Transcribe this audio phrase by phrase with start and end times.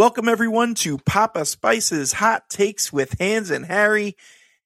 [0.00, 4.16] Welcome everyone to Papa Spice's Hot Takes with Hans and Harry.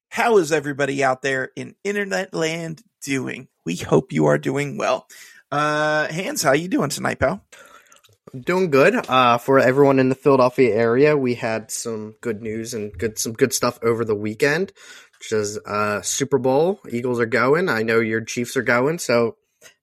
[0.08, 3.48] How is everybody out there in internet land doing?
[3.64, 5.08] We hope you are doing well.
[5.50, 7.44] Uh, Hans, how you doing tonight, pal?
[8.38, 8.94] Doing good.
[9.08, 13.32] Uh, for everyone in the Philadelphia area, we had some good news and good some
[13.32, 14.72] good stuff over the weekend,
[15.18, 16.78] which is uh, Super Bowl.
[16.88, 17.68] Eagles are going.
[17.68, 19.34] I know your Chiefs are going, so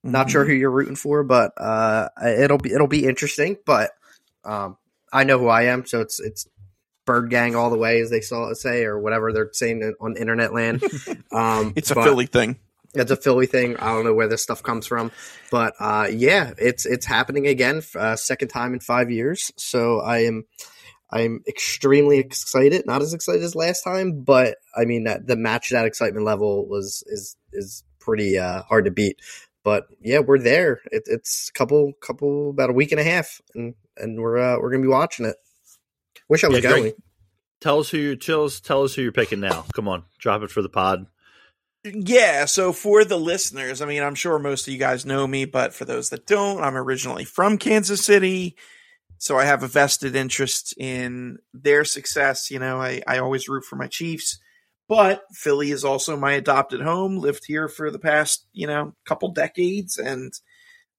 [0.02, 0.49] not sure Mm-hmm.
[0.52, 3.58] who you're rooting for, but uh, it'll be it'll be interesting.
[3.66, 3.91] But
[4.46, 4.77] um,
[5.12, 6.48] I know who I am, so it's it's
[7.05, 10.53] Bird Gang all the way, as they saw say, or whatever they're saying on internet
[10.53, 10.84] land.
[11.31, 12.59] Um, It's a Philly thing.
[12.93, 13.77] it's a Philly thing.
[13.77, 15.12] I don't know where this stuff comes from,
[15.49, 19.49] but uh, yeah, it's it's happening again, uh, second time in five years.
[19.57, 20.43] So I am
[21.09, 22.85] I'm extremely excited.
[22.85, 26.68] Not as excited as last time, but I mean that the match that excitement level
[26.68, 29.21] was is is pretty uh, hard to beat.
[29.63, 30.81] But yeah, we're there.
[30.91, 34.59] It, it's a couple couple about a week and a half, and and we're uh,
[34.59, 35.35] we're gonna be watching it.
[36.29, 36.81] Wish I was Yeah, Greg.
[36.84, 36.93] going.
[37.59, 38.59] Tell us who you chills.
[38.59, 39.65] Tell us who you're picking now.
[39.73, 41.05] Come on, drop it for the pod.
[41.84, 45.45] Yeah, so for the listeners, I mean, I'm sure most of you guys know me,
[45.45, 48.55] but for those that don't, I'm originally from Kansas City.
[49.18, 52.49] So I have a vested interest in their success.
[52.49, 54.40] You know, I, I always root for my Chiefs,
[54.91, 57.15] but Philly is also my adopted home.
[57.15, 60.34] Lived here for the past, you know, couple decades and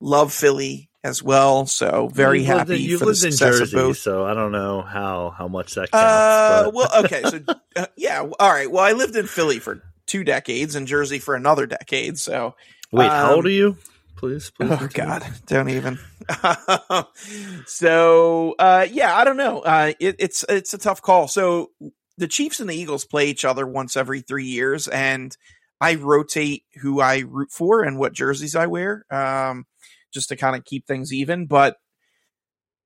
[0.00, 1.66] love Philly as well.
[1.66, 4.80] So very You've lived happy in- You've for lived in Jersey, so I don't know
[4.80, 6.06] how how much that counts.
[6.06, 7.40] Uh, well, okay, so
[7.76, 8.70] uh, yeah, all right.
[8.70, 12.18] Well, I lived in Philly for two decades and Jersey for another decade.
[12.18, 12.54] So,
[12.92, 13.76] wait, how old um, are you?
[14.16, 14.70] Please, please.
[14.70, 15.06] oh continue.
[15.06, 15.98] god, don't even.
[17.66, 19.60] so, uh, yeah, I don't know.
[19.60, 21.28] Uh, it, it's it's a tough call.
[21.28, 21.72] So
[22.18, 25.36] the Chiefs and the Eagles play each other once every three years, and
[25.80, 29.66] I rotate who I root for and what jerseys I wear, um,
[30.12, 31.46] just to kind of keep things even.
[31.46, 31.76] But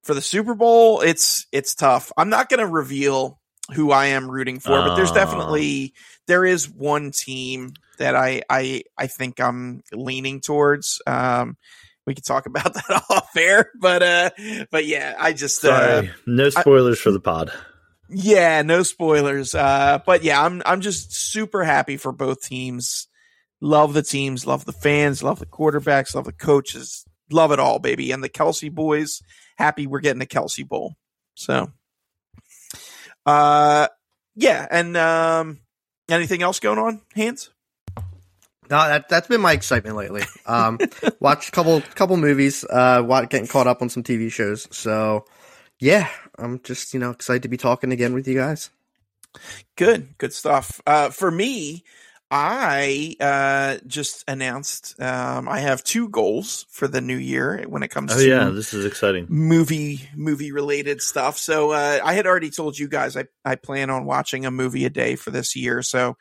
[0.05, 2.13] for the Super Bowl, it's it's tough.
[2.17, 3.41] I'm not going to reveal
[3.75, 5.15] who I am rooting for, but there's Oh.
[5.15, 5.93] definitely
[6.29, 11.03] there is one team that I I I think I'm leaning towards.
[11.07, 11.57] Um,
[12.07, 14.31] we could talk about that off air, but uh,
[14.71, 17.51] but yeah, I just uh, Sorry, no spoilers for the pod.
[18.09, 19.55] Yeah, no spoilers.
[19.55, 23.09] Uh, but yeah, I'm I'm just super happy for both teams.
[23.61, 27.78] Love the teams, love the fans, love the quarterbacks, love the coaches, love it all,
[27.78, 28.12] baby.
[28.12, 29.22] And the Kelsey boys,
[29.56, 30.95] happy we're getting a Kelsey Bowl.
[31.34, 31.72] So,
[33.25, 33.89] uh,
[34.34, 35.61] yeah, and um,
[36.09, 37.50] anything else going on, Hans?
[38.69, 40.22] No, that that's been my excitement lately.
[40.45, 40.78] Um,
[41.21, 44.69] watched a couple couple movies, uh, getting caught up on some TV shows.
[44.71, 45.25] So,
[45.78, 46.09] yeah,
[46.39, 48.71] I'm just you know excited to be talking again with you guys.
[49.77, 50.81] Good, good stuff.
[50.87, 51.85] Uh, for me,
[52.31, 57.89] I uh, just announced um, I have two goals for the new year when it
[57.89, 59.27] comes Oh to yeah, this is exciting.
[59.29, 61.37] movie movie related stuff.
[61.39, 64.85] So uh, I had already told you guys I, I plan on watching a movie
[64.87, 65.83] a day for this year.
[65.83, 66.17] So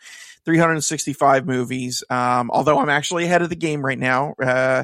[0.45, 2.03] 365 movies.
[2.09, 4.35] Um, although I'm actually ahead of the game right now.
[4.41, 4.83] Uh,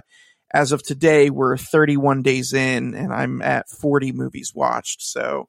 [0.53, 5.01] as of today, we're 31 days in, and I'm at 40 movies watched.
[5.01, 5.47] So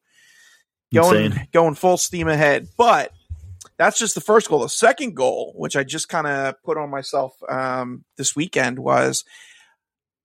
[0.93, 1.49] going Insane.
[1.53, 2.69] going full steam ahead.
[2.77, 3.13] But
[3.79, 4.61] that's just the first goal.
[4.61, 9.25] The second goal, which I just kind of put on myself um, this weekend, was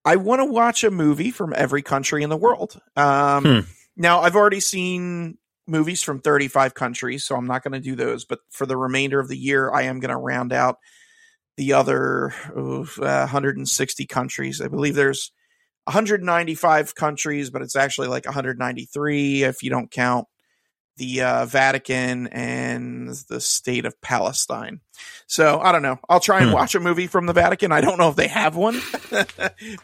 [0.05, 2.79] I want to watch a movie from every country in the world.
[2.95, 3.59] Um, Hmm.
[3.99, 8.25] Now, I've already seen movies from 35 countries, so I'm not going to do those.
[8.25, 10.77] But for the remainder of the year, I am going to round out
[11.57, 12.91] the other uh,
[13.27, 14.61] 160 countries.
[14.61, 15.31] I believe there's
[15.85, 20.27] 195 countries, but it's actually like 193 if you don't count
[20.97, 24.81] the uh, Vatican and the state of Palestine.
[25.27, 25.99] So I don't know.
[26.09, 26.55] I'll try and Hmm.
[26.55, 27.71] watch a movie from the Vatican.
[27.71, 28.81] I don't know if they have one,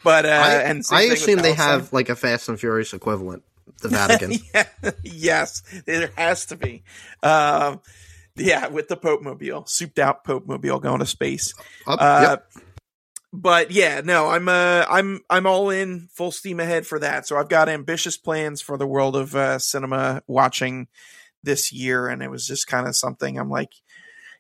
[0.04, 3.44] but uh, I, and I assume they have like a Fast and Furious equivalent,
[3.82, 4.34] the Vatican.
[4.54, 4.66] yeah,
[5.04, 6.84] yes, there has to be.
[7.22, 7.80] Um,
[8.36, 11.54] yeah, with the Pope Mobile, souped out Pope Mobile going to space.
[11.88, 12.52] Up, Uh, yep.
[13.36, 17.28] But yeah, no, I'm uh, I'm I'm all in, full steam ahead for that.
[17.28, 20.88] So I've got ambitious plans for the world of uh, cinema watching
[21.42, 23.72] this year, and it was just kind of something I'm like,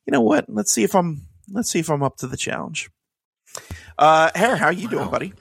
[0.05, 0.45] you know what?
[0.47, 2.91] Let's see if I'm let's see if I'm up to the challenge.
[3.97, 5.11] Uh, Harry, how you doing, Wow.
[5.11, 5.33] buddy?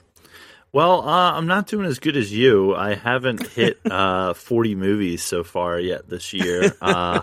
[0.73, 2.73] Well, uh, I'm not doing as good as you.
[2.73, 6.75] I haven't hit uh, 40 movies so far yet this year.
[6.81, 7.21] Uh,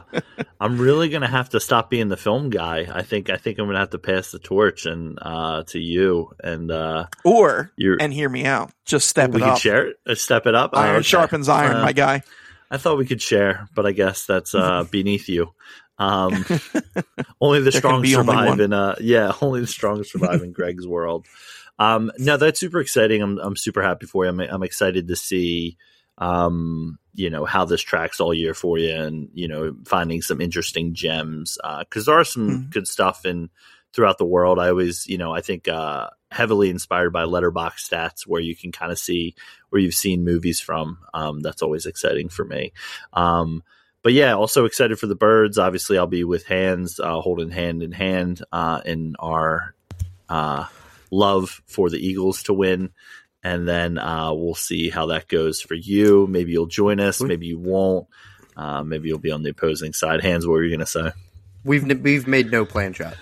[0.60, 2.86] I'm really gonna have to stop being the film guy.
[2.92, 6.30] I think I think I'm gonna have to pass the torch and uh, to you
[6.44, 7.96] and uh, Or you're.
[8.00, 8.70] and hear me out.
[8.84, 9.58] Just step we it could up.
[9.58, 9.96] share it.
[10.06, 10.70] Uh, step it up.
[10.72, 11.02] Oh, Iron okay.
[11.02, 12.22] sharpens iron, my guy.
[12.70, 15.52] I thought we could share, but I guess that's uh, beneath you.
[15.98, 16.44] Um,
[17.40, 21.26] only the strong survive uh yeah, only the strong survive in Greg's world.
[21.80, 23.22] Um, no, that's super exciting.
[23.22, 24.30] I'm I'm super happy for you.
[24.30, 25.78] I'm I'm excited to see
[26.18, 30.42] um, you know how this tracks all year for you, and you know finding some
[30.42, 32.70] interesting gems because uh, there are some mm-hmm.
[32.70, 33.48] good stuff in
[33.92, 34.58] throughout the world.
[34.58, 38.72] I always, you know, I think uh, heavily inspired by Letterboxd stats, where you can
[38.72, 39.34] kind of see
[39.70, 40.98] where you've seen movies from.
[41.12, 42.72] Um, that's always exciting for me.
[43.12, 43.62] Um,
[44.02, 45.58] but yeah, also excited for the birds.
[45.58, 49.74] Obviously, I'll be with Hans, uh, holding hand in hand uh, in our
[50.28, 50.66] uh,
[51.10, 52.90] love for the Eagles to win.
[53.42, 56.26] And then uh, we'll see how that goes for you.
[56.26, 57.22] Maybe you'll join us.
[57.22, 58.06] Maybe you won't.
[58.56, 60.22] Uh, maybe you'll be on the opposing side.
[60.22, 61.12] Hans, what were you going to say?
[61.64, 63.16] We've we've made no plan shot.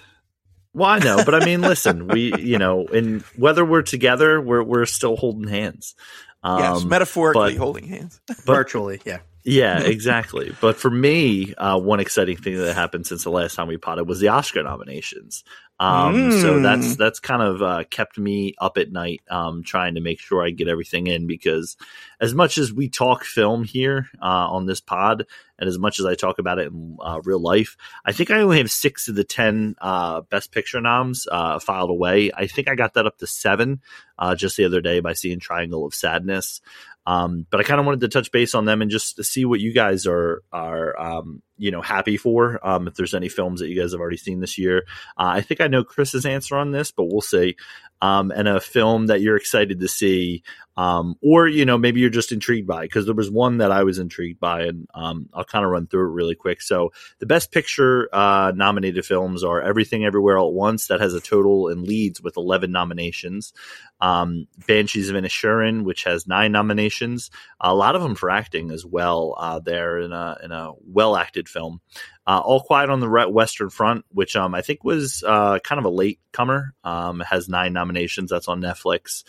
[0.72, 4.62] Well, I know, but I mean, listen, we, you know, and whether we're together, we're
[4.62, 5.94] we're still holding hands.
[6.42, 8.20] Um, yes, metaphorically but, holding hands.
[8.26, 9.18] But, Virtually, yeah.
[9.44, 10.54] Yeah, exactly.
[10.60, 14.06] but for me, uh, one exciting thing that happened since the last time we potted
[14.06, 15.42] was the Oscar nominations.
[15.80, 16.42] Um, mm.
[16.42, 20.18] So that's that's kind of uh, kept me up at night, um, trying to make
[20.18, 21.26] sure I get everything in.
[21.26, 21.76] Because
[22.20, 25.26] as much as we talk film here uh, on this pod,
[25.58, 28.40] and as much as I talk about it in uh, real life, I think I
[28.40, 32.30] only have six of the ten uh, Best Picture noms uh, filed away.
[32.34, 33.80] I think I got that up to seven
[34.18, 36.60] uh, just the other day by seeing Triangle of Sadness.
[37.08, 39.60] Um, but I kind of wanted to touch base on them and just see what
[39.60, 42.60] you guys are are um, you know happy for.
[42.62, 44.84] Um, if there's any films that you guys have already seen this year,
[45.16, 47.56] uh, I think I know Chris's answer on this, but we'll see
[48.00, 50.42] um, and a film that you're excited to see,
[50.78, 53.82] um, or you know maybe you're just intrigued by because there was one that I
[53.82, 56.62] was intrigued by, and um, I'll kind of run through it really quick.
[56.62, 61.14] So the best picture uh, nominated films are Everything Everywhere All at Once that has
[61.14, 63.52] a total and leads with 11 nominations.
[64.00, 68.86] Um, Banshees of Inisherin, which has nine nominations, a lot of them for acting as
[68.86, 69.34] well.
[69.36, 71.80] Uh, there in a in a well acted film.
[72.24, 75.86] Uh, All Quiet on the Western Front, which um, I think was uh, kind of
[75.86, 78.30] a late comer, um, has nine nominations.
[78.30, 79.24] That's on Netflix.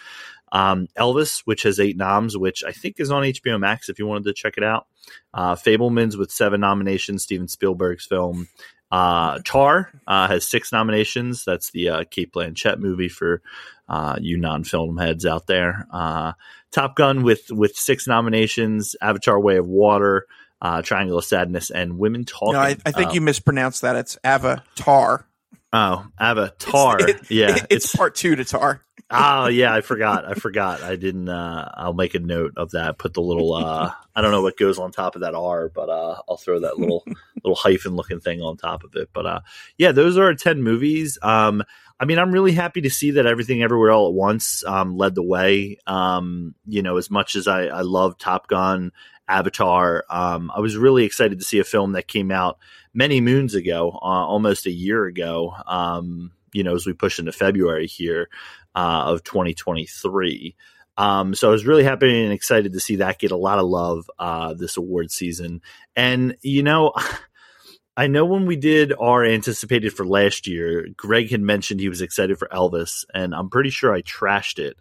[0.51, 4.07] Um, Elvis, which has eight noms, which I think is on HBO Max if you
[4.07, 4.87] wanted to check it out.
[5.33, 8.47] Uh, Fabelmans with seven nominations, Steven Spielberg's film.
[8.91, 11.43] Uh, Tar uh, has six nominations.
[11.45, 13.41] That's the uh, Cate Blanchett movie for
[13.87, 15.87] uh, you non-film heads out there.
[15.91, 16.33] Uh,
[16.71, 18.95] Top Gun with with six nominations.
[19.01, 20.25] Avatar: Way of Water
[20.61, 22.53] uh, Triangle of Sadness, and Women Talking.
[22.53, 23.95] No, I, I think um, you mispronounced that.
[23.95, 25.25] It's Avatar.
[25.71, 26.97] Oh, Avatar.
[26.99, 28.81] It's, it, yeah, it, it's, it's, part two to Tar.
[29.11, 30.25] Oh yeah, I forgot.
[30.25, 30.81] I forgot.
[30.83, 31.29] I didn't.
[31.29, 32.97] Uh, I'll make a note of that.
[32.97, 33.53] Put the little.
[33.53, 36.59] Uh, I don't know what goes on top of that R, but uh, I'll throw
[36.59, 37.03] that little
[37.43, 39.09] little hyphen looking thing on top of it.
[39.13, 39.39] But uh,
[39.77, 41.17] yeah, those are ten movies.
[41.21, 41.63] Um,
[41.99, 45.15] I mean, I'm really happy to see that everything everywhere all at once um, led
[45.15, 45.77] the way.
[45.85, 48.91] Um, you know, as much as I, I love Top Gun
[49.27, 50.05] Avatar.
[50.09, 52.57] Um, I was really excited to see a film that came out
[52.93, 55.53] many moons ago, uh, almost a year ago.
[55.67, 58.29] Um, you know, as we push into February here
[58.75, 60.55] uh, of 2023.
[60.97, 63.65] Um, so I was really happy and excited to see that get a lot of
[63.65, 65.61] love uh, this award season.
[65.95, 66.93] And you know,
[67.97, 72.01] I know when we did our anticipated for last year, Greg had mentioned he was
[72.01, 74.77] excited for Elvis, and I'm pretty sure I trashed it.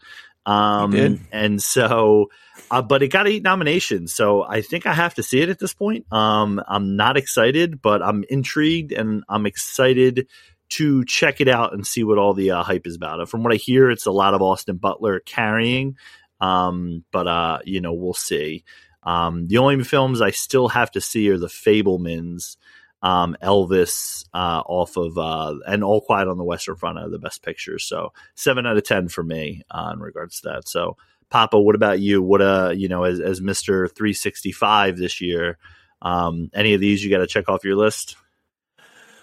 [0.46, 2.30] Um, and so,
[2.70, 5.58] uh, but it got eight nominations, so I think I have to see it at
[5.58, 6.06] this point.
[6.12, 10.28] Um, I'm not excited, but I'm intrigued and I'm excited
[10.70, 13.28] to check it out and see what all the uh, hype is about.
[13.28, 15.96] From what I hear, it's a lot of Austin Butler carrying,
[16.40, 18.64] um, but uh, you know, we'll see.
[19.02, 22.56] Um, the only films I still have to see are the Fabelmans
[23.00, 27.18] um, Elvis uh, off of uh, and All Quiet on the Western Front are the
[27.18, 27.84] best pictures.
[27.84, 30.68] So seven out of ten for me uh, in regards to that.
[30.68, 30.96] So
[31.30, 32.22] Papa, what about you?
[32.22, 35.58] What uh you know as as Mister Three Sixty Five this year?
[36.00, 38.16] Um, any of these you got to check off your list?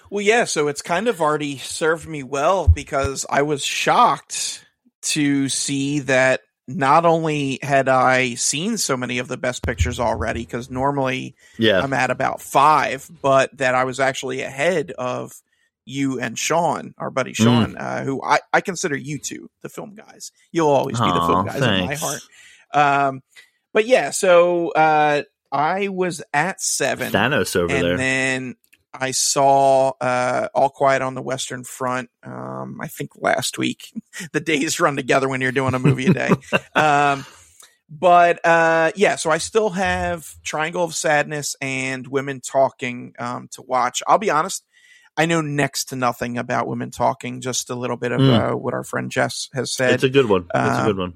[0.09, 0.45] Well, yeah.
[0.45, 4.65] So it's kind of already served me well because I was shocked
[5.01, 10.41] to see that not only had I seen so many of the best pictures already,
[10.41, 11.79] because normally yeah.
[11.79, 15.33] I'm at about five, but that I was actually ahead of
[15.85, 17.79] you and Sean, our buddy Sean, mm.
[17.79, 20.31] uh, who I, I consider you two the film guys.
[20.51, 21.81] You'll always be the film guys thanks.
[21.81, 22.21] in my heart.
[22.73, 23.23] Um,
[23.71, 27.11] but yeah, so uh, I was at seven.
[27.11, 27.91] Thanos over and there.
[27.91, 28.55] And then
[28.99, 32.09] I saw uh, All Quiet on the Western Front.
[32.23, 33.93] Um, I think last week.
[34.31, 36.29] the days run together when you're doing a movie a day.
[36.75, 37.25] um,
[37.89, 43.61] but uh, yeah, so I still have Triangle of Sadness and Women Talking um, to
[43.61, 44.01] watch.
[44.07, 44.65] I'll be honest,
[45.17, 47.41] I know next to nothing about Women Talking.
[47.41, 48.53] Just a little bit of mm.
[48.53, 49.93] uh, what our friend Jess has said.
[49.93, 50.47] It's a good one.
[50.53, 51.13] It's a good um, one.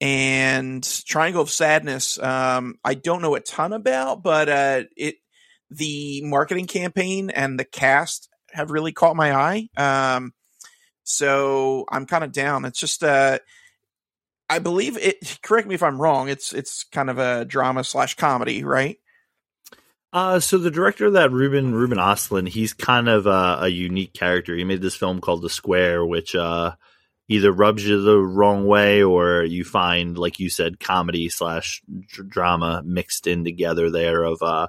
[0.00, 5.16] And Triangle of Sadness, um, I don't know a ton about, but uh, it
[5.70, 9.68] the marketing campaign and the cast have really caught my eye.
[9.76, 10.32] Um,
[11.04, 12.64] so I'm kind of down.
[12.64, 13.38] It's just uh,
[14.48, 15.38] I believe it.
[15.42, 16.28] Correct me if I'm wrong.
[16.28, 18.98] It's it's kind of a drama slash comedy, right?
[20.10, 24.14] Uh, so the director of that, Ruben Ruben Ostlund, he's kind of a, a unique
[24.14, 24.56] character.
[24.56, 26.72] He made this film called The Square, which uh,
[27.28, 31.82] either rubs you the wrong way or you find, like you said, comedy slash
[32.26, 34.68] drama mixed in together there of uh,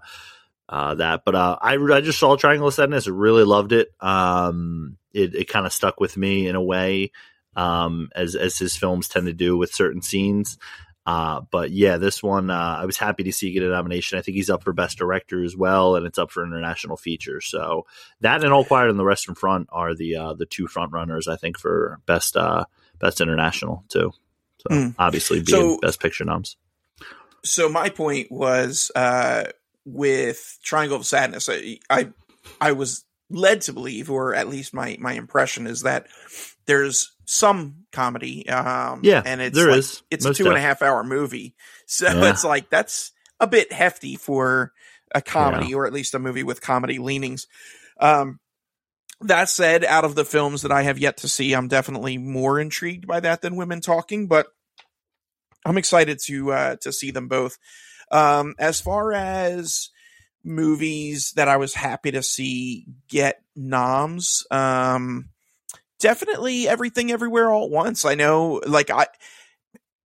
[0.69, 1.23] uh, that.
[1.25, 3.89] But uh, I I just saw Triangle of Sadness, really loved it.
[3.99, 7.11] Um, it it kind of stuck with me in a way,
[7.55, 10.57] um, as as his films tend to do with certain scenes.
[11.05, 14.19] Uh, but yeah, this one uh, I was happy to see get a nomination.
[14.19, 17.41] I think he's up for best director as well, and it's up for international feature.
[17.41, 17.87] So
[18.21, 21.27] that and All Quiet on the Western Front are the uh, the two front runners
[21.27, 22.65] I think for best uh,
[22.99, 24.11] best international too.
[24.59, 24.95] So mm.
[24.99, 26.57] obviously being so, best picture noms.
[27.43, 29.45] So my point was uh,
[29.93, 31.49] with Triangle of Sadness.
[31.49, 32.09] I, I
[32.61, 36.07] I was led to believe, or at least my my impression is that
[36.65, 38.47] there's some comedy.
[38.49, 40.03] Um, yeah, and it's there like, is.
[40.09, 41.55] It's Most a two and a half hour movie,
[41.85, 42.29] so yeah.
[42.29, 44.73] it's like that's a bit hefty for
[45.13, 45.77] a comedy, yeah.
[45.77, 47.47] or at least a movie with comedy leanings.
[47.99, 48.39] Um,
[49.21, 52.59] that said, out of the films that I have yet to see, I'm definitely more
[52.59, 54.47] intrigued by that than Women Talking, but
[55.65, 57.57] I'm excited to uh, to see them both.
[58.11, 59.89] Um, as far as
[60.43, 65.29] movies that I was happy to see get noms, um,
[65.99, 68.05] definitely everything everywhere all at once.
[68.05, 69.07] I know, like I,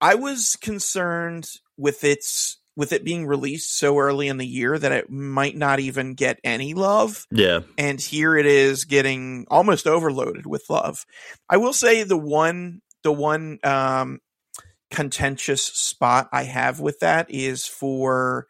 [0.01, 4.93] I was concerned with its with it being released so early in the year that
[4.93, 7.27] it might not even get any love.
[7.31, 7.61] Yeah.
[7.79, 11.07] And here it is getting almost overloaded with love.
[11.49, 14.21] I will say the one the one um
[14.95, 18.47] contentious spot I have with that is for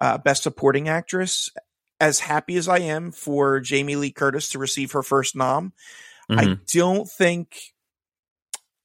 [0.00, 1.50] uh, best supporting actress.
[2.00, 5.72] As happy as I am for Jamie Lee Curtis to receive her first nom,
[6.28, 6.38] mm-hmm.
[6.38, 7.56] I don't think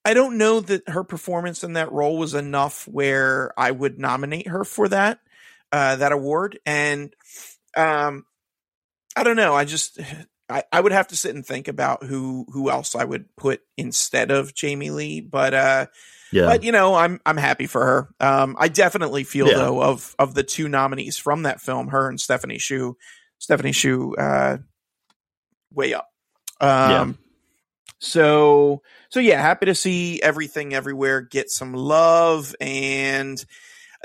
[0.06, 4.48] I don't know that her performance in that role was enough where I would nominate
[4.48, 5.20] her for that
[5.72, 6.60] uh, that award.
[6.66, 7.14] And
[7.76, 8.26] um,
[9.16, 9.56] I don't know.
[9.56, 10.00] I just
[10.50, 13.62] I, I would have to sit and think about who who else I would put
[13.78, 15.22] instead of Jamie Lee.
[15.22, 15.86] But uh,
[16.32, 16.46] yeah.
[16.46, 18.10] But you know, I'm I'm happy for her.
[18.20, 19.58] Um, I definitely feel yeah.
[19.58, 22.96] though of of the two nominees from that film, her and Stephanie Hsu,
[23.38, 24.58] Stephanie Hsu, uh,
[25.74, 26.08] way up.
[26.62, 27.14] Um, yeah.
[28.00, 33.44] So so yeah, happy to see everything everywhere get some love and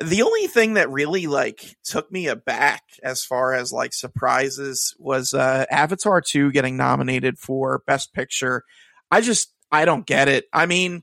[0.02, 5.32] the only thing that really like took me aback as far as like surprises was
[5.34, 8.64] uh Avatar 2 getting nominated for best picture.
[9.10, 10.46] I just I don't get it.
[10.52, 11.02] I mean,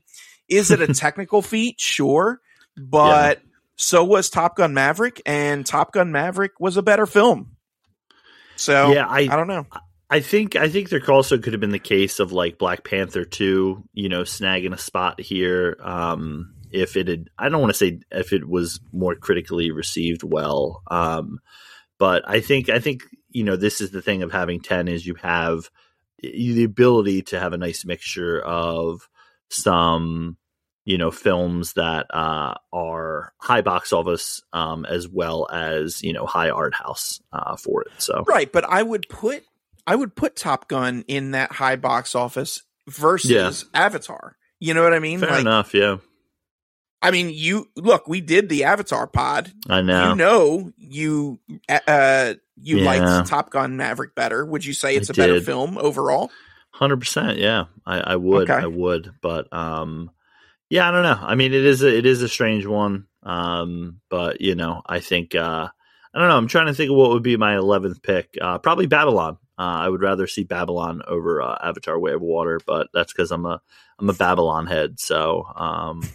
[0.52, 1.80] is it a technical feat?
[1.80, 2.40] Sure.
[2.76, 3.48] But yeah.
[3.76, 7.56] so was Top Gun Maverick, and Top Gun Maverick was a better film.
[8.56, 9.66] So yeah, I, I don't know.
[10.08, 13.24] I think I think there also could have been the case of like Black Panther
[13.24, 15.78] two, you know, snagging a spot here.
[15.82, 20.22] Um, if it had, I don't want to say if it was more critically received
[20.22, 21.38] well, um,
[21.98, 25.06] but I think I think you know this is the thing of having ten is
[25.06, 25.70] you have
[26.22, 29.08] the ability to have a nice mixture of
[29.48, 30.36] some
[30.84, 36.26] you know films that uh, are high box office um, as well as you know
[36.26, 37.92] high art house uh, for it.
[37.98, 39.44] So right, but I would put
[39.86, 43.52] I would put Top Gun in that high box office versus yeah.
[43.80, 44.36] Avatar.
[44.60, 45.20] You know what I mean?
[45.20, 45.74] Fair like, enough.
[45.74, 45.96] Yeah.
[47.00, 48.06] I mean, you look.
[48.06, 49.52] We did the Avatar pod.
[49.68, 50.10] I know.
[50.10, 52.84] You know, you uh, you yeah.
[52.84, 54.46] liked Top Gun Maverick better.
[54.46, 55.22] Would you say it's I a did.
[55.22, 56.30] better film overall?
[56.70, 57.38] Hundred percent.
[57.38, 58.48] Yeah, I, I would.
[58.48, 58.62] Okay.
[58.62, 59.14] I would.
[59.20, 60.12] But um,
[60.72, 61.18] yeah, I don't know.
[61.20, 63.06] I mean, it is a, it is a strange one.
[63.22, 65.68] Um, but you know, I think uh,
[66.14, 66.36] I don't know.
[66.38, 68.38] I'm trying to think of what would be my 11th pick.
[68.40, 69.36] Uh, probably Babylon.
[69.58, 73.30] Uh, I would rather see Babylon over uh, Avatar: Way of Water, but that's because
[73.32, 73.60] I'm a
[73.98, 74.98] I'm a Babylon head.
[74.98, 76.08] So, um,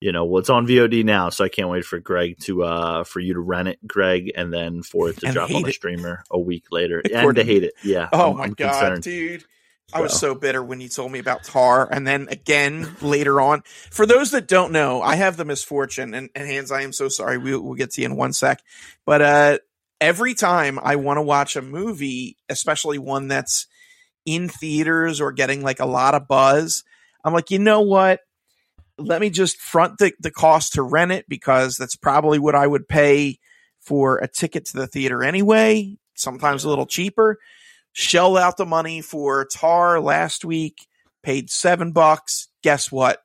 [0.00, 3.04] you know, well, it's on VOD now, so I can't wait for Greg to uh
[3.04, 5.72] for you to rent it, Greg, and then for it to and drop on the
[5.72, 7.74] streamer a week later and to hate it.
[7.84, 8.08] Yeah.
[8.14, 9.02] Oh I'm, my I'm god, concerned.
[9.02, 9.44] dude.
[9.92, 13.62] I was so bitter when you told me about Tar, and then again later on.
[13.90, 17.08] For those that don't know, I have the misfortune, and, and Hans, I am so
[17.08, 17.38] sorry.
[17.38, 18.62] We, will get to you in one sec,
[19.04, 19.58] but uh,
[20.00, 23.66] every time I want to watch a movie, especially one that's
[24.24, 26.84] in theaters or getting like a lot of buzz,
[27.24, 28.20] I'm like, you know what?
[28.98, 32.66] Let me just front the, the cost to rent it because that's probably what I
[32.66, 33.38] would pay
[33.80, 35.96] for a ticket to the theater anyway.
[36.14, 37.38] Sometimes a little cheaper
[37.92, 40.86] shelled out the money for Tar last week,
[41.22, 42.48] paid seven bucks.
[42.62, 43.20] Guess what?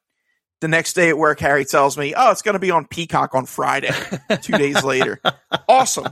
[0.61, 3.35] The next day at work, Harry tells me, "Oh, it's going to be on Peacock
[3.35, 3.91] on Friday."
[4.41, 5.19] Two days later,
[5.67, 6.07] awesome.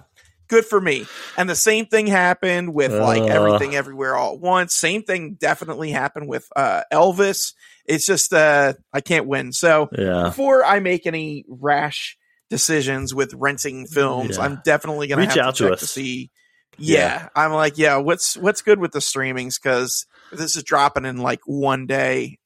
[0.50, 1.06] good for me.
[1.38, 3.26] And the same thing happened with like Uh.
[3.28, 4.76] everything everywhere all at once.
[4.76, 7.54] Same thing definitely happened with uh Elvis.
[7.86, 9.54] It's just uh I can't win.
[9.54, 10.24] So Yeah.
[10.26, 12.18] before I make any rash
[12.50, 14.44] decisions with renting films, Yeah.
[14.44, 15.80] I'm definitely gonna have to to check us.
[15.80, 16.30] to see.
[16.78, 17.30] Yeah, Yeah.
[17.36, 19.62] I'm like, yeah, what's what's good with the streamings?
[19.62, 22.40] Because this is dropping in like one day,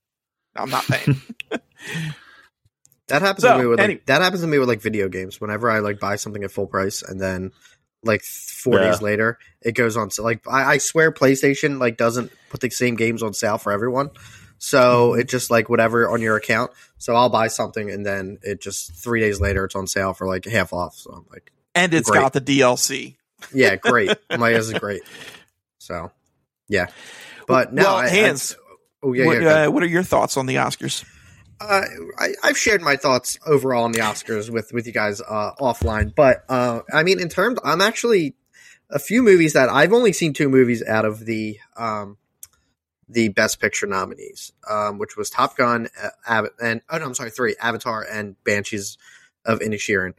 [0.56, 1.22] I'm not paying.
[3.08, 5.08] That happens So, to me with any- like that happens to me with like video
[5.08, 5.40] games.
[5.40, 7.52] Whenever I like buy something at full price and then
[8.04, 8.92] like four Yeah.
[8.92, 10.26] days later it goes on sale.
[10.26, 14.10] Like I, I swear PlayStation like doesn't put the same games on sale for everyone.
[14.58, 15.22] So Mm-hmm.
[15.22, 16.72] it just like whatever on your account.
[16.98, 20.28] So I'll buy something and then it just three days later it's on sale for
[20.28, 20.96] like half off.
[20.96, 22.22] So I'm like, and it's Great.
[22.22, 23.17] got the DLC.
[23.53, 24.12] Yeah, great.
[24.29, 25.01] I'm like, this is great.
[25.77, 26.12] So
[26.67, 26.88] yeah,
[27.48, 28.56] but now, well, I, I- Hans.
[29.03, 29.63] oh yeah, what, yeah.
[29.67, 31.06] uh, what are your thoughts on the Oscars?
[31.60, 31.82] Uh,
[32.20, 36.13] I, I've shared my thoughts overall on the Oscars with with you guys uh, offline,
[36.13, 38.36] but uh, I mean, in terms, I'm actually
[38.89, 42.17] a few movies that I've only seen two movies out of the um,
[43.10, 47.13] the Best Picture nominees, um, which was Top Gun, uh, Av- and oh no, I'm
[47.15, 48.98] sorry, three Avatar and Banshees
[49.46, 50.13] of Inisherin.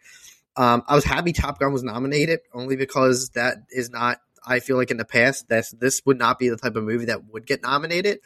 [0.58, 4.18] Um, I was happy Top Gun was nominated only because that is not.
[4.44, 7.06] I feel like in the past that this would not be the type of movie
[7.06, 8.18] that would get nominated.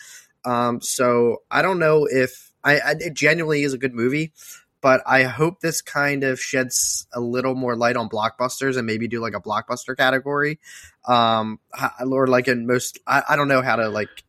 [0.45, 4.33] Um, so I don't know if I, I it genuinely is a good movie,
[4.81, 9.09] but I hope this kind of sheds a little more light on blockbusters and maybe
[9.09, 10.59] do like a blockbuster category.
[11.07, 11.61] Um,
[12.01, 14.25] or like in most, I, I don't know how to like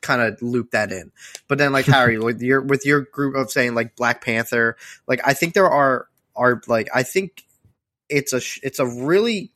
[0.00, 1.12] kind of loop that in.
[1.46, 5.20] But then like Harry, with your with your group of saying like Black Panther, like
[5.24, 6.08] I think there are
[6.40, 7.44] are like I think
[8.08, 9.52] it's a it's a really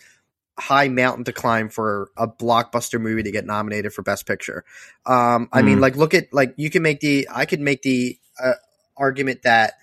[0.57, 4.64] high mountain to climb for a blockbuster movie to get nominated for best picture.
[5.07, 5.83] Um I mean Mm.
[5.83, 8.53] like look at like you can make the I could make the uh,
[8.97, 9.75] argument that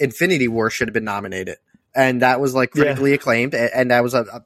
[0.00, 1.58] Infinity War should have been nominated
[1.94, 2.82] and that was like Yeah.
[2.82, 4.42] critically acclaimed and, and that was a, a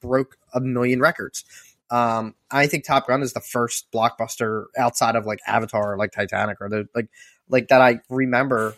[0.00, 1.44] broke a million records.
[1.90, 6.12] Um, I think Top Gun is the first blockbuster outside of like Avatar or like
[6.12, 7.08] Titanic or the like
[7.48, 8.74] like that I remember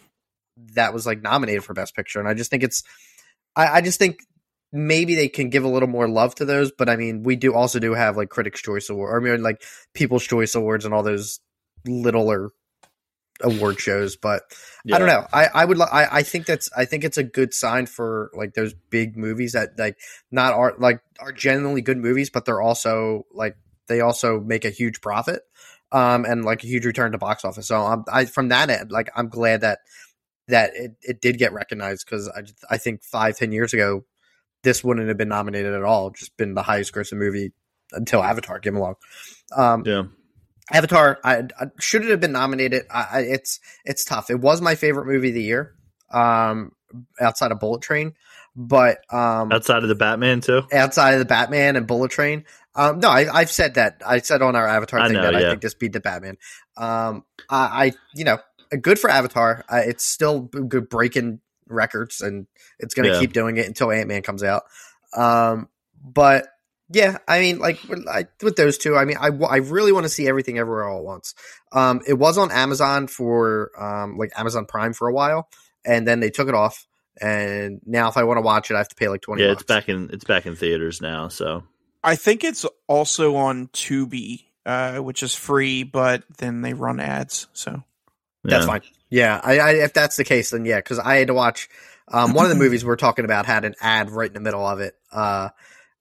[0.74, 2.82] that was like nominated for Best Picture, and I just think it's
[3.56, 4.18] I, I just think
[4.72, 7.54] maybe they can give a little more love to those, but I mean we do
[7.54, 9.62] also do have like Critics' Choice Award, or I mean like
[9.94, 11.40] People's Choice Awards and all those
[11.86, 12.50] littler
[13.42, 14.42] award shows, but
[14.92, 15.26] I don't know.
[15.32, 18.30] I I would li- I I think that's I think it's a good sign for
[18.34, 19.98] like those big movies that like
[20.30, 23.56] not are like are genuinely good movies, but they're also like
[23.88, 25.42] they also make a huge profit,
[25.90, 27.68] um, and like a huge return to box office.
[27.68, 29.80] So um, I from that end, like I'm glad that
[30.52, 32.42] that it, it did get recognized because I
[32.74, 34.04] I think five ten years ago
[34.62, 36.10] this wouldn't have been nominated at all.
[36.10, 37.52] Just been the highest grossing movie
[37.90, 38.94] until Avatar came along.
[39.56, 40.04] Um, Yeah.
[40.72, 42.84] Avatar, I, I should it have been nominated?
[42.90, 44.30] I, I, it's it's tough.
[44.30, 45.74] It was my favorite movie of the year,
[46.12, 46.72] um,
[47.20, 48.14] outside of Bullet Train,
[48.54, 50.62] but um, Outside of the Batman too.
[50.72, 52.44] outside of the Batman and Bullet Train.
[52.74, 54.00] Um, no, I, I've said that.
[54.06, 56.38] I said on our Avatar I thing know, that I think this beat the Batman.
[56.76, 58.38] Um, I, I you know,
[58.80, 59.64] good for Avatar.
[59.68, 62.46] I, it's still good breaking records, and
[62.78, 63.20] it's going to Yeah.
[63.20, 64.64] keep doing it until Ant Man comes out.
[65.16, 65.68] Um,
[66.02, 66.46] but
[66.90, 70.04] yeah, I mean, like with, I, with those two, I mean, I, I really want
[70.04, 71.34] to see everything everywhere all at once.
[71.72, 75.48] Um, it was on Amazon for um, like Amazon Prime for a while,
[75.84, 76.86] and then they took it off.
[77.20, 79.42] And now, if I want to watch it, I have to pay like twenty.
[79.42, 79.62] Yeah, bucks.
[79.62, 81.28] it's back in it's back in theaters now.
[81.28, 81.62] So
[82.02, 87.48] I think it's also on Tubi, uh, which is free, but then they run ads.
[87.52, 87.82] So
[88.44, 88.66] That's yeah.
[88.66, 88.82] fine.
[89.10, 91.68] Yeah, I, I if that's the case, then yeah, because I had to watch
[92.08, 94.66] um, one of the movies we're talking about had an ad right in the middle
[94.66, 95.50] of it uh,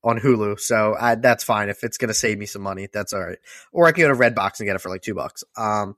[0.04, 1.70] on Hulu, so I, that's fine.
[1.70, 3.38] If it's gonna save me some money, that's all right.
[3.72, 5.44] Or I can go to Redbox and get it for like two bucks.
[5.58, 5.98] Um,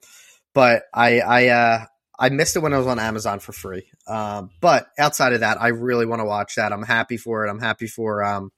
[0.53, 1.85] but I I uh,
[2.17, 3.87] I missed it when I was on Amazon for free.
[4.07, 6.71] Um, but outside of that, I really want to watch that.
[6.71, 7.49] I'm happy for it.
[7.49, 8.51] I'm happy for um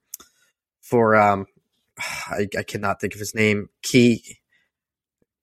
[0.82, 1.46] for um
[2.00, 3.70] I, I cannot think of his name.
[3.82, 4.40] Key.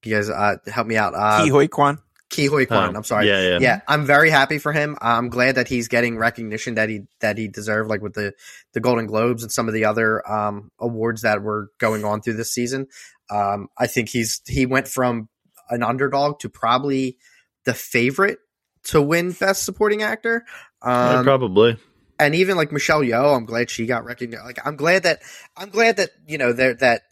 [0.05, 1.15] You guys uh, help me out.
[1.15, 1.99] Uh, Ke Huy Quan.
[2.33, 2.89] Ke Huy Quan.
[2.91, 3.29] Um, I'm sorry.
[3.29, 3.59] Yeah, yeah.
[3.61, 4.97] Yeah, I'm very happy for him.
[5.01, 8.33] I'm glad that he's getting recognition that he that he deserved, like with the
[8.73, 12.35] the Golden Globes and some of the other um, awards that were going on through
[12.35, 12.87] this season.
[13.31, 15.29] Um, I think he's he went from
[15.71, 17.19] an underdog to probably
[17.65, 18.39] the favorite
[18.85, 20.45] to win Best Supporting Actor.
[20.85, 21.77] Yeah, Um, probably.
[22.19, 24.45] and even like Michelle Yeoh, I'm glad she got recognized.
[24.45, 25.21] Like I'm glad that
[25.57, 27.03] I'm glad that you know they're that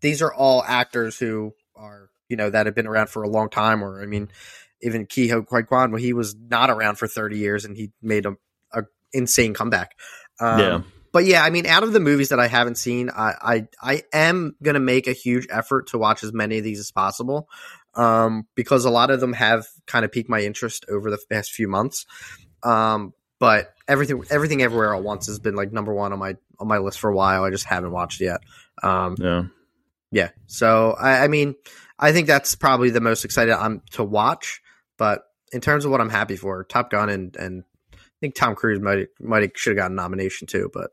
[0.00, 3.50] these are all actors who are you know that have been around for a long
[3.50, 3.82] time.
[3.82, 4.30] Or I mean,
[4.82, 8.36] even Kwai Kwan, well, he was not around for 30 years and he made a,
[8.72, 9.98] a insane comeback.
[10.40, 10.80] Um, yeah.
[11.12, 14.02] but yeah, I mean, out of the movies that I haven't seen, I I, I
[14.12, 17.48] am gonna make a huge effort to watch as many of these as possible,
[17.94, 21.52] um, because a lot of them have kind of piqued my interest over the past
[21.52, 22.06] few months.
[22.62, 26.68] Um, but everything everything everywhere at once has been like number one on my on
[26.68, 27.44] my list for a while.
[27.44, 28.40] I just haven't watched yet.
[28.82, 29.44] Um, Yeah.
[30.10, 31.54] yeah, so I, I mean,
[31.98, 34.60] I think that's probably the most excited I'm to watch.
[34.96, 38.54] But in terms of what I'm happy for, Top Gun and and I think Tom
[38.54, 40.90] Cruise might might should have gotten a nomination too, but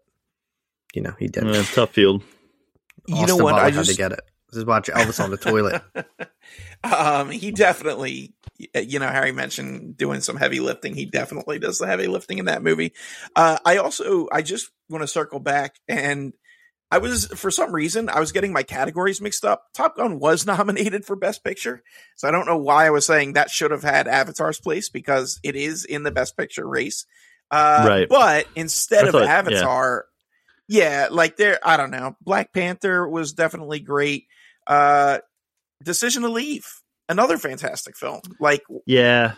[0.94, 1.54] you know he didn't.
[1.54, 2.24] Yeah, tough field.
[3.08, 3.52] You Austin know what?
[3.52, 4.22] Butler I had just to get it.
[4.50, 5.82] This is watch Elvis on the toilet.
[6.84, 8.34] um, he definitely,
[8.74, 10.96] you know, Harry mentioned doing some heavy lifting.
[10.96, 12.94] He definitely does the heavy lifting in that movie.
[13.36, 16.34] Uh, I also, I just want to circle back and
[16.92, 19.64] I was, for some reason, I was getting my categories mixed up.
[19.74, 21.82] Top Gun was nominated for Best Picture.
[22.16, 25.40] So I don't know why I was saying that should have had Avatar's place because
[25.44, 27.06] it is in the Best Picture race.
[27.52, 28.10] Uh, Right.
[28.10, 29.34] But instead I of thought- yeah.
[29.38, 30.06] Avatar,
[30.68, 32.16] yeah, like there, I don't know.
[32.22, 34.26] Black Panther was definitely great.
[34.68, 35.20] Uh,
[35.84, 36.66] Decision to Leave,
[37.10, 38.22] another fantastic film.
[38.40, 39.34] Like, Yeah.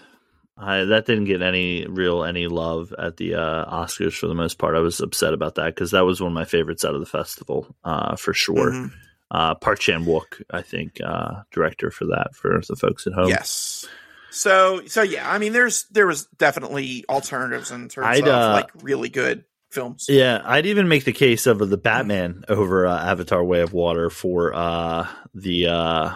[0.58, 4.58] I, that didn't get any real any love at the uh, Oscars for the most
[4.58, 4.76] part.
[4.76, 7.06] I was upset about that because that was one of my favorites out of the
[7.06, 8.72] festival uh, for sure.
[8.72, 8.91] mhm,
[9.30, 13.30] Uh, Park Chan Wook, I think, uh, director for that for the folks at home.
[13.30, 13.86] yes.
[14.30, 18.52] So, so yeah, I mean, there's there was definitely alternatives in terms I'd, of uh,
[18.54, 20.06] like really good films.
[20.10, 24.10] Yeah, I'd even make the case of the Batman over uh, Avatar: Way of Water
[24.10, 26.13] for uh, the uh,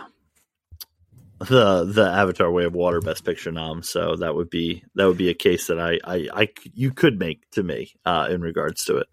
[1.47, 3.83] the the Avatar: Way of Water Best Picture nom.
[3.83, 6.91] So that would be that would be a case that I I, I c- you
[6.91, 9.07] could make to me uh, in regards to it.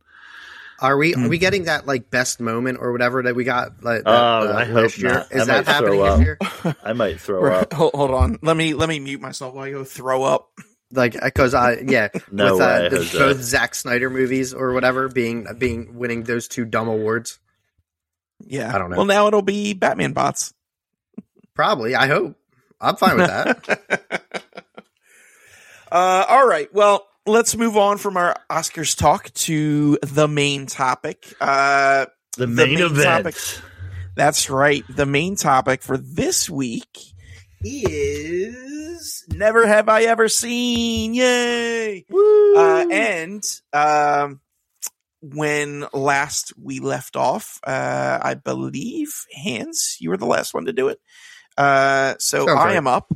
[0.81, 1.25] Are we Hmm.
[1.25, 4.49] are we getting that like best moment or whatever that we got like that, Oh,
[4.49, 5.13] uh, I hope year?
[5.15, 5.33] not.
[5.33, 6.39] Is I that happening throw this year?
[6.85, 7.73] I might throw up.
[7.73, 10.51] hold, hold on, let me let me mute myself while I go throw up.
[10.93, 13.19] Like because I yeah No with way, uh, the- Jose.
[13.19, 17.41] both Zack Snyder movies or whatever being being winning those two dumb awards.
[18.47, 18.99] Yeah, I don't know.
[18.99, 20.55] Well, now it'll be Batman bots.
[21.59, 21.97] Probably.
[21.97, 22.37] I hope.
[22.81, 24.23] I'm fine with that.
[25.91, 26.73] uh, all right.
[26.73, 31.35] Well, let's move on from our Oscars talk to the main topic.
[31.41, 33.25] Uh, The The main, main event.
[33.25, 33.35] topic.
[34.15, 34.85] that's right.
[34.89, 36.97] The main topic for this week
[37.65, 41.15] is Never Have I Ever Seen.
[41.15, 42.05] Yay!
[42.57, 43.43] Uh, and
[43.73, 44.41] um,
[45.21, 50.73] when last we left off, uh, I believe Hans, you were the last one to
[50.73, 51.01] do it.
[51.59, 52.77] Uh, so Sounds I right.
[52.77, 53.13] am up,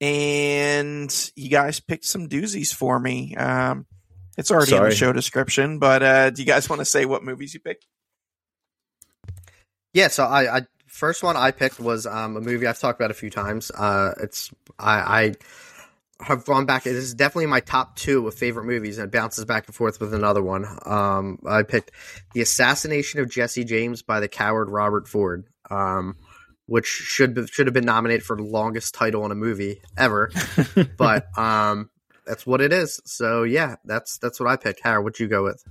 [0.00, 3.34] and you guys picked some doozies for me.
[3.34, 3.86] Um,
[4.36, 7.24] it's already in the show description, but uh, do you guys want to say what
[7.24, 7.86] movies you picked?
[9.92, 10.08] yeah.
[10.08, 13.14] So I, I first one I picked was um, a movie I've talked about a
[13.14, 13.70] few times.
[13.70, 15.34] Uh, it's I, I
[16.24, 16.86] have gone back.
[16.86, 20.00] It is definitely my top two of favorite movies, and it bounces back and forth
[20.00, 20.66] with another one.
[20.84, 21.92] Um, I picked
[22.34, 26.16] The Assassination of Jesse James by the coward Robert Ford, um,
[26.70, 30.30] which should be, should have been nominated for the longest title in a movie ever,
[30.96, 31.90] but um,
[32.24, 33.00] that's what it is.
[33.04, 34.80] So yeah, that's that's what I picked.
[34.82, 35.62] Howard, what you go with?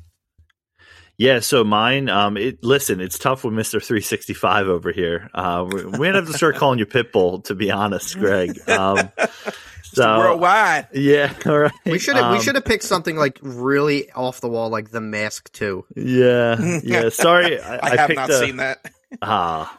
[1.18, 2.10] Yeah, so mine.
[2.10, 5.30] Um, it listen, it's tough with Mister Three Sixty Five over here.
[5.34, 8.58] Uh, we're, we're gonna have to start calling you Pitbull, to be honest, Greg.
[8.70, 9.10] Um,
[9.84, 10.88] so Worldwide.
[10.94, 11.72] yeah, all right.
[11.86, 14.92] We should have we Um, should have picked something like really off the wall, like
[14.92, 15.86] The Mask too.
[15.96, 17.08] Yeah, yeah.
[17.10, 18.86] Sorry, I, I, I have not a- seen that.
[19.22, 19.79] Ah,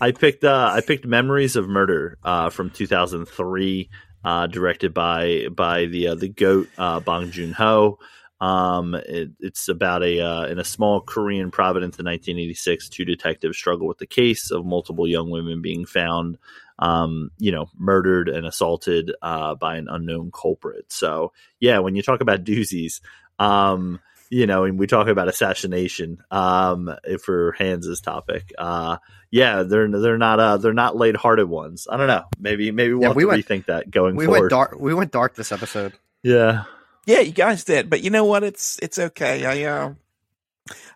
[0.00, 0.44] I picked.
[0.44, 3.90] Uh, I picked Memories of Murder uh, from 2003,
[4.24, 7.98] uh, directed by by the uh, the goat uh, Bong Joon Ho.
[8.40, 13.56] Um, it, it's about a uh, in a small Korean province in 1986, two detectives
[13.56, 16.38] struggle with the case of multiple young women being found,
[16.78, 20.90] um, you know, murdered and assaulted uh, by an unknown culprit.
[20.92, 23.00] So, yeah, when you talk about doozies,
[23.38, 24.00] um,
[24.34, 26.92] you know, and we talk about assassination um,
[27.22, 28.52] for Hans's topic.
[28.58, 28.96] Uh,
[29.30, 31.86] yeah, they're they're not uh, they're not lighthearted ones.
[31.90, 32.24] I don't know.
[32.38, 34.40] Maybe maybe we'll Yeah, have we to went- rethink that going We forward.
[34.40, 34.76] went dark.
[34.80, 35.92] We went dark this episode.
[36.22, 36.64] Yeah,
[37.06, 38.42] Yeah, you guys did, but you know what?
[38.42, 39.44] It's it's okay.
[39.44, 39.94] I uh,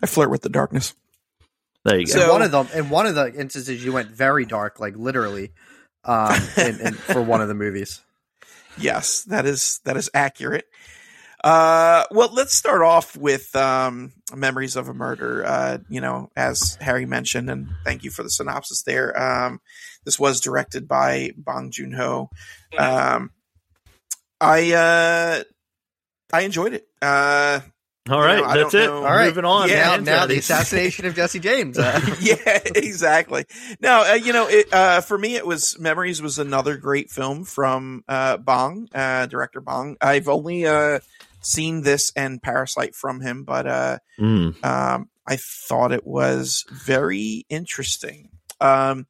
[0.02, 0.94] I flirt with the darkness.
[1.84, 2.12] there you go.
[2.12, 4.96] So- in one of them, in one of the instances, you went very dark, like
[4.96, 5.52] literally,
[6.04, 8.00] um, in, in, for one of the movies.
[8.80, 10.64] Yes, that is that is accurate.
[11.44, 15.44] Uh, well, let's start off with um, memories of a murder.
[15.46, 19.16] Uh, you know, as Harry mentioned, and thank you for the synopsis there.
[19.20, 19.60] Um,
[20.04, 22.30] this was directed by Bong Joon Ho.
[22.76, 23.30] Um,
[24.40, 25.42] I uh,
[26.32, 26.88] I enjoyed it.
[27.00, 27.60] Uh,
[28.10, 28.86] All you know, that's it.
[28.86, 29.68] know- All right, moving on.
[29.68, 31.78] Yeah, now, now the assassination of Jesse James.
[31.78, 32.36] Uh, yeah,
[32.74, 33.44] exactly.
[33.80, 37.44] Now, uh, you know, it, uh, for me, it was Memories was another great film
[37.44, 39.96] from uh, Bong, uh, director Bong.
[40.00, 41.00] I've only uh,
[41.40, 47.44] seen this and Parasite from him, but uh, Mm, um, I thought it was very
[47.48, 48.30] interesting.
[48.60, 49.06] Um,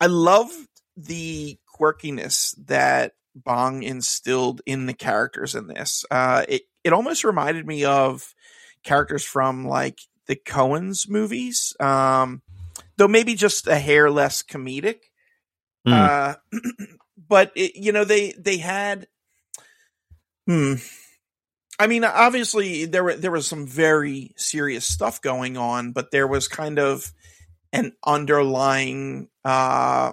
[0.00, 6.04] I loved the quirkiness that Bong instilled in the characters in this.
[6.10, 8.34] Uh, it it almost reminded me of
[8.82, 12.42] characters from like the Coens movies, um,
[12.96, 15.00] though maybe just a hair less comedic.
[15.86, 15.92] Mm.
[15.92, 16.34] Uh,
[17.28, 19.08] but it, you know they they had.
[20.46, 20.74] Hmm.
[21.80, 26.26] I mean, obviously there were there was some very serious stuff going on, but there
[26.26, 27.10] was kind of
[27.72, 30.12] an underlying uh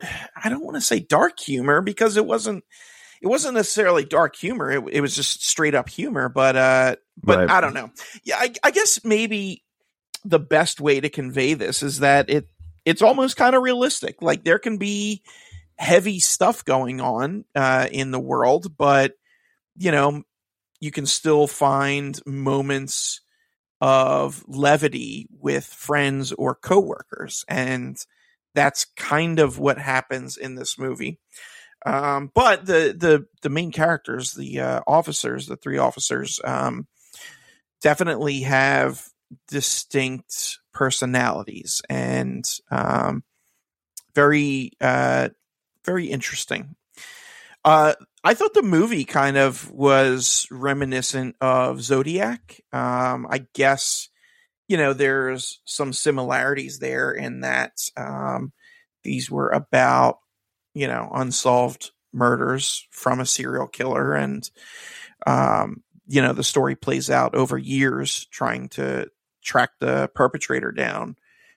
[0.00, 2.62] I don't want to say dark humor because it wasn't
[3.20, 4.70] it wasn't necessarily dark humor.
[4.70, 7.50] It, it was just straight up humor, but uh but Right.
[7.50, 7.90] I don't know.
[8.22, 9.64] Yeah, I, I guess maybe
[10.24, 12.48] the best way to convey this is that it
[12.84, 14.22] it's almost kind of realistic.
[14.22, 15.24] Like there can be
[15.76, 19.14] heavy stuff going on uh in the world, but
[19.76, 20.22] you know,
[20.80, 23.20] you can still find moments
[23.80, 27.96] of levity with friends or coworkers and
[28.54, 31.18] that's kind of what happens in this movie.
[31.84, 36.86] Um, but the the the main characters the uh, officers the three officers um,
[37.82, 39.06] definitely have
[39.48, 43.22] distinct personalities and um,
[44.14, 45.28] very uh,
[45.84, 46.74] very interesting.
[47.64, 52.60] Uh, I thought the movie kind of was reminiscent of Zodiac.
[52.72, 54.08] Um, I guess,
[54.66, 58.52] you know, there's some similarities there in that um,
[59.02, 60.20] these were about,
[60.72, 64.14] you know, unsolved murders from a serial killer.
[64.14, 64.50] And,
[65.26, 69.10] um, you know, the story plays out over years trying to
[69.42, 71.16] track the perpetrator down.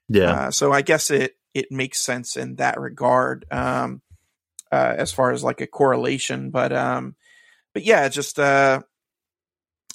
[0.09, 0.31] Yeah.
[0.31, 3.45] Uh, so I guess it, it makes sense in that regard.
[3.51, 4.01] Um,
[4.71, 7.15] uh, as far as like a correlation, but um,
[7.73, 8.81] but yeah, just uh,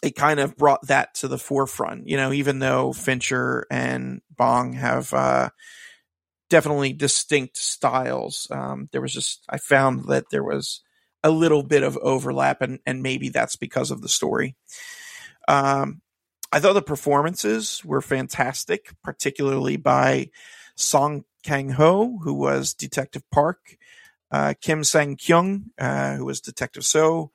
[0.02, 2.08] it kind of brought that to the forefront.
[2.08, 5.50] You know, even though Fincher and Bong have uh,
[6.50, 10.80] definitely distinct styles, um, there was just I found that there was
[11.22, 14.56] a little bit of overlap, and and maybe that's because of the story.
[15.48, 16.02] Um,
[16.52, 20.30] I thought the performances were fantastic, particularly by
[20.76, 23.76] Song Kang Ho, who was Detective Park
[24.32, 27.30] uh, Kim Sang Kyung, uh, who was Detective So,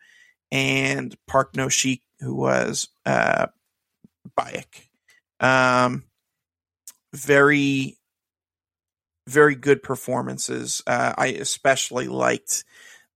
[0.51, 3.47] and Park No Shik, who was uh,
[4.37, 4.87] Bayek.
[5.39, 6.05] Um,
[7.13, 7.99] very,
[9.27, 10.81] very good performances.
[10.87, 12.65] Uh, I especially liked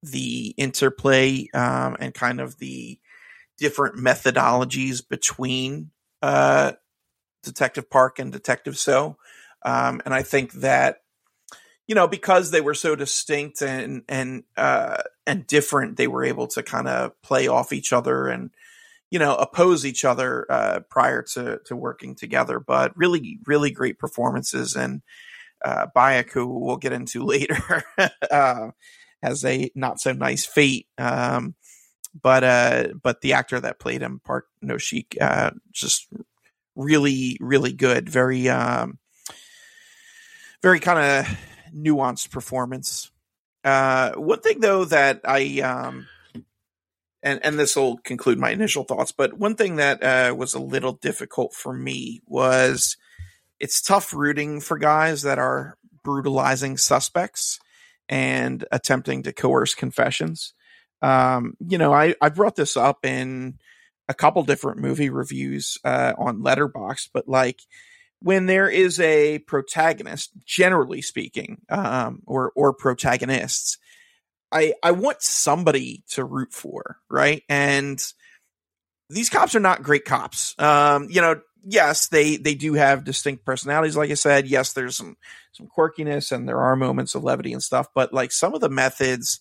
[0.04, 3.00] the interplay um, and kind of the
[3.58, 5.92] different methodologies between
[6.22, 6.74] uh,
[7.44, 9.18] Detective Park and Detective So.
[9.64, 11.01] Um, and I think that
[11.88, 16.48] you know because they were so distinct and and uh and different they were able
[16.48, 18.52] to kind of play off each other and
[19.10, 22.60] you know oppose each other uh prior to to working together.
[22.60, 24.76] But really really great performances.
[24.76, 25.02] And
[25.64, 27.84] uh Bayek who we'll get into later
[28.32, 28.72] uh
[29.22, 30.88] has a not so nice fate.
[30.98, 31.56] Um
[32.22, 36.08] but uh but the actor that played him Park No Shik uh just
[36.76, 38.10] really really good.
[38.10, 38.98] Very um
[40.62, 41.38] very kind of
[41.76, 43.12] nuanced performance.
[43.64, 46.08] Uh, one thing though that I um,
[47.24, 50.60] and and this will conclude my initial thoughts, but one thing that uh, was a
[50.60, 52.98] little difficult for me was
[53.60, 57.60] it's tough rooting for guys that are brutalizing suspects
[58.10, 60.54] and attempting to coerce confessions.
[61.02, 63.60] Um, you know, I I brought this up in
[64.10, 67.62] a couple different movie reviews uh, on Letterboxd, but like
[68.22, 73.78] when there is a protagonist, generally speaking, um, or or protagonists,
[74.52, 77.44] I I want somebody to root for, right?
[77.50, 78.02] And
[79.10, 80.56] these cops are not great cops.
[80.60, 84.48] Um, you know, yes, they they do have distinct personalities, like I said.
[84.48, 85.18] Yes, there's some
[85.52, 88.70] some quirkiness and there are moments of levity and stuff, but like some of the
[88.70, 89.40] methods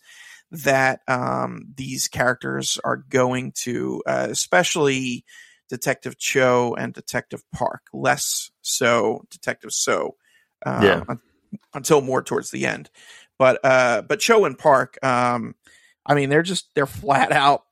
[0.50, 5.24] that um, these characters are going to, uh, especially
[5.70, 10.16] Detective Cho and Detective Park, less so Detective So,
[10.66, 11.02] um, Yeah.
[11.08, 11.20] un-
[11.72, 12.90] until more towards the end.
[13.38, 15.54] But uh, but Cho and Park, um,
[16.04, 17.62] I mean, they're just they're flat out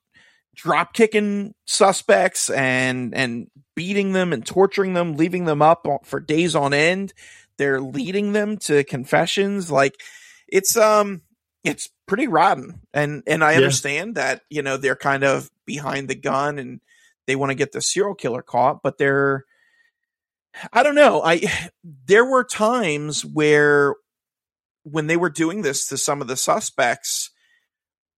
[0.54, 6.56] drop kicking suspects and and beating them and torturing them, leaving them up for days
[6.56, 7.12] on end.
[7.58, 9.70] They're leading them to confessions.
[9.70, 10.00] Like
[10.48, 11.22] it's um
[11.64, 12.80] it's pretty rotten.
[12.94, 13.58] And and I Yeah.
[13.58, 16.80] understand that, you know, they're kind of behind the gun and
[17.28, 19.44] they want to get the serial killer caught, but they're
[20.72, 21.22] I don't know.
[21.22, 21.42] I
[21.84, 23.94] there were times where
[24.82, 27.30] when they were doing this to some of the suspects,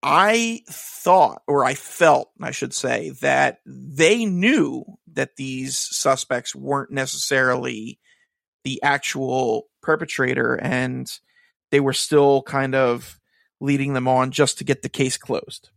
[0.03, 6.93] I thought, or I felt, I should say, that they knew that these suspects weren't
[6.93, 7.99] necessarily
[8.63, 11.11] the actual perpetrator and
[11.73, 13.19] they were still kind of
[13.61, 15.71] leading them on just to get the case closed.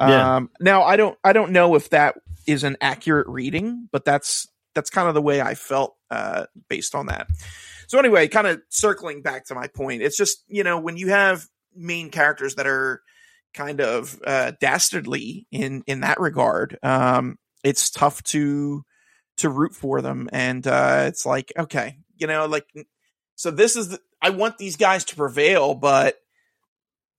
[0.00, 0.36] Yeah.
[0.36, 4.48] Um, now I don't I don't know if that is an accurate reading, but that's
[4.74, 7.26] that's kind of the way I felt uh, based on that.
[7.88, 11.08] So anyway, kind of circling back to my point, it's just you know when you
[11.08, 13.02] have main characters that are
[13.54, 18.84] kind of uh, dastardly in in that regard, um, it's tough to
[19.38, 22.66] to root for them, and uh, it's like okay, you know, like
[23.34, 26.16] so this is the, I want these guys to prevail, but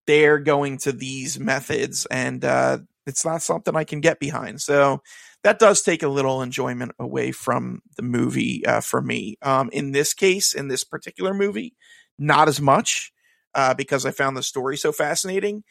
[0.06, 4.62] they're going to these methods, and uh, it's not something I can get behind.
[4.62, 5.02] So
[5.44, 9.38] that does take a little enjoyment away from the movie uh, for me.
[9.42, 11.76] Um, in this case, in this particular movie,
[12.20, 13.12] not as much
[13.56, 15.64] uh, because I found the story so fascinating.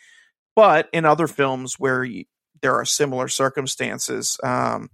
[0.57, 2.25] But in other films where you,
[2.61, 4.91] there are similar circumstances, um,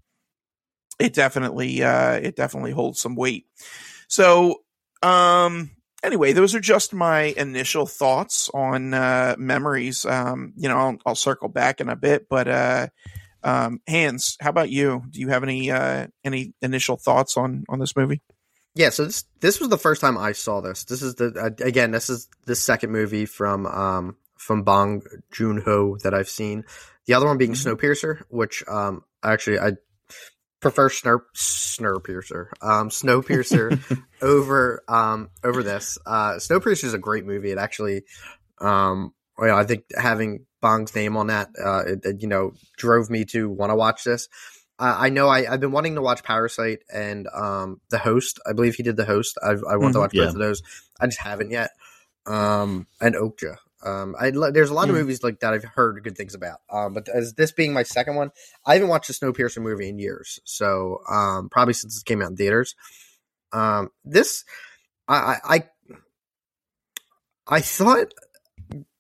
[0.99, 3.46] it definitely uh, it definitely holds some weight.
[4.09, 4.62] So
[5.03, 5.70] um,
[6.07, 10.07] anyway, those are just my initial thoughts on uh, memories.
[10.07, 12.87] Um, you know, I'll, I'll, circle back in a bit, but uh,
[13.42, 15.03] um, Hans, how about you?
[15.11, 18.23] Do you have any uh, any initial thoughts on on this movie?
[18.75, 20.85] Yeah, so this this was the first time I saw this.
[20.85, 25.62] This is the uh, again, this is the second movie from um from Bong Joon
[25.64, 26.64] Ho that I've seen.
[27.07, 27.69] The other one being mm-hmm.
[27.69, 29.73] Snowpiercer, which um actually I
[30.61, 35.99] prefer Snur Snowpiercer, um, Snowpiercer over um over this.
[36.07, 37.51] Uh, Snowpiercer is a great movie.
[37.51, 38.05] It actually,
[38.61, 43.11] um, well, I think having Bong's name on that, uh, it, it, you know, drove
[43.11, 44.29] me to want to watch this.
[44.79, 48.40] Uh, I know I, have been wanting to watch Parasite and um the Host.
[48.47, 49.38] I believe he did the Host.
[49.42, 50.25] I've, I want mm-hmm, to watch yeah.
[50.25, 50.62] both of those.
[51.01, 51.71] I just haven't yet.
[52.27, 53.57] Um, and Okja.
[53.85, 55.01] Um, I there's a lot of mm.
[55.01, 56.61] movies like that I've heard good things about.
[56.71, 58.31] Um, but as this being my second one,
[58.65, 60.41] I haven't watched a Snowpiercer movie in years.
[60.45, 62.75] So um, probably since it came out in theaters.
[63.53, 64.45] Um, this
[65.09, 65.65] I I
[67.47, 68.12] I thought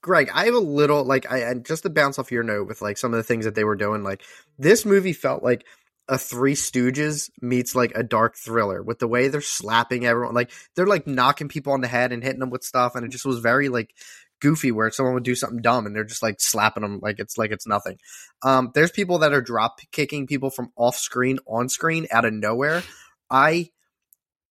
[0.02, 2.80] Greg, I have a little like I and just to bounce off your note with
[2.80, 4.04] like some of the things that they were doing.
[4.04, 4.22] Like
[4.58, 5.64] this movie felt like
[6.08, 10.34] a Three Stooges meets like a dark thriller with the way they're slapping everyone.
[10.34, 13.10] Like they're like knocking people on the head and hitting them with stuff, and it
[13.10, 13.92] just was very like
[14.40, 17.38] goofy where someone would do something dumb and they're just like slapping them like it's
[17.38, 17.98] like it's nothing.
[18.42, 22.32] Um, there's people that are drop kicking people from off screen on screen out of
[22.32, 22.82] nowhere.
[23.30, 23.70] I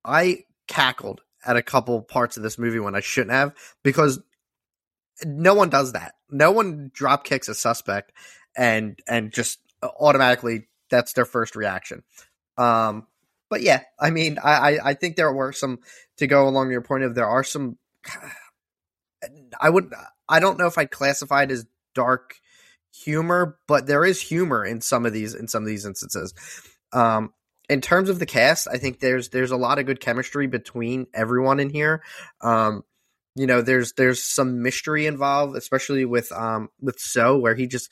[0.04, 4.19] I cackled at a couple parts of this movie when I shouldn't have because
[5.24, 6.15] no one does that.
[6.30, 8.12] No one drop kicks a suspect
[8.56, 12.04] and and just automatically that's their first reaction.
[12.58, 13.08] Um,
[13.50, 15.80] but yeah, I mean, I, I, I think there were some
[16.17, 17.78] to go along your point of there are some
[19.60, 19.94] I would
[20.28, 22.36] I don't know if I'd classify it as dark
[22.94, 26.34] humor, but there is humor in some of these in some of these instances.
[26.94, 27.34] Um,
[27.68, 31.08] in terms of the cast, I think there's there's a lot of good chemistry between
[31.14, 32.04] everyone in here.
[32.42, 32.84] Um,
[33.36, 37.90] you know, there's there's some mystery involved, especially with um with So, where he just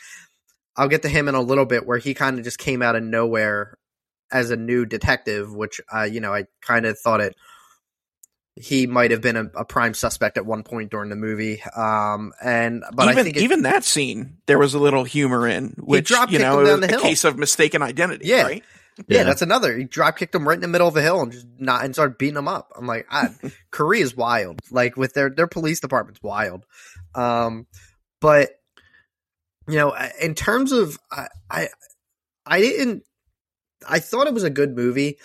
[0.78, 2.96] I'll get to him in a little bit, where he kind of just came out
[2.96, 3.78] of nowhere
[4.32, 7.36] as a new detective, which uh, you know I kind of thought it
[8.55, 11.63] he might have been a, a, prime suspect at one point during the movie.
[11.75, 15.47] Um, and but even, I think it, even that scene there was a little humor
[15.47, 16.99] in, which you know, down the hill.
[16.99, 18.27] a case of mistaken identity.
[18.27, 18.43] Yeah.
[18.43, 18.63] Right?
[19.07, 19.75] Yeah, yeah, that's another.
[19.75, 21.95] He drop kicked him right in the middle of a hill and just not and
[21.95, 22.71] started beating him up.
[22.77, 23.29] I'm like, ah,
[23.71, 24.59] Korea is wild.
[24.69, 26.65] Like with their their police department's wild.
[27.15, 27.65] Um,
[28.21, 28.51] but
[29.67, 31.69] you know, in terms of I, I
[32.45, 33.03] I didn't.
[33.87, 35.17] I thought it was a good movie.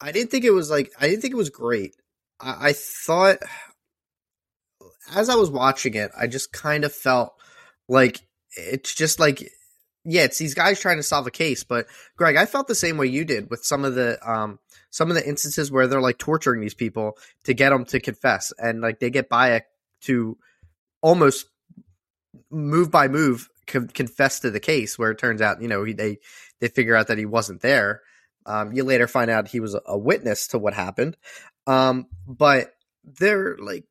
[0.00, 1.96] I didn't think it was like I didn't think it was great.
[2.40, 3.38] I, thought
[5.14, 7.34] as I was watching it, I just kind of felt
[7.88, 8.20] like
[8.50, 9.50] it's just like
[10.08, 11.64] yeah, it's these guys trying to solve a case.
[11.64, 14.58] But Greg, I felt the same way you did with some of the um
[14.90, 18.52] some of the instances where they're like torturing these people to get them to confess,
[18.58, 19.62] and like they get Bayek
[20.02, 20.38] to
[21.02, 21.46] almost
[22.50, 26.18] move by move confess to the case, where it turns out you know he, they
[26.60, 28.02] they figure out that he wasn't there.
[28.46, 31.16] Um, you later find out he was a witness to what happened.
[31.66, 32.72] Um, but
[33.04, 33.84] they're like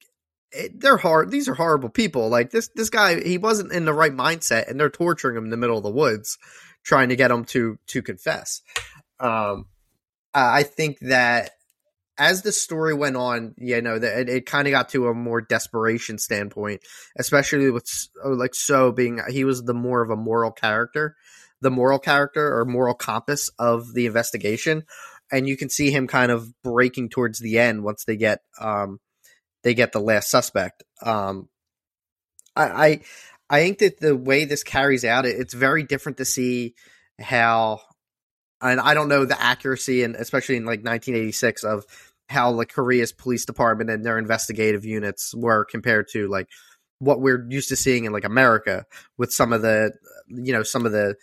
[0.53, 1.31] eh, they're hard.
[1.31, 2.29] These are horrible people.
[2.29, 5.49] Like this this guy, he wasn't in the right mindset, and they're torturing him in
[5.51, 6.37] the middle of the woods,
[6.83, 8.61] trying to get him to to confess.
[9.19, 9.65] Um,
[10.33, 11.51] I think that
[12.17, 15.13] as the story went on, you know, that it, it kind of got to a
[15.13, 16.81] more desperation standpoint,
[17.17, 17.89] especially with
[18.23, 21.15] oh, like so being he was the more of a moral character,
[21.61, 24.83] the moral character or moral compass of the investigation
[25.35, 28.99] and you can see him kind of breaking towards the end once they get um
[29.65, 30.83] they get the last suspect.
[31.01, 31.49] Um,
[32.55, 33.01] I, I
[33.49, 36.75] I think that the way this carries out, it, it's very different to see
[37.19, 37.81] how,
[38.61, 41.83] and I don't know the accuracy, and especially in like 1986 of
[42.29, 46.47] how like Korea's police department and their investigative units were compared to like
[46.99, 48.85] what we're used to seeing in like America
[49.17, 49.91] with some of the
[50.27, 51.15] you know some of the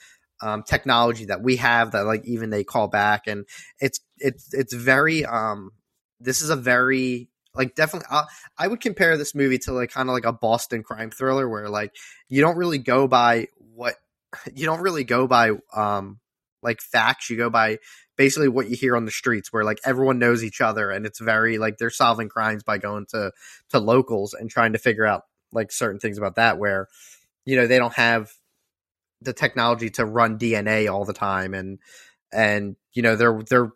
[0.43, 3.27] um, technology that we have that like even they call back.
[3.27, 3.47] And
[3.81, 5.71] it's it's it's very um
[6.21, 8.25] this is a very like definitely uh,
[8.59, 11.69] I would compare this movie to like kind of like a Boston crime thriller where
[11.69, 11.95] like
[12.29, 13.95] you don't really go by what
[14.55, 16.19] you don't really go by um
[16.63, 17.31] like facts.
[17.31, 17.79] You go by
[18.17, 21.21] basically what you hear on the streets where like everyone knows each other and it's
[21.21, 23.33] very like they're solving crimes by going to
[23.71, 25.23] to locals and trying to figure out
[25.53, 26.89] like certain things about that where
[27.45, 28.31] you know they don't have
[29.23, 31.79] the technology to run DNA all the time and
[32.33, 33.73] and you know they're they're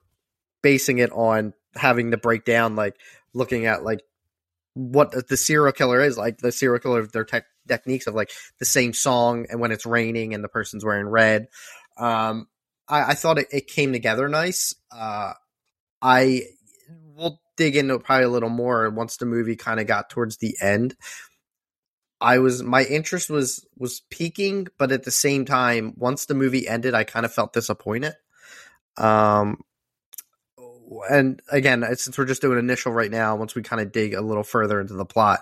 [0.62, 2.96] basing it on having to break down like
[3.34, 4.00] looking at like
[4.74, 8.64] what the serial killer is like the serial killer their tech techniques of like the
[8.64, 11.48] same song and when it's raining and the person's wearing red
[11.98, 12.46] um
[12.88, 14.74] I, I thought it, it, came together nice.
[14.90, 15.32] Uh,
[16.00, 16.42] I
[17.16, 20.56] will dig into probably a little more once the movie kind of got towards the
[20.60, 20.94] end.
[22.20, 26.66] I was my interest was was peaking, but at the same time, once the movie
[26.66, 28.14] ended, I kind of felt disappointed.
[28.96, 29.62] Um,
[31.10, 34.22] and again, since we're just doing initial right now, once we kind of dig a
[34.22, 35.40] little further into the plot,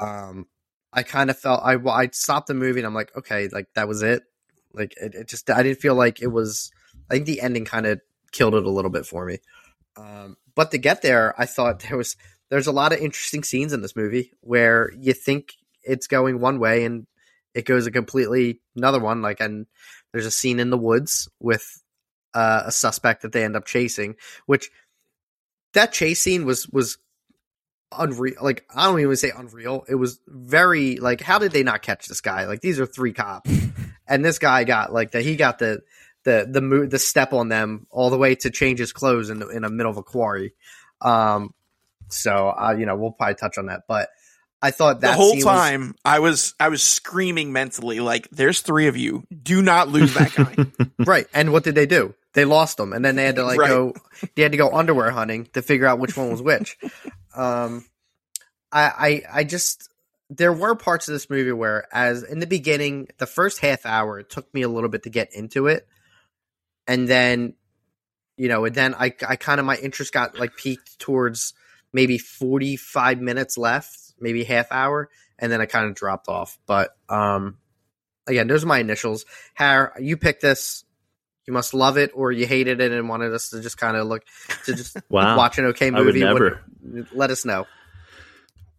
[0.00, 0.46] um,
[0.92, 3.88] I kind of felt I I stopped the movie and I'm like, okay, like that
[3.88, 4.22] was it.
[4.74, 6.70] Like it, it just I didn't feel like it was.
[7.10, 8.00] I think the ending kind of
[8.32, 9.38] killed it a little bit for me.
[9.96, 12.16] Um, but to get there, I thought there was
[12.50, 15.54] there's a lot of interesting scenes in this movie where you think
[15.84, 17.06] it's going one way and
[17.54, 19.22] it goes a completely another one.
[19.22, 19.66] Like, and
[20.12, 21.66] there's a scene in the woods with
[22.34, 24.16] uh, a suspect that they end up chasing,
[24.46, 24.70] which
[25.74, 26.98] that chase scene was was
[27.96, 28.36] unreal.
[28.40, 29.84] Like, I don't even say unreal.
[29.88, 32.46] It was very like, how did they not catch this guy?
[32.46, 33.50] Like, these are three cops
[34.08, 35.22] and this guy got like that.
[35.22, 35.82] He got the
[36.24, 39.38] the the mo- the step on them all the way to change his clothes in
[39.38, 40.54] the in the middle of a quarry.
[41.00, 41.54] Um,
[42.08, 44.08] so uh, you know we'll probably touch on that, but
[44.62, 48.60] I thought that the whole time was, I was I was screaming mentally like, "There's
[48.60, 49.26] three of you.
[49.42, 51.26] Do not lose that guy." right.
[51.34, 52.14] And what did they do?
[52.34, 53.68] They lost them, and then they had to like right.
[53.68, 53.94] go.
[54.36, 56.78] They had to go underwear hunting to figure out which one was which.
[57.34, 57.84] um,
[58.70, 59.90] I I I just
[60.30, 64.20] there were parts of this movie where, as in the beginning, the first half hour,
[64.20, 65.86] it took me a little bit to get into it,
[66.86, 67.54] and then,
[68.36, 71.52] you know, and then I, I kind of my interest got like peaked towards
[71.92, 76.58] maybe forty five minutes left, maybe half hour, and then I kind of dropped off.
[76.66, 77.58] But um,
[78.26, 79.24] again, those are my initials.
[79.54, 80.84] Har, you picked this.
[81.46, 84.06] You must love it, or you hated it and wanted us to just kind of
[84.06, 84.22] look
[84.64, 85.36] to just wow.
[85.36, 86.24] watch an okay movie.
[86.24, 87.06] I would never.
[87.12, 87.66] let us know.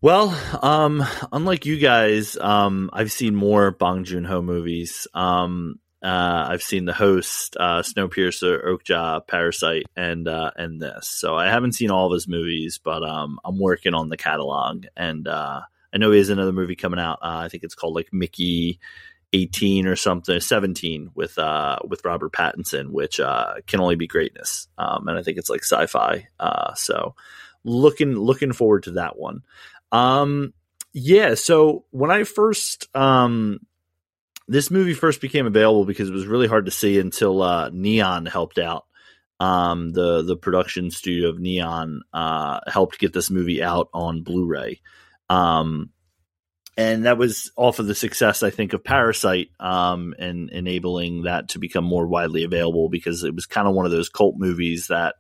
[0.02, 5.08] Well, um, unlike you guys, um, I've seen more Bong Joon Ho movies.
[5.14, 11.08] Um, uh, I've seen The Host, uh, Snowpiercer, Okja, Parasite, and uh, and this.
[11.08, 14.86] So I haven't seen all of his movies, but um, I'm working on the catalog,
[14.97, 15.62] and uh,
[15.93, 17.20] I know he has another movie coming out.
[17.22, 18.80] Uh, I think it's called like Mickey
[19.32, 24.68] 18 or something, 17 with uh, with Robert Pattinson, which uh, can only be greatness.
[24.78, 26.28] Um, and I think it's like sci-fi.
[26.76, 27.16] So
[27.64, 29.43] looking looking forward to that one.
[29.93, 30.54] Um,
[30.91, 31.36] yeah.
[31.36, 33.60] So when I first, um,
[34.48, 38.26] this movie first became available because it was really hard to see until uh, Neon
[38.26, 38.86] helped out.
[39.39, 44.80] Um, the the production studio of Neon uh, helped get this movie out on Blu-ray,
[45.28, 45.89] um,
[46.78, 51.50] and that was off of the success I think of Parasite, um, and enabling that
[51.50, 54.88] to become more widely available because it was kind of one of those cult movies
[54.88, 55.16] that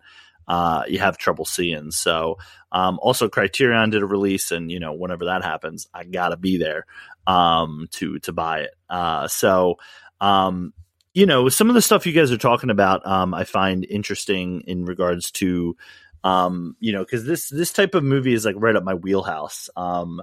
[0.47, 1.91] uh, you have trouble seeing.
[1.91, 2.37] So,
[2.71, 6.57] um, also Criterion did a release, and you know, whenever that happens, I gotta be
[6.57, 6.85] there
[7.27, 8.71] um, to to buy it.
[8.89, 9.77] Uh, so,
[10.21, 10.73] um,
[11.13, 14.61] you know, some of the stuff you guys are talking about, um, I find interesting
[14.67, 15.77] in regards to,
[16.23, 19.69] um, you know, because this this type of movie is like right up my wheelhouse.
[19.75, 20.21] Um,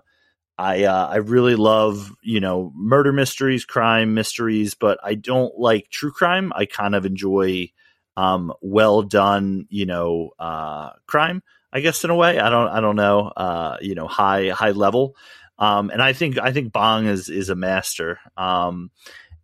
[0.58, 5.88] I uh, I really love you know murder mysteries, crime mysteries, but I don't like
[5.88, 6.52] true crime.
[6.54, 7.70] I kind of enjoy
[8.20, 11.42] um, well done, you know, uh, crime.
[11.72, 14.72] I guess in a way, I don't, I don't know, uh, you know, high, high
[14.72, 15.16] level.
[15.58, 18.18] Um, and I think, I think Bong is is a master.
[18.36, 18.90] Um,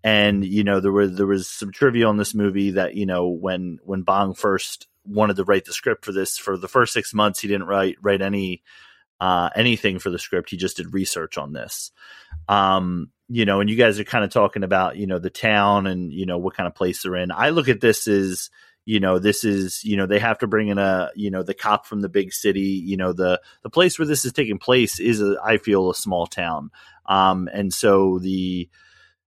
[0.04, 3.28] and you know, there were there was some trivia on this movie that you know
[3.28, 7.14] when when Bong first wanted to write the script for this for the first six
[7.14, 8.62] months, he didn't write write any
[9.20, 10.50] uh, anything for the script.
[10.50, 11.92] He just did research on this.
[12.48, 15.86] Um, you know, and you guys are kind of talking about, you know, the town
[15.86, 17.32] and, you know, what kind of place they're in.
[17.32, 18.50] I look at this as,
[18.86, 21.52] you know, this is, you know, they have to bring in a, you know, the
[21.52, 24.98] cop from the big city, you know, the, the place where this is taking place
[24.98, 26.70] is, a, I feel, a small town.
[27.04, 28.70] Um, and so the,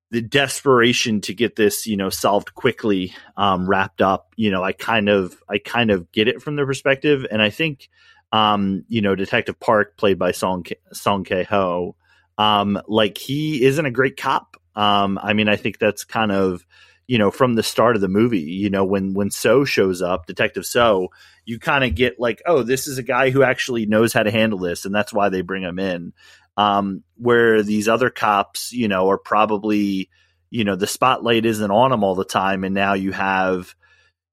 [0.10, 4.72] the desperation to get this, you know, solved quickly, um, wrapped up, you know, I
[4.72, 7.28] kind of, I kind of get it from their perspective.
[7.30, 7.90] And I think,
[8.32, 11.96] um, you know, Detective Park, played by Song Song Ho,
[12.38, 14.56] Um, like he isn't a great cop.
[14.74, 16.66] Um, I mean, I think that's kind of
[17.10, 18.40] you know from the start of the movie.
[18.40, 21.10] You know, when when So shows up, Detective So,
[21.44, 24.30] you kind of get like, oh, this is a guy who actually knows how to
[24.30, 26.14] handle this, and that's why they bring him in.
[26.56, 30.12] Um, where these other cops, you know, are probably
[30.52, 33.74] you know the spotlight isn't on them all the time, and now you have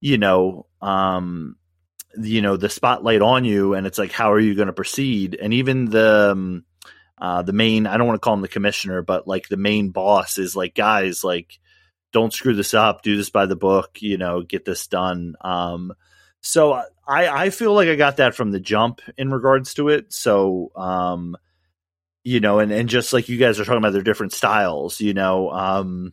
[0.02, 1.56] you know um
[2.18, 5.34] you know the spotlight on you and it's like how are you going to proceed
[5.34, 6.64] and even the um,
[7.18, 9.90] uh, the main i don't want to call him the commissioner but like the main
[9.90, 11.58] boss is like guys like
[12.16, 15.36] don't screw this up do this by the book you know get this done.
[15.42, 15.92] Um
[16.40, 16.72] so
[17.06, 20.12] i i feel like i got that from the jump in regards to it.
[20.14, 21.36] So um
[22.24, 25.14] you know and and just like you guys are talking about their different styles you
[25.14, 26.12] know um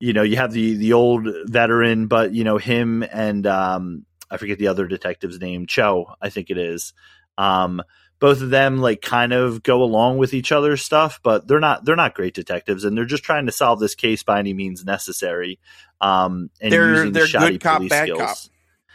[0.00, 4.38] you know you have the the old veteran but you know him and um i
[4.38, 6.94] forget the other detective's name cho i think it is.
[7.38, 7.82] Um
[8.18, 11.84] both of them like kind of go along with each other's stuff, but they're not
[11.84, 14.84] they're not great detectives, and they're just trying to solve this case by any means
[14.84, 15.58] necessary.
[16.00, 18.20] Um, and they're using they're shoddy good cop, police bad skills.
[18.20, 18.36] cop.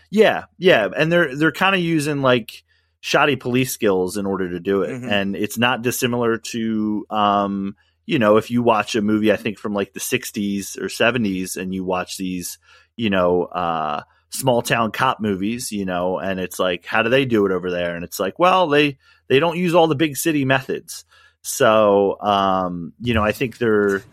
[0.10, 2.64] Yeah, yeah, and they're they're kind of using like
[3.00, 5.12] shoddy police skills in order to do it, Mhm.
[5.12, 9.58] and it's not dissimilar to um, you know, if you watch a movie, I think
[9.58, 12.58] from like the '60s or '70s, and you watch these,
[12.98, 14.02] you know, uh,
[14.32, 17.70] small town cop movies, you know, and it's like, how do they do it over
[17.70, 17.96] there?
[17.96, 21.06] And it's like, well, they they don't use all the big city methods.
[21.44, 24.04] So, um, you know, I think there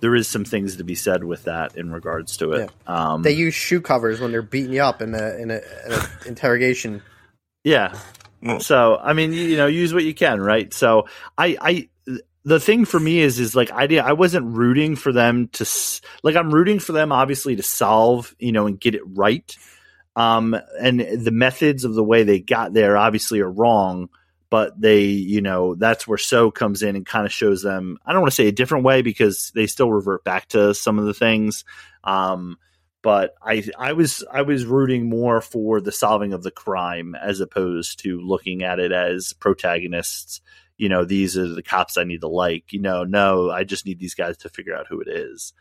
[0.00, 2.70] there is some things to be said with that in regards to it.
[2.86, 5.92] Um, They use shoe covers when they're beating you up in a in a, in
[5.92, 7.02] a interrogation.
[7.64, 7.98] Yeah.
[8.60, 10.72] So I mean, you, you know, use what you can, right?
[10.72, 11.88] So I, I,
[12.46, 15.66] the thing for me is, is like I, did- I wasn't rooting for them to,
[16.22, 19.54] like, I'm rooting for them obviously to solve, you know, and get it right.
[20.14, 24.08] Um, and the methods of the way they got there obviously are wrong,
[24.48, 27.98] but they, you know, that's where So comes in and kind of shows them.
[28.06, 31.00] I don't want to say a different way because they still revert back to some
[31.00, 31.64] of the things.
[32.04, 32.58] Um,
[33.02, 37.40] but I I was I was rooting more for the solving of the crime as
[37.40, 40.40] opposed to looking at it as protagonists.
[40.78, 42.72] You know, these are the cops I need to like.
[42.72, 45.52] You know, no, I just need these guys to figure out who it is.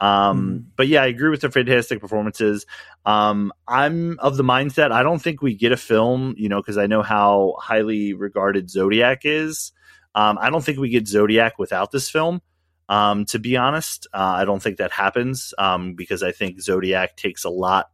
[0.00, 2.66] Um, but yeah, I agree with the fantastic performances.
[3.06, 6.78] Um, I'm of the mindset I don't think we get a film, you know, because
[6.78, 9.72] I know how highly regarded Zodiac is.
[10.14, 12.42] Um, I don't think we get Zodiac without this film.
[12.88, 17.16] Um, to be honest, uh, I don't think that happens um, because I think Zodiac
[17.16, 17.90] takes a lot.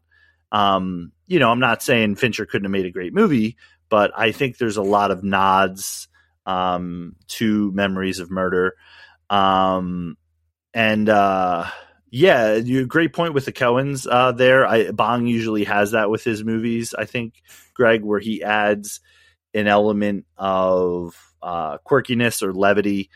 [0.51, 3.57] Um, you know, I'm not saying Fincher couldn't have made a great movie,
[3.89, 6.09] but I think there's a lot of nods
[6.51, 8.77] um, to Memories of Murder.
[9.29, 10.17] Um,
[10.75, 11.67] and uh,
[12.11, 14.67] yeah, you great point with the Coens uh, there.
[14.67, 16.95] I, Bong usually has that with his movies.
[16.97, 17.35] I think
[17.75, 19.01] Greg, where he adds
[19.55, 23.11] an element of uh, quirkiness or levity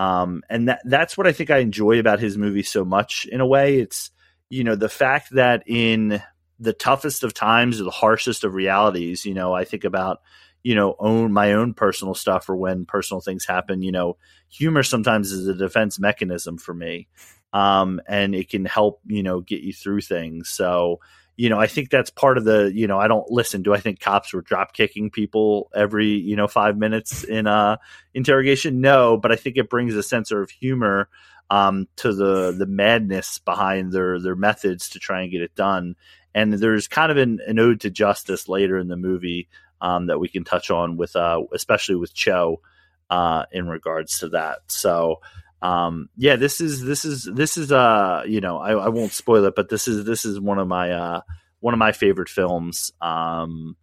[0.00, 3.26] um, and that that's what I think I enjoy about his movie so much.
[3.26, 4.10] In a way, it's
[4.48, 6.22] you know the fact that in
[6.58, 10.22] the toughest of times or the harshest of realities, you know, I think about
[10.62, 13.82] you know own my own personal stuff or when personal things happen.
[13.82, 14.16] You know,
[14.48, 17.08] humor sometimes is a defense mechanism for me,
[17.52, 20.48] um, and it can help you know get you through things.
[20.48, 21.00] So
[21.40, 23.62] you know, I think that's part of the, you know, I don't listen.
[23.62, 27.78] Do I think cops were drop kicking people every, you know, five minutes in a
[28.12, 28.82] interrogation?
[28.82, 31.08] No, but I think it brings a sense of humor
[31.48, 35.96] um, to the the madness behind their their methods to try and get it done.
[36.34, 39.48] And there's kind of an, an ode to justice later in the movie
[39.80, 42.60] um, that we can touch on with, uh, especially with Cho
[43.08, 44.58] uh, in regards to that.
[44.68, 45.20] So
[45.62, 49.44] um yeah this is this is this is uh you know I, I won't spoil
[49.44, 51.20] it but this is this is one of my uh
[51.60, 53.76] one of my favorite films um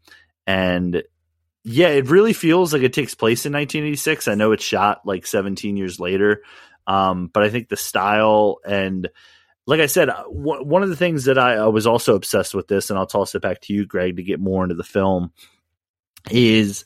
[0.48, 1.04] and
[1.64, 5.28] yeah it really feels like it takes place in 1986 i know it's shot like
[5.28, 6.42] 17 years later
[6.88, 9.10] um but i think the style and
[9.68, 12.56] like i said uh, w- one of the things that I, I was also obsessed
[12.56, 14.84] with this and i'll toss it back to you greg to get more into the
[14.84, 15.32] film
[16.32, 16.86] is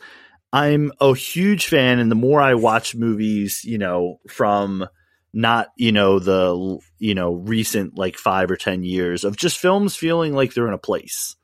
[0.53, 4.87] I'm a huge fan, and the more I watch movies, you know, from
[5.33, 9.95] not you know the you know recent like five or ten years of just films
[9.95, 11.35] feeling like they're in a place,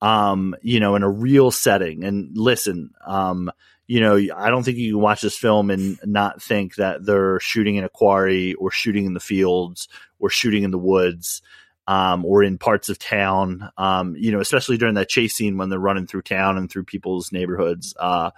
[0.00, 2.04] um, you know, in a real setting.
[2.04, 3.50] And listen, um,
[3.86, 7.40] you know, I don't think you can watch this film and not think that they're
[7.40, 9.88] shooting in a quarry or shooting in the fields
[10.18, 11.42] or shooting in the woods
[11.86, 15.68] um, or in parts of town, um, you know, especially during that chase scene when
[15.68, 17.94] they're running through town and through people's neighborhoods.
[17.98, 18.30] Uh,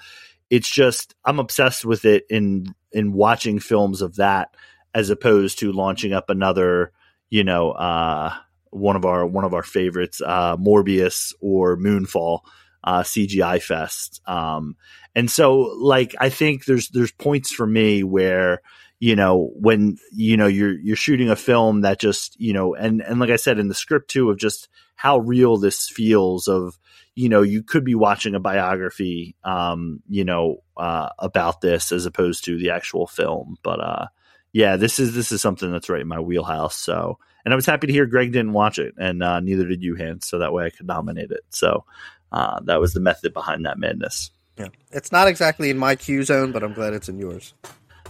[0.51, 4.55] it's just I'm obsessed with it in in watching films of that
[4.95, 6.93] as opposed to launching up another,
[7.29, 8.33] you know, uh,
[8.71, 12.41] one of our one of our favorites, uh, Morbius or Moonfall.
[12.85, 14.77] Uh, CGI fest, um,
[15.13, 18.63] and so like I think there's there's points for me where
[18.99, 23.03] you know when you know you're you're shooting a film that just you know and
[23.03, 26.79] and like I said in the script too of just how real this feels of
[27.15, 32.07] you know you could be watching a biography um you know uh about this as
[32.07, 33.59] opposed to the actual film.
[33.63, 34.07] But uh
[34.53, 36.77] yeah this is this is something that's right in my wheelhouse.
[36.77, 39.83] So and I was happy to hear Greg didn't watch it and uh neither did
[39.83, 41.45] you Hans so that way I could nominate it.
[41.51, 41.85] So
[42.33, 44.31] uh that was the method behind that madness.
[44.59, 47.53] Yeah, it's not exactly in my Q zone, but I'm glad it's in yours.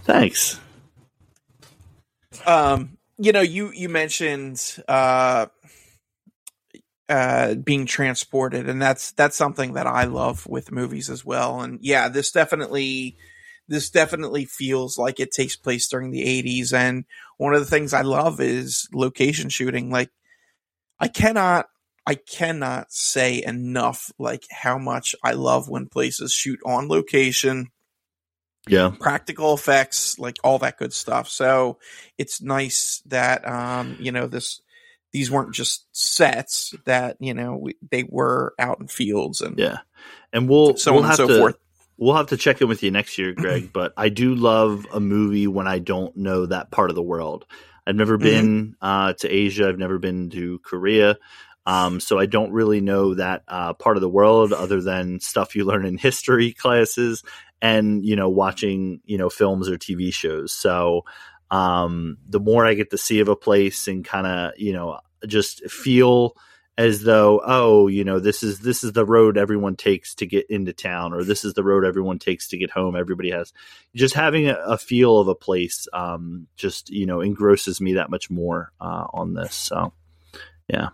[0.05, 0.61] thanks
[2.45, 5.47] Um, you know, you you mentioned uh,
[7.09, 11.61] uh, being transported, and that's that's something that I love with movies as well.
[11.61, 13.17] And yeah, this definitely
[13.69, 17.05] this definitely feels like it takes place during the 80s and
[17.37, 20.11] one of the things i love is location shooting like
[21.01, 21.67] i cannot
[22.07, 27.71] i cannot say enough like how much i love when places shoot on location
[28.69, 28.93] Yeah.
[29.01, 31.29] practical effects, like all that good stuff.
[31.29, 31.79] So
[32.19, 34.61] it's nice that um, you know this
[35.13, 39.79] these weren't just sets that you know we, they were out in fields and Yeah.
[40.33, 41.57] And we'll so we'll on and have so to forth.
[41.99, 45.01] we'll have to check in with you next year, Greg, but I do love a
[45.01, 47.47] movie when I don't know that part of the world.
[47.87, 48.47] I've never Mm-hmm.
[48.47, 51.19] been uh, to Asia, I've never been to Korea.
[51.67, 55.57] Um, so I don't really know that uh, part of the world other than stuff
[55.57, 57.25] you learn in history classes
[57.63, 60.53] and you know watching you know films or TV shows.
[60.53, 61.05] So
[61.51, 65.01] um, the more I get to see of a place and kind of you know
[65.27, 66.37] just feel
[66.79, 70.45] as though oh you know this is this is the road everyone takes to get
[70.51, 73.55] into town or this is the road everyone takes to get home everybody has
[73.95, 78.11] just having a, a feel of a place um, just you know engrosses me that
[78.11, 79.91] much more uh, on this so
[80.69, 80.89] yeah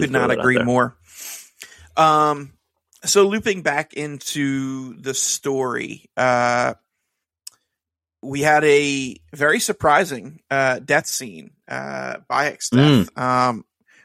[0.00, 0.96] Could not agree more.
[1.96, 2.54] Um,
[3.04, 6.74] so looping back into the story, uh,
[8.22, 13.04] we had a very surprising uh, death scene, uh, Bayek's Mm.
[13.06, 13.18] death.
[13.18, 13.64] Um,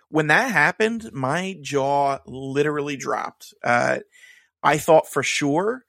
[0.09, 3.53] when that happened, my jaw literally dropped.
[3.63, 3.99] Uh,
[4.61, 5.85] I thought for sure,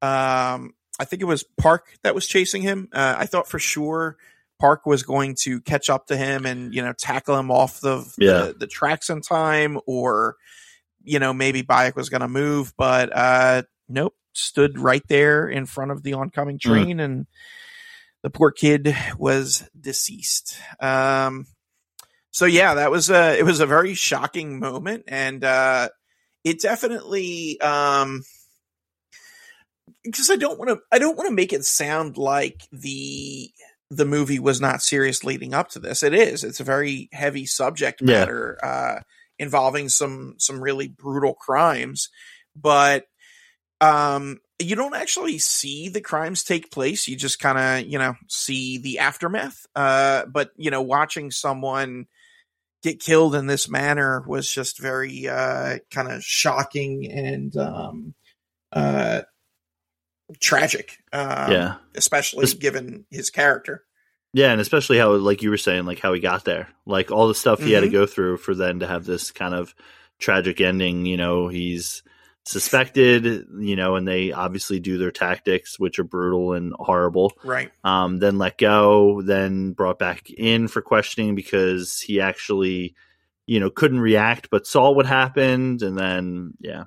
[0.00, 2.88] um, I think it was Park that was chasing him.
[2.92, 4.16] Uh, I thought for sure
[4.60, 8.04] Park was going to catch up to him and you know tackle him off the
[8.18, 8.32] Yeah.
[8.46, 10.36] the, the tracks in time, or
[11.04, 15.66] you know maybe Bayek was going to move, but uh, nope, stood right there in
[15.66, 17.26] front of the oncoming train, and
[18.22, 20.56] the poor kid was deceased.
[20.80, 21.46] Um,
[22.30, 25.88] so yeah, that was a it was a very shocking moment, and uh,
[26.44, 28.22] it definitely um,
[30.04, 33.50] because I don't want to I don't want to make it sound like the
[33.90, 36.02] the movie was not serious leading up to this.
[36.02, 36.44] It is.
[36.44, 38.20] It's a very heavy subject Yeah.
[38.20, 39.00] matter uh,
[39.38, 42.08] involving some some really brutal crimes,
[42.54, 43.06] but
[43.80, 47.08] um you don't actually see the crimes take place.
[47.08, 49.66] You just kind of you know see the aftermath.
[49.74, 52.06] Uh but you know watching someone
[52.82, 58.14] get killed in this manner was just very uh kind of shocking and um
[58.72, 59.22] uh
[60.40, 61.74] tragic um, yeah.
[61.94, 63.84] especially given his character
[64.34, 67.28] Yeah, and especially how, like you were saying, like how he got there, like all
[67.28, 67.92] the stuff he had to Mhm.
[67.92, 69.74] go through for then to have this kind of
[70.18, 71.04] tragic ending.
[71.04, 72.02] You know, he's
[72.44, 77.32] suspected, you know, and they obviously do their tactics, which are brutal and horrible.
[77.44, 82.94] right Um, then let go, then brought back in for questioning because he actually,
[83.46, 86.84] you know, couldn't react but saw what happened, and then yeah,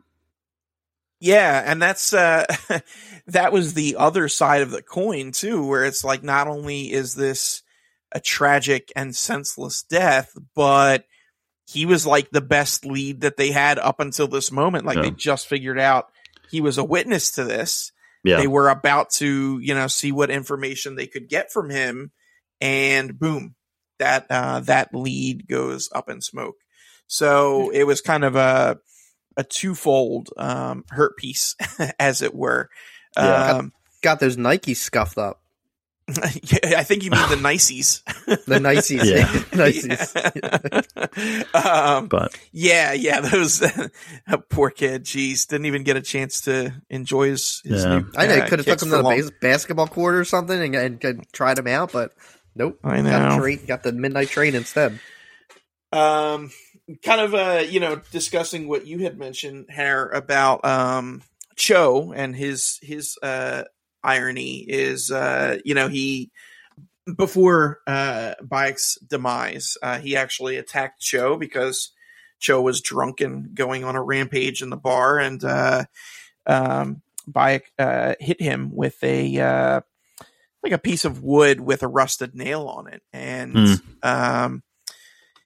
[1.25, 2.45] Yeah, and that's uh
[3.27, 7.15] that was the other side of the coin too, where it's like not only is
[7.15, 7.63] this
[8.11, 11.05] a tragic and senseless death, but
[11.67, 14.85] he was like the best lead that they had up until this moment.
[14.85, 15.01] Like Yeah.
[15.01, 16.11] they just figured out
[16.51, 17.91] he was a witness to this.
[18.23, 22.11] yeah, They were about to, you know, see what information they could get from him,
[22.61, 23.55] and boom,
[23.97, 26.57] that uh that lead goes up in smoke.
[27.07, 28.77] So it was kind of a
[29.37, 31.55] a twofold um, hurt piece,
[31.99, 32.69] as it were.
[33.17, 33.51] Yeah.
[33.57, 35.41] Um, Got those Nikes scuffed up.
[36.07, 38.03] yeah, I think you mean the niceys.
[38.45, 39.03] The Niceys.
[39.05, 39.25] Yeah.
[39.57, 41.55] Niceys.
[41.55, 43.63] um, but yeah, yeah, those
[44.49, 45.05] poor kid.
[45.05, 47.61] Jeez, didn't even get a chance to enjoy his.
[47.65, 47.99] his Yeah.
[47.99, 48.35] new, I know.
[48.35, 51.03] uh, Could have took him to the long- base- basketball court or something and, and,
[51.03, 52.11] and tried him out, but
[52.55, 52.77] nope.
[52.83, 53.29] I Got, know.
[53.35, 54.99] the train, got the midnight train instead.
[55.91, 56.51] um
[57.03, 61.21] kind of uh you know discussing what you had mentioned Hare about um
[61.55, 63.63] cho and his his uh
[64.03, 66.31] irony is uh you know he
[67.17, 71.91] before uh Bayek's demise uh he actually attacked cho because
[72.39, 75.85] cho was drunk and going on a rampage in the bar and uh
[76.45, 79.81] um Bayek uh hit him with a uh
[80.61, 83.73] like a piece of wood with a rusted nail on it, and Hmm.
[84.01, 84.63] um,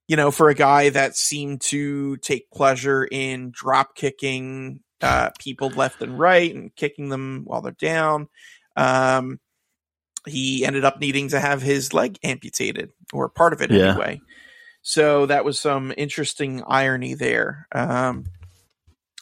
[0.10, 5.70] you know, for a guy that seemed to take pleasure in drop kicking uh, people
[5.70, 8.28] left and right and kicking them while they're down,
[8.76, 9.40] um,
[10.26, 13.92] he ended up needing to have his leg amputated or part of it Yeah.
[13.92, 14.20] anyway.
[14.82, 17.68] So that was some interesting irony there.
[17.72, 18.26] Um,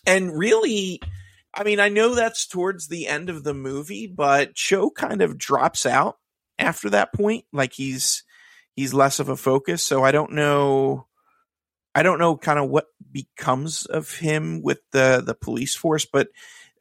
[0.06, 1.02] and really,
[1.54, 5.38] I mean, I know that's towards the end of the movie, but Cho kind of
[5.38, 6.18] drops out
[6.58, 7.44] after that point.
[7.52, 8.24] Like he's
[8.78, 9.84] he's less of a focus.
[9.84, 11.08] So I don't know.
[11.94, 16.30] I don't know kind of what becomes of him with the the police force, but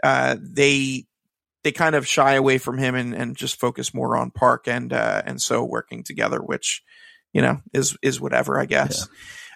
[0.05, 1.07] uh, they
[1.65, 4.93] they kind of shy away from him and, and just focus more on Park and
[4.93, 6.85] uh, and so working together, which
[7.33, 9.09] you know is is whatever I guess.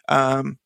[0.08, 0.58] Um,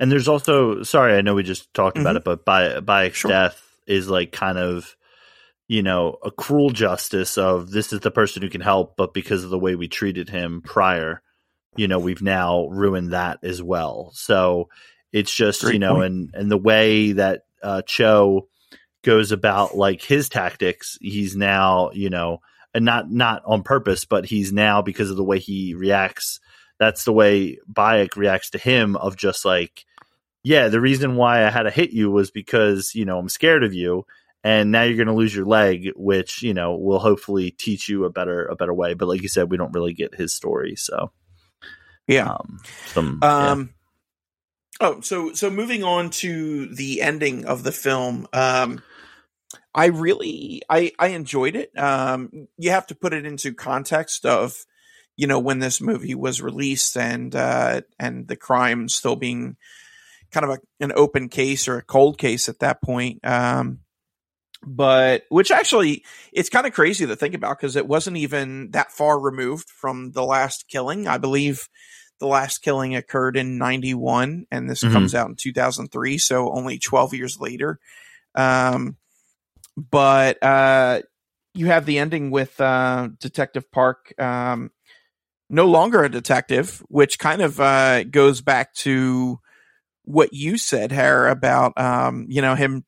[0.00, 2.18] And there's also sorry, I know we just talked about Mhm.
[2.20, 3.30] it, but by Bayek's Sure.
[3.30, 4.96] death is like kind of
[5.72, 9.42] you know a cruel justice of this is the person who can help, but because
[9.42, 11.22] of the way we treated him prior,
[11.76, 14.10] you know we've now ruined that as well.
[14.12, 14.68] So
[15.12, 16.04] it's just Great you know, point.
[16.04, 18.48] and and the way that uh, Cho
[19.02, 22.42] goes about like his tactics, he's now you know,
[22.74, 26.38] and not not on purpose, but he's now because of the way he reacts
[26.78, 29.86] that's the way Bayek reacts to him of just like,
[30.42, 33.64] yeah, the reason why I had to hit you was because, you know, I'm scared
[33.64, 34.04] of you
[34.44, 38.04] and now you're going to lose your leg, which, you know, will hopefully teach you
[38.04, 38.94] a better, a better way.
[38.94, 40.74] But like you said, we don't really get his story.
[40.76, 41.12] So,
[42.06, 42.32] yeah.
[42.32, 43.50] um, some, yeah.
[43.50, 43.74] Um,
[44.82, 48.82] Oh, so so moving on to the ending of the film, um,
[49.72, 51.70] I really I I enjoyed it.
[51.78, 54.66] Um, you have to put it into context of
[55.16, 59.56] you know when this movie was released and uh, and the crime still being
[60.32, 63.20] kind of a, an open case or a cold case at that point.
[63.22, 63.80] Um,
[64.64, 68.92] but which actually it's kind of crazy to think about because it wasn't even that
[68.92, 71.08] far removed from the last killing.
[71.08, 71.68] I believe
[72.20, 74.92] the last killing occurred in 91 and this Mhm.
[74.92, 77.80] comes out in 2003 so only 12 years later
[78.36, 78.96] um
[79.76, 81.00] but uh
[81.54, 84.70] you have the ending with uh detective park um
[85.50, 89.40] no longer a detective which kind of uh goes back to
[90.04, 92.84] what you said Hare, about um you know him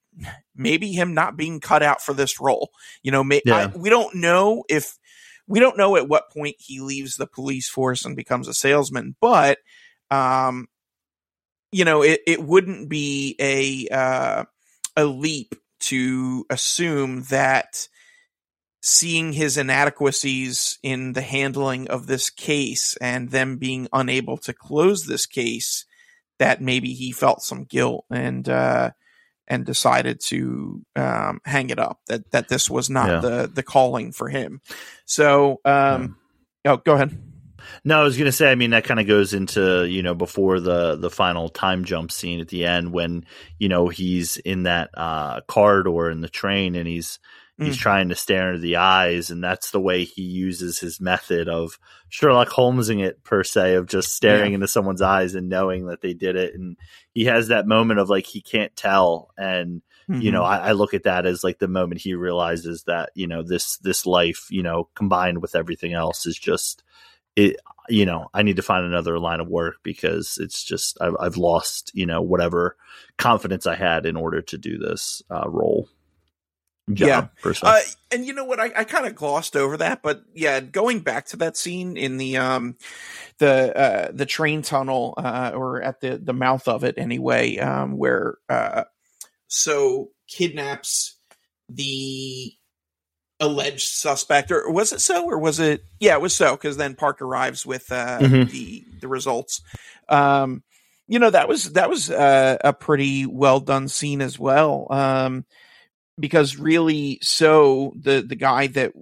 [0.57, 2.70] maybe him not being cut out for this role
[3.02, 3.70] you know may, Yeah.
[3.74, 4.98] I, we don't know if
[5.46, 9.14] we don't know at what point he leaves the police force and becomes a salesman,
[9.20, 9.59] but
[10.11, 10.68] um,
[11.70, 14.44] you know, it, it wouldn't be a uh,
[14.96, 17.88] a leap to assume that
[18.80, 25.07] seeing his inadequacies in the handling of this case and them being unable to close
[25.07, 25.84] this case,
[26.38, 28.90] that maybe he felt some guilt and uh,
[29.49, 32.01] and decided to um, hang it up.
[32.09, 33.20] That that this was not Yeah.
[33.20, 34.61] the the calling for him.
[35.05, 36.16] So, um,
[36.64, 37.18] oh, go ahead.
[37.82, 38.51] No, I was going to say.
[38.51, 42.12] I mean, that kind of goes into you know before the the final time jump
[42.12, 43.24] scene at the end when
[43.59, 47.18] you know he's in that uh, corridor in the train and he's
[47.59, 47.80] he's Mm.
[47.80, 51.78] trying to stare into the eyes, and that's the way he uses his method of
[52.09, 54.57] Sherlock Holmesing it per se of just staring Yeah.
[54.57, 56.76] into someone's eyes and knowing that they did it, and
[57.12, 60.64] he has that moment of like he can't tell and you know Mm-hmm.
[60.64, 63.78] I, I look at that as like the moment he realizes that you know this
[63.78, 66.82] this life you know combined with everything else is just
[67.36, 67.57] it
[67.88, 71.36] you know i need to find another line of work because it's just i've, I've
[71.38, 72.76] lost you know whatever
[73.16, 75.88] confidence i had in order to do this uh, role
[76.93, 77.28] job, Yeah.
[77.68, 77.80] Uh,
[78.12, 78.61] and you know what?
[78.61, 82.16] I, I kind of glossed over that, but yeah, going back to that scene in
[82.18, 82.76] the um
[83.39, 87.97] the uh the train tunnel uh or at the the mouth of it anyway, um
[87.97, 88.85] where uh
[89.49, 91.18] so kidnaps
[91.68, 92.53] the
[93.41, 96.95] alleged suspect or was it so or was it yeah it was so because then
[96.95, 98.49] park arrives with uh Mhm.
[98.51, 99.61] the the results
[100.09, 100.62] um
[101.09, 105.45] you know that was that was uh, a pretty well done scene as well um
[106.18, 108.92] because really so the the guy that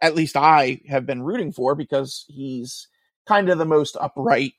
[0.00, 2.88] at least I have been rooting for because he's
[3.26, 4.54] kind of the most upright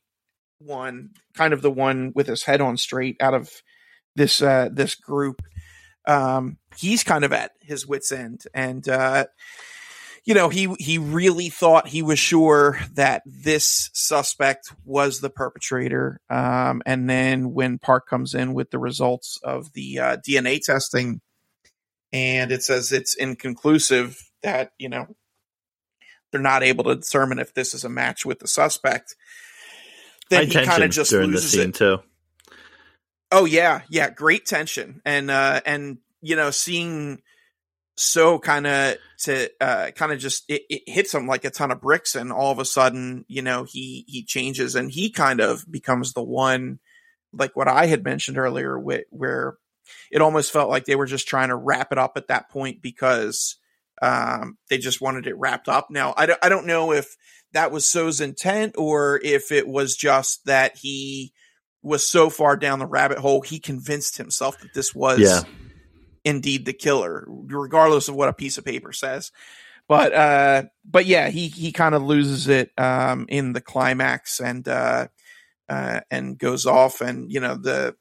[0.59, 3.49] one, kind of the one with his head on straight out of
[4.15, 5.41] this uh this group.
[6.07, 9.25] Um he's kind of at his wits end and uh
[10.23, 16.19] you know he he really thought he was sure that this suspect was the perpetrator
[16.29, 21.21] um and then when Park comes in with the results of the uh, DNA testing
[22.13, 25.07] and it says it's inconclusive that you know
[26.31, 29.15] they're not able to determine if this is a match with the suspect.
[30.29, 31.75] Then I he kind of just loses scene it.
[31.75, 31.99] too.
[33.31, 33.81] Oh yeah.
[33.89, 35.01] Yeah great tension.
[35.05, 37.21] And uh and you know seeing
[37.97, 41.71] so kind of to uh, kind of just it, it, hits him like a ton
[41.71, 45.39] of bricks, and all of a sudden, you know, he he changes and he kind
[45.39, 46.79] of becomes the one,
[47.31, 49.57] like what I had mentioned earlier, where, where
[50.11, 52.81] it almost felt like they were just trying to wrap it up at that point
[52.81, 53.57] because
[54.01, 55.87] um, they just wanted it wrapped up.
[55.89, 57.15] Now, I don't, I don't know if
[57.53, 61.33] that was So's intent or if it was just that he
[61.83, 65.43] was so far down the rabbit hole, he convinced himself that this was Yeah.
[66.23, 69.31] indeed the killer, regardless of what a piece of paper says.
[69.87, 74.65] But uh, but yeah, he he kind of loses it um, in the climax and
[74.67, 75.07] uh,
[75.67, 77.95] uh, and goes off, and you know the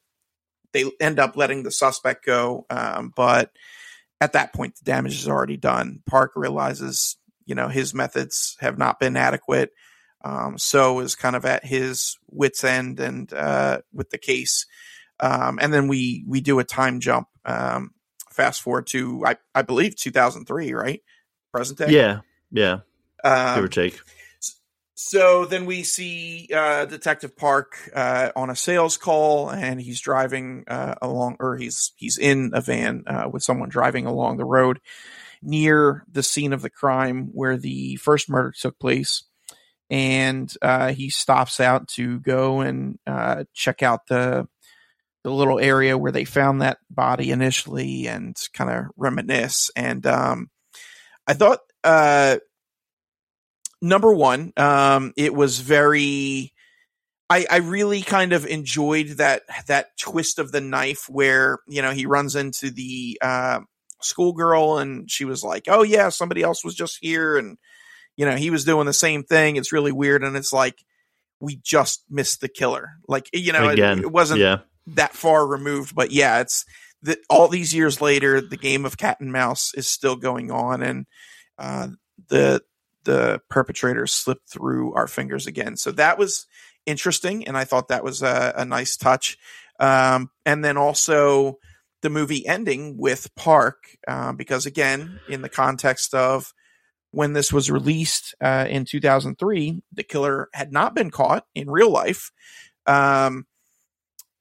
[0.72, 3.52] they end up letting the suspect go, um, but
[4.20, 6.02] at that point the damage is already done.
[6.06, 7.16] Park realizes
[7.46, 9.72] you know his methods have not been adequate.
[10.22, 14.66] Um, so is kind of at his wits end and uh, with the case,
[15.18, 17.28] um, and then we we do a time jump.
[17.44, 17.92] Um,
[18.30, 21.02] fast forward to I I believe 2003, right?
[21.52, 21.90] Present day.
[21.90, 22.20] Yeah.
[22.50, 22.80] Yeah.
[23.24, 24.00] Um, Give or take.
[25.03, 30.64] So then we see uh, Detective Park uh, on a sales call, and he's driving
[30.68, 34.78] uh, along, or he's he's in a van uh, with someone driving along the road
[35.40, 39.24] near the scene of the crime where the first murder took place.
[39.88, 44.46] And uh, he stops out to go and uh, check out the
[45.24, 49.70] the little area where they found that body initially, and kind of reminisce.
[49.74, 50.51] And um,
[51.26, 51.61] I thought
[53.81, 56.53] number one, um, it was very.
[57.33, 61.93] I, I really kind of enjoyed that that twist of the knife where you know
[61.93, 63.61] he runs into the uh,
[64.01, 67.57] schoolgirl and she was like, "Oh yeah, somebody else was just here," and
[68.16, 69.55] you know he was doing the same thing.
[69.57, 70.83] It's really weird, and it's like
[71.39, 72.91] we just missed the killer.
[73.07, 74.01] Like you know, it- Again.
[74.01, 74.59] it, wasn't Yeah.
[74.89, 76.64] that far removed, but yeah, it's
[77.03, 80.83] that all these years later, the game of cat and mouse is still going on,
[80.83, 81.07] and
[81.59, 81.89] uh,
[82.28, 82.61] the
[83.05, 85.76] the perpetrators slipped through our fingers again.
[85.76, 86.46] So that was
[86.86, 89.38] interesting, and I thought that was a, a nice touch.
[89.78, 91.59] Um, and then also
[92.03, 96.53] the movie ending with Park, uh, because again, in the context of
[97.12, 101.90] when this was released uh, in 2003, the killer had not been caught in real
[101.90, 102.30] life.
[102.86, 103.46] Um,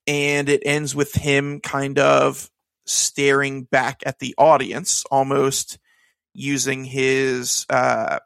[0.07, 2.49] and it ends with him kind of
[2.85, 5.77] staring back at the audience, almost
[6.33, 8.19] using his uh,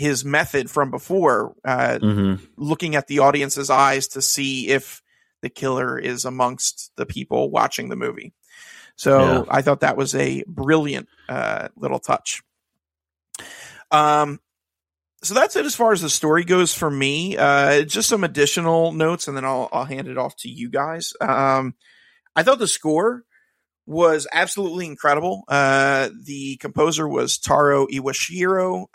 [0.00, 5.02] his method from before, uh, hmm looking at the audience's eyes to see if
[5.42, 8.32] the killer is amongst the people watching the movie.
[8.96, 9.44] So Yeah.
[9.48, 12.42] I thought that was a brilliant uh, little touch.
[13.90, 14.40] Um,
[15.22, 17.36] so that's it as far as the story goes for me.
[17.36, 21.12] Uh, just some additional notes, and then I'll I'll hand it off to you guys.
[21.20, 21.74] Um,
[22.34, 23.24] I thought the score
[23.86, 25.44] was absolutely incredible.
[25.48, 28.86] Uh, the composer was Taro Iwashiro.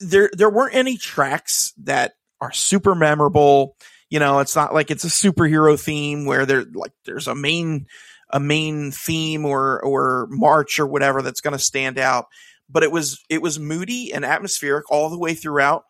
[0.00, 3.76] There there weren't any tracks that are super memorable.
[4.10, 7.86] You know, it's not like it's a superhero theme where there like there's a main
[8.30, 12.26] a main theme or or march or whatever that's going to stand out.
[12.68, 15.84] But it was it was moody and atmospheric all the way throughout,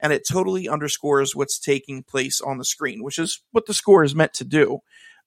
[0.00, 4.04] and it totally underscores what's taking place on the screen, which is what the score
[4.04, 4.80] is meant to do.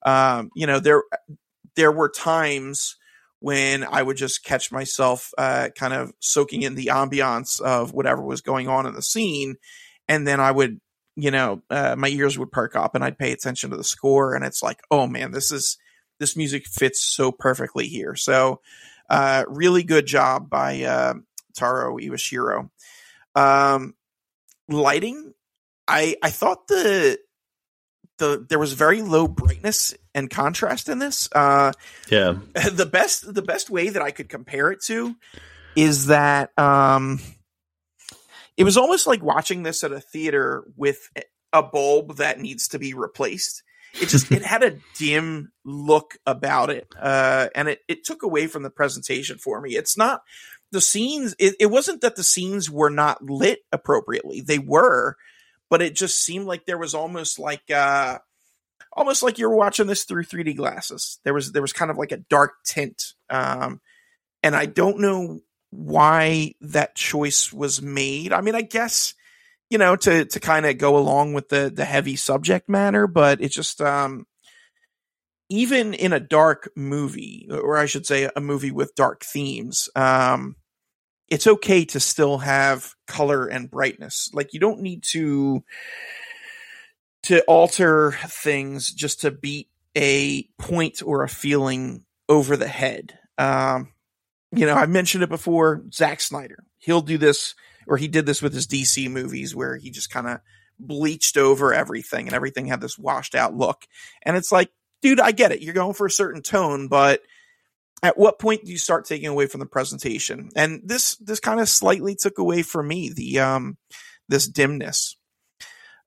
[0.04, 1.02] Um, you know, there
[1.76, 2.96] there were times
[3.42, 8.22] when I would just catch myself uh, kind of soaking in the ambiance of whatever
[8.22, 9.56] was going on in the scene,
[10.06, 10.80] and then I would,
[11.16, 14.34] you know, uh, my ears would perk up and I'd pay attention to the score,
[14.34, 15.76] and it's like, oh man, this is
[16.20, 18.14] this music fits so perfectly here.
[18.14, 18.60] So,
[19.10, 21.14] uh, really good job by uh,
[21.56, 22.70] Taro Iwashiro.
[23.34, 23.94] Um,
[24.68, 25.34] lighting,
[25.88, 27.18] I I thought the
[28.22, 31.28] the there was very low brightness and contrast in this.
[31.32, 31.72] Uh,
[32.08, 32.36] Yeah.
[32.72, 35.16] the best the best way that I could compare it to
[35.74, 37.20] is that um
[38.56, 41.08] it was almost like watching this at a theater with
[41.52, 43.62] a bulb that needs to be replaced.
[44.00, 46.86] It just it had a dim look about it.
[46.98, 49.74] Uh and it it took away from the presentation for me.
[49.74, 50.22] It's not
[50.70, 54.40] the scenes it, it wasn't that the scenes were not lit appropriately.
[54.40, 55.16] They were,
[55.72, 58.18] but it just seemed like there was almost like uh
[58.92, 61.18] almost like you were watching this through 3D glasses.
[61.24, 63.80] There was there was kind of like a dark tint, um,
[64.42, 68.34] and I don't know why that choice was made.
[68.34, 69.14] I mean, I guess
[69.70, 73.40] you know to to kind of go along with the the heavy subject matter, but
[73.40, 74.26] it just um,
[75.48, 79.88] even in a dark movie, or I should say, a movie with dark themes.
[79.96, 80.56] Um,
[81.32, 84.30] it's okay to still have color and brightness.
[84.34, 85.64] Like you don't need to
[87.22, 93.18] to alter things just to beat a point or a feeling over the head.
[93.38, 93.94] Um,
[94.50, 95.82] you know, I mentioned it before.
[95.90, 97.54] Zack Snyder, he'll do this,
[97.86, 100.40] or he did this with his DC movies, where he just kind of
[100.78, 103.86] bleached over everything, and everything had this washed out look.
[104.20, 104.68] And it's like,
[105.00, 105.62] dude, I get it.
[105.62, 107.22] You're going for a certain tone, but
[108.02, 110.50] at what point do you start taking away from the presentation?
[110.56, 113.78] And this this kind of slightly took away from me the um
[114.28, 115.16] this dimness.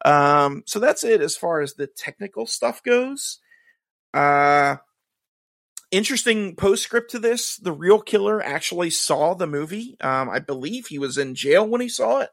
[0.04, 3.40] Um, so that's it as far as the technical stuff goes.
[4.14, 4.78] Uh,
[5.92, 9.98] interesting postscript to this: the real killer actually saw the movie.
[10.02, 12.30] Um, I believe he was in jail when he saw it,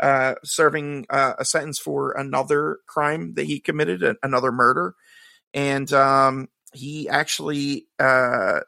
[0.00, 4.94] uh, serving uh, a sentence for another crime that he committed, another murder,
[5.52, 8.60] and um, he actually uh,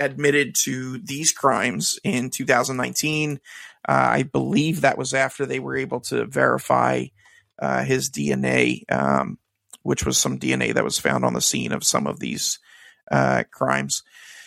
[0.00, 3.40] admitted to these crimes in 2019.
[3.86, 7.04] Uh, I believe that was after they were able to verify
[7.58, 9.38] uh, his DNA, um,
[9.82, 12.58] which was some DNA that was found on the scene of some of these
[13.10, 14.02] uh, crimes.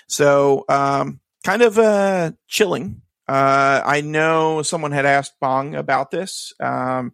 [0.07, 3.01] So, um, kind of uh, chilling.
[3.27, 7.13] Uh, I know someone had asked Bong about this, um,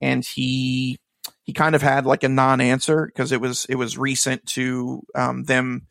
[0.00, 0.98] and he
[1.42, 5.44] he kind of had like a non-answer because it was it was recent to um,
[5.44, 5.86] them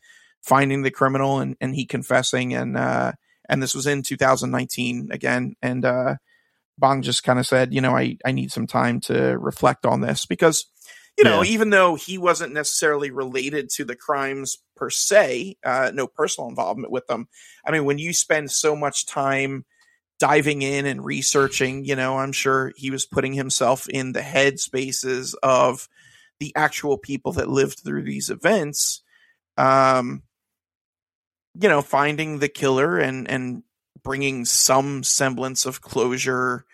[0.48, 3.12] finding the criminal and, and he confessing and uh,
[3.48, 6.16] and this was in 2019 again and uh,
[6.78, 10.00] Bong just kind of said, you know, I I need some time to reflect on
[10.00, 10.66] this because
[11.18, 11.50] you know, yeah.
[11.50, 16.92] even though he wasn't necessarily related to the crimes per se, uh, no personal involvement
[16.92, 17.26] with them.
[17.66, 19.64] I mean, when you spend so much time
[20.20, 24.60] diving in and researching, you know, I'm sure he was putting himself in the head
[24.60, 25.88] spaces of
[26.38, 29.02] the actual people that lived through these events.
[29.56, 30.22] Um,
[31.60, 33.62] you know, finding the killer and and
[34.02, 36.64] bringing some semblance of closure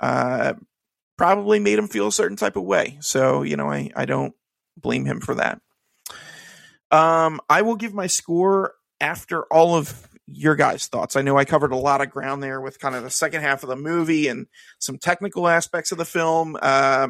[0.00, 0.54] uh,
[1.16, 2.96] probably made him feel a certain type of way.
[3.00, 4.34] So, you know, I, I don't
[4.76, 5.60] blame him for that.
[6.90, 11.16] Um, I will give my score after all of your guys' thoughts.
[11.16, 13.62] I know I covered a lot of ground there with kind of the second half
[13.62, 14.46] of the movie and
[14.78, 16.56] some technical aspects of the film.
[16.60, 17.08] Uh,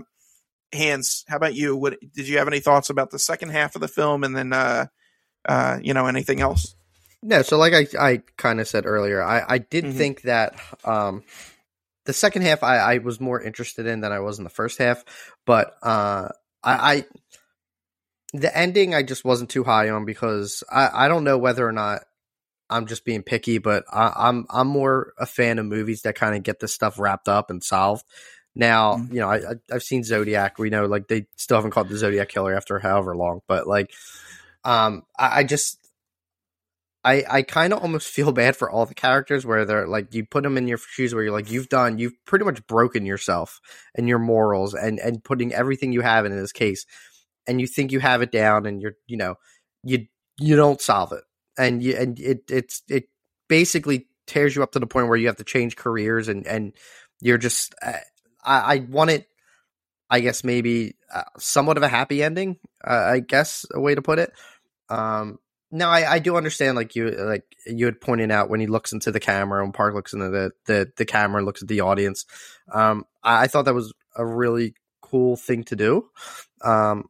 [0.74, 1.76] Hans, how about you?
[1.76, 4.52] What did you have any thoughts about the second half of the film, and then
[4.52, 4.86] uh,
[5.48, 6.76] uh, you know anything else?
[7.22, 9.98] No, so like I, I kind of said earlier, I, I did mm-hmm.
[9.98, 10.54] think that
[10.84, 11.22] um,
[12.06, 14.78] the second half I, I was more interested in than I was in the first
[14.78, 15.04] half,
[15.44, 16.28] but uh,
[16.62, 17.04] I, I
[18.32, 21.72] the ending I just wasn't too high on because I, I don't know whether or
[21.72, 22.02] not
[22.70, 26.34] I'm just being picky, but I, I'm I'm more a fan of movies that kind
[26.34, 28.04] of get this stuff wrapped up and solved.
[28.54, 29.14] Now, mm-hmm.
[29.14, 29.40] you know, I,
[29.72, 30.58] I've seen Zodiac.
[30.58, 33.92] We know, like, they still haven't caught the Zodiac killer after however long, but like,
[34.64, 35.78] um, I, I just
[37.04, 40.24] I I kind of almost feel bad for all the characters where they're like you
[40.26, 43.60] put them in your shoes where you're like you've done you've pretty much broken yourself
[43.94, 46.86] and your morals and and putting everything you have in this case
[47.46, 49.36] and you think you have it down and you're you know
[49.82, 50.06] you
[50.38, 51.24] you don't solve it.
[51.58, 53.04] And you and it it's it
[53.48, 56.72] basically tears you up to the point where you have to change careers and and
[57.20, 57.92] you're just uh,
[58.44, 59.26] I, I want it
[60.08, 64.02] I guess maybe uh, somewhat of a happy ending uh, I guess a way to
[64.02, 64.32] put it.
[64.88, 65.38] Um
[65.70, 66.76] no, I, I do understand.
[66.76, 69.94] Like you, like you had pointed out when he looks into the camera and Park
[69.94, 72.26] looks into the the, the camera and looks at the audience.
[72.72, 76.08] Um, I, I thought that was a really cool thing to do.
[76.62, 77.04] Um,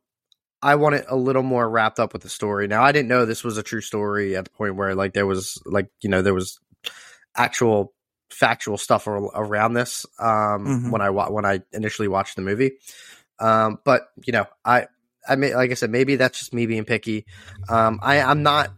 [0.63, 2.67] I want it a little more wrapped up with the story.
[2.67, 5.27] Now, I didn't know this was a true story at the point where like there
[5.27, 6.61] was like you know there was
[7.35, 7.95] actual
[8.31, 10.91] factual stuff around this um, mm-hmm.
[10.91, 12.73] when I when I initially watched the movie.
[13.39, 14.87] Um, but you know, I
[15.29, 17.27] I mean, like I said, maybe that's just me being picky.
[17.69, 18.71] Um, I, I'm not,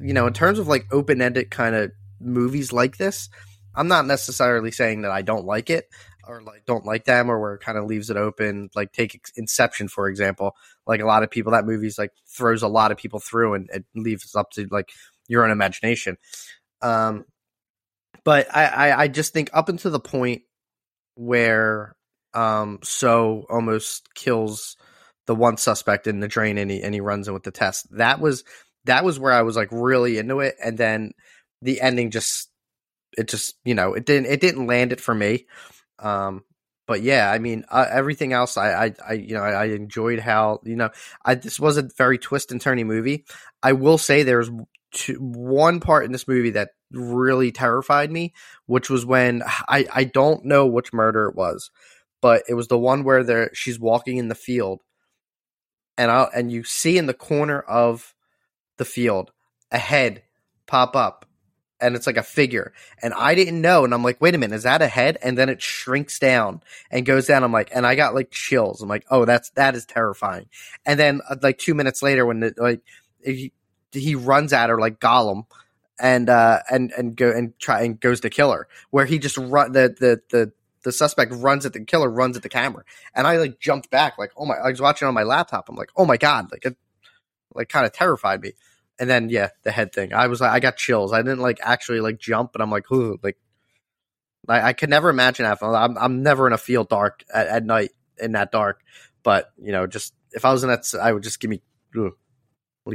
[0.00, 3.28] you know, in terms of like open ended kind of movies like this,
[3.74, 5.88] I'm not necessarily saying that I don't like it
[6.26, 8.70] or like don't like them or where it kind of leaves it open.
[8.74, 10.54] Like take Inception for example.
[10.86, 13.70] Like a lot of people, that movie's like throws a lot of people through and
[13.72, 14.90] it leaves up to like
[15.28, 16.16] your own imagination.
[16.80, 17.24] Um,
[18.24, 20.42] but I, I, I just think up until the point
[21.14, 21.94] where
[22.34, 24.76] um so almost kills
[25.26, 27.86] the one suspect in the drain and he and he runs in with the test.
[27.96, 28.44] That was
[28.84, 31.12] that was where I was like really into it, and then
[31.60, 32.50] the ending just
[33.16, 35.46] it just you know it didn't it didn't land it for me.
[35.98, 36.44] Um,
[36.86, 40.18] but yeah, I mean uh, everything else I, I I you know I, I enjoyed
[40.18, 40.90] how you know
[41.24, 43.24] I this was a very twist and turny movie.
[43.62, 44.50] I will say there's
[44.92, 48.34] two, one part in this movie that really terrified me,
[48.66, 51.70] which was when I I don't know which murder it was,
[52.20, 54.80] but it was the one where there she's walking in the field
[55.98, 58.14] and I and you see in the corner of
[58.76, 59.32] the field
[59.70, 60.22] a head
[60.66, 61.26] pop up
[61.80, 62.72] and it's like a figure
[63.02, 65.18] and i didn't know and i'm like wait a minute is that a head?
[65.22, 67.44] And then it shrinks down and goes down.
[67.44, 68.80] I'm like and i got like chills.
[68.82, 70.48] I'm like oh that's that is terrifying.
[70.86, 72.80] And then uh, like two minutes later when it, like
[73.24, 73.52] he,
[73.92, 75.44] he runs at her like gollum
[76.00, 79.38] and uh, and and go and try and goes to kill her, where he just
[79.38, 80.52] run the the the
[80.84, 84.18] the suspect runs at the killer runs at the camera, and I like jumped back,
[84.18, 86.64] like oh my, I was watching on my laptop, I'm like oh my god, like
[86.64, 86.76] it
[87.54, 88.52] like kind of terrified me,
[88.98, 91.58] and then yeah, the head thing, I was like I got chills, I didn't like
[91.62, 93.36] actually like jump, but I'm like ooh, like
[94.48, 95.62] I, I could never imagine that.
[95.62, 98.82] I'm I'm never in a field dark at, at night in that dark,
[99.22, 101.62] but you know, just if I was in that, I would just give me,
[101.98, 102.12] ugh,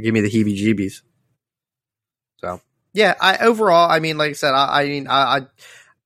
[0.02, 1.02] give me the heebie-jeebies.
[2.40, 2.60] So
[2.92, 5.40] yeah, I overall, I mean, like I said, I, I mean, I, I,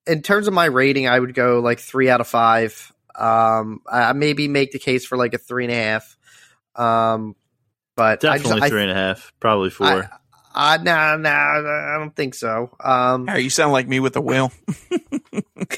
[0.07, 2.92] in terms of my rating, I would go like three out of five.
[3.14, 6.16] Um, I maybe make the case for like a three and a half.
[6.74, 7.36] Um,
[7.94, 10.11] but definitely I just, three I, and a half, probably four.
[10.55, 12.76] Uh, no, no, I don't think so.
[12.82, 14.53] Um, you sound like me with the wheel.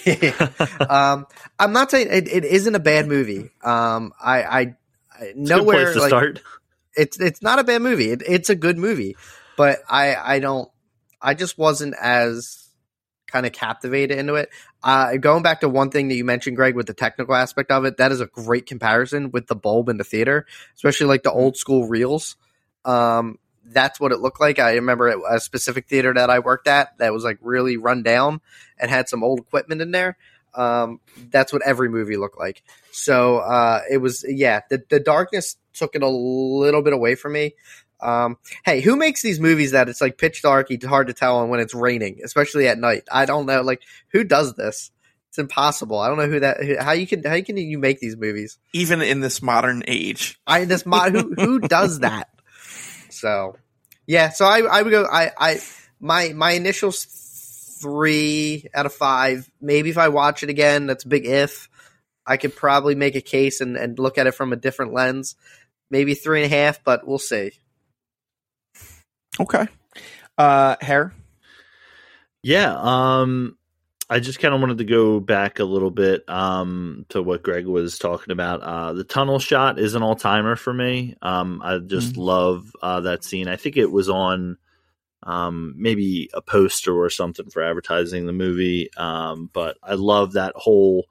[0.91, 1.27] um,
[1.59, 3.51] I'm not saying it, it isn't a bad movie.
[3.62, 4.77] Um, I, I,
[5.12, 6.43] I nowhere like start.
[6.97, 8.11] it's it's not a bad movie.
[8.11, 9.16] It, it's a good movie,
[9.57, 10.68] but I I don't.
[11.22, 12.64] I just wasn't as
[13.35, 14.49] kind of captivated into it.
[14.85, 17.85] Uh, going back to one thing that you mentioned, Greg, with the technical aspect of
[17.85, 21.32] it, that is a great comparison with the bulb in the theater, especially like the
[21.32, 22.37] old school reels.
[22.85, 24.61] Um, that's what it looked like.
[24.61, 28.41] I remember a specific theater that I worked at that was like really run down
[28.78, 30.16] and had some old equipment in there.
[30.55, 32.62] Um, that's what every movie looked like.
[32.93, 37.32] So uh, it was, yeah, the, the darkness took it a little bit away from
[37.32, 37.55] me.
[38.01, 41.47] Um, hey, who makes these movies that it's like pitch dark, it's hard to tell
[41.47, 43.05] when it's raining, especially at night?
[43.11, 43.62] I don't know.
[43.62, 44.90] Like, who does this?
[45.30, 45.99] It's impossible.
[45.99, 46.59] I don't know who that.
[46.80, 50.38] How you can how can you make these movies even in this modern age?
[50.47, 52.28] I this mod who who does that?
[53.11, 53.57] So,
[54.07, 54.28] yeah.
[54.28, 55.05] So I I would go.
[55.05, 55.61] I I
[55.99, 59.51] my my initial three out of five.
[59.61, 61.68] Maybe if I watch it again, that's a big if.
[62.26, 65.36] I could probably make a case and, and look at it from a different lens.
[65.90, 67.53] Maybe three and a half, but we'll see.
[69.41, 69.66] Okay.
[70.39, 71.14] Uh hair.
[72.43, 72.76] Yeah.
[72.78, 73.57] Um
[74.09, 77.66] I just kind of wanted to go back a little bit um, to what Greg
[77.66, 78.61] was talking about.
[78.61, 81.16] Uh, the tunnel shot is an all timer for me.
[81.22, 82.20] Um, I just mm-hmm.
[82.20, 83.49] love uh, that scene.
[83.49, 84.59] I think it was on
[85.22, 88.91] um, maybe a poster or something for advertising the movie.
[88.95, 91.07] Um, but I love that whole,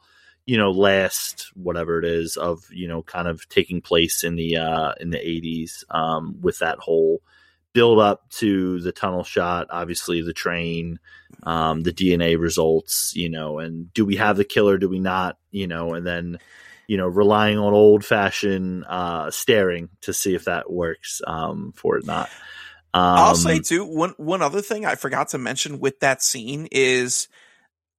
[0.46, 4.58] you know, last whatever it is of you know, kind of taking place in the
[4.58, 7.24] uh, in the eighties um, with that whole
[7.74, 9.68] build up to the tunnel shot.
[9.70, 11.00] Obviously, the train,
[11.44, 14.78] um, the DNA results, you know, and do we have the killer?
[14.78, 15.38] Do we not?
[15.52, 16.40] You know, and then
[16.88, 21.98] you know, relying on old fashioned uh, staring to see if that works um, for
[21.98, 22.30] it not.
[22.94, 26.68] Um, I'll say too one one other thing I forgot to mention with that scene
[26.72, 27.28] is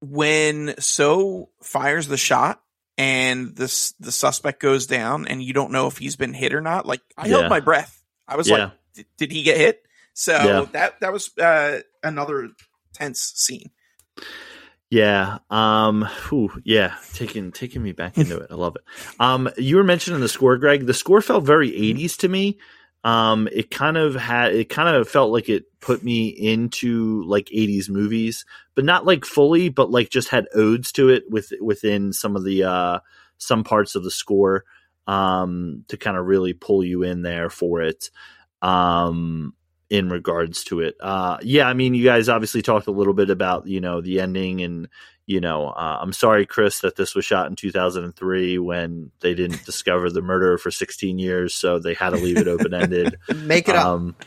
[0.01, 2.63] when Seo fires the shot
[2.97, 6.61] and this the suspect goes down and you don't know if he's been hit or
[6.61, 6.87] not.
[6.87, 7.39] Like I yeah.
[7.39, 8.01] held my breath.
[8.29, 8.57] I was yeah.
[8.57, 8.73] like,
[9.17, 9.83] did he get hit?
[10.13, 10.67] So yeah.
[10.73, 12.51] that that was uh, another
[12.93, 13.71] tense scene.
[14.91, 15.39] Yeah.
[15.51, 18.49] Um whew, yeah, taking taking me back into it.
[18.51, 18.83] I love it.
[19.19, 20.87] Um you were mentioning the score, Greg.
[20.87, 22.59] The score felt very 80s to me
[23.05, 27.47] um, it kind of had it kind of felt like it put me into like
[27.47, 32.15] 80s movies but not like fully but like just had odes to it with within
[32.15, 33.01] some of the uh
[33.37, 34.65] some parts of the score
[35.07, 38.11] um to kind of really pull you in there for it
[38.65, 39.55] um
[39.91, 43.31] in regards to it uh yeah i mean you guys obviously talked a little bit
[43.31, 44.89] about you know the ending and
[45.27, 49.65] you know, uh, I'm sorry, Chris, that this was shot in 2003 when they didn't
[49.67, 53.17] discover the murder for 16 years, so they had to leave it open ended.
[53.35, 54.27] make it um, up.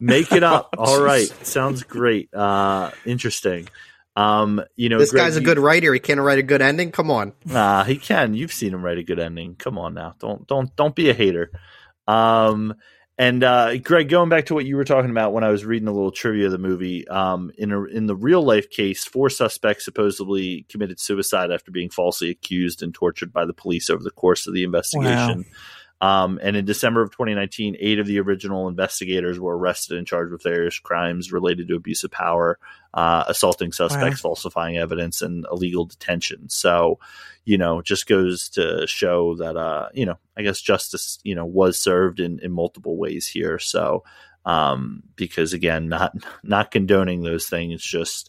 [0.00, 0.74] Make it up.
[0.78, 2.34] oh, All right, sounds great.
[2.34, 3.68] Uh, interesting.
[4.16, 5.94] Um, you know, this Greg, guy's a good writer.
[5.94, 6.90] He can't write a good ending.
[6.90, 7.32] Come on.
[7.44, 8.34] Nah, he can.
[8.34, 9.54] You've seen him write a good ending.
[9.54, 10.16] Come on now.
[10.18, 11.52] Don't don't don't be a hater.
[12.08, 12.74] Um,
[13.22, 15.86] and uh, Greg, going back to what you were talking about when I was reading
[15.86, 19.30] a little trivia of the movie, um, in a, in the real life case, four
[19.30, 24.10] suspects supposedly committed suicide after being falsely accused and tortured by the police over the
[24.10, 25.38] course of the investigation.
[25.38, 25.44] Wow.
[26.02, 30.32] Um, and in December of 2019, eight of the original investigators were arrested and charged
[30.32, 32.58] with various crimes related to abuse of power,
[32.92, 34.30] uh, assaulting suspects, wow.
[34.30, 36.48] falsifying evidence, and illegal detention.
[36.48, 36.98] So,
[37.44, 41.46] you know, just goes to show that, uh, you know, I guess justice, you know,
[41.46, 43.60] was served in, in multiple ways here.
[43.60, 44.02] So,
[44.44, 48.28] um, because again, not not condoning those things, just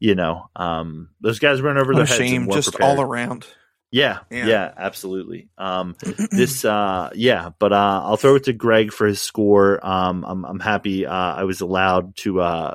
[0.00, 2.18] you know, um, those guys run over their heads.
[2.18, 2.98] Shame, just prepared.
[2.98, 3.46] all around.
[3.92, 5.50] Yeah, yeah, yeah, absolutely.
[5.58, 5.96] Um,
[6.30, 9.86] this, uh, yeah, but uh, I'll throw it to Greg for his score.
[9.86, 12.74] Um, I'm, I'm happy uh, I was allowed to uh,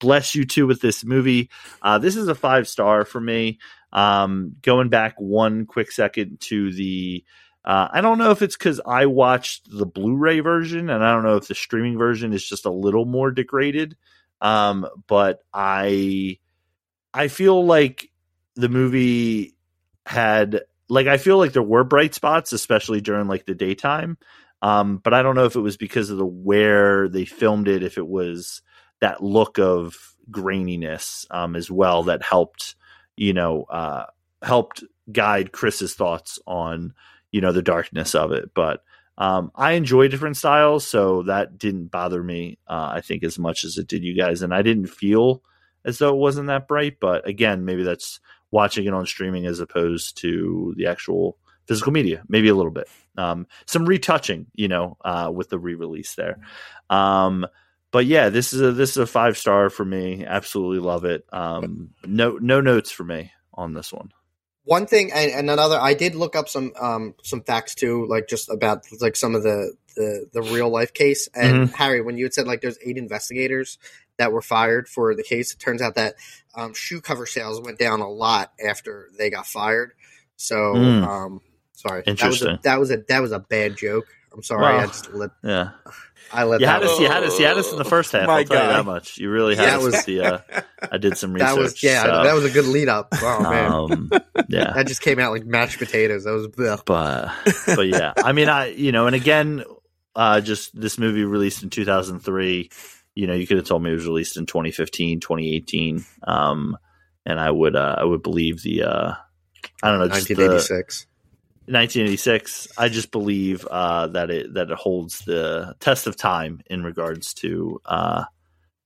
[0.00, 1.50] bless you two with this movie.
[1.82, 3.58] Uh, this is a five star for me.
[3.92, 7.24] Um, going back one quick second to the,
[7.62, 11.24] uh, I don't know if it's because I watched the Blu-ray version, and I don't
[11.24, 13.96] know if the streaming version is just a little more degraded.
[14.40, 16.38] Um, but I
[17.12, 18.10] I feel like
[18.56, 19.53] the movie
[20.06, 24.18] had like I feel like there were bright spots, especially during like the daytime.
[24.62, 27.82] Um, but I don't know if it was because of the where they filmed it,
[27.82, 28.62] if it was
[29.00, 29.96] that look of
[30.30, 32.74] graininess um, as well that helped,
[33.16, 34.06] you know, uh,
[34.42, 34.82] helped
[35.12, 36.94] guide Chris's thoughts on,
[37.30, 38.52] you know, the darkness of it.
[38.54, 38.82] But
[39.18, 43.64] um, I enjoy different styles, so that didn't bother me, uh, I think, as much
[43.64, 44.42] as it did you guys.
[44.42, 45.42] And I didn't feel
[45.84, 46.98] as though it wasn't that bright.
[47.00, 48.18] But again, maybe that's
[48.54, 51.36] watching it on streaming as opposed to the actual
[51.66, 52.88] physical media, maybe a little bit.
[53.18, 56.38] Um, some retouching, you know, uh, with the re-release there.
[56.88, 57.46] Um,
[57.90, 60.24] but yeah, this is a this is a five star for me.
[60.24, 61.26] Absolutely love it.
[61.32, 64.12] Um, no no notes for me on this one.
[64.64, 68.28] One thing and, and another, I did look up some um, some facts too, like
[68.28, 71.28] just about like some of the the, the real life case.
[71.34, 71.74] And Mm-hmm.
[71.74, 73.78] Harry, when you had said like there's eight investigators
[74.18, 76.14] that were fired for the case, it turns out that
[76.54, 79.92] um, shoe cover sales went down a lot after they got fired.
[80.36, 81.06] So, Mm.
[81.06, 81.40] um,
[81.72, 82.58] sorry, Interesting.
[82.62, 84.06] That was a that was a that was a bad joke.
[84.32, 85.70] I'm sorry, I just let Yeah,
[86.32, 86.88] I let you had that.
[86.90, 86.98] us.
[86.98, 87.38] You had us.
[87.38, 88.26] You had us in the first half.
[88.26, 88.66] My I'll tell guy.
[88.66, 89.16] you that much.
[89.18, 89.84] You really had Yeah, us.
[89.84, 90.38] was- the, uh,
[90.90, 91.48] I did some research.
[91.54, 93.08] that was yeah, so, that was a good lead up.
[93.22, 94.10] Oh man, um,
[94.48, 94.72] yeah.
[94.74, 96.24] that just came out like mashed potatoes.
[96.24, 96.82] That was ugh.
[96.84, 97.30] but
[97.76, 99.62] but yeah i mean i you know and again
[100.16, 102.70] uh just this movie released in 2003
[103.14, 106.76] you know you could have told me it was released in 2015 2018 um
[107.26, 109.14] and i would uh i would believe the uh
[109.82, 111.06] i don't know just the 1986.
[111.66, 116.82] 1986 i just believe uh that it that it holds the test of time in
[116.82, 118.24] regards to uh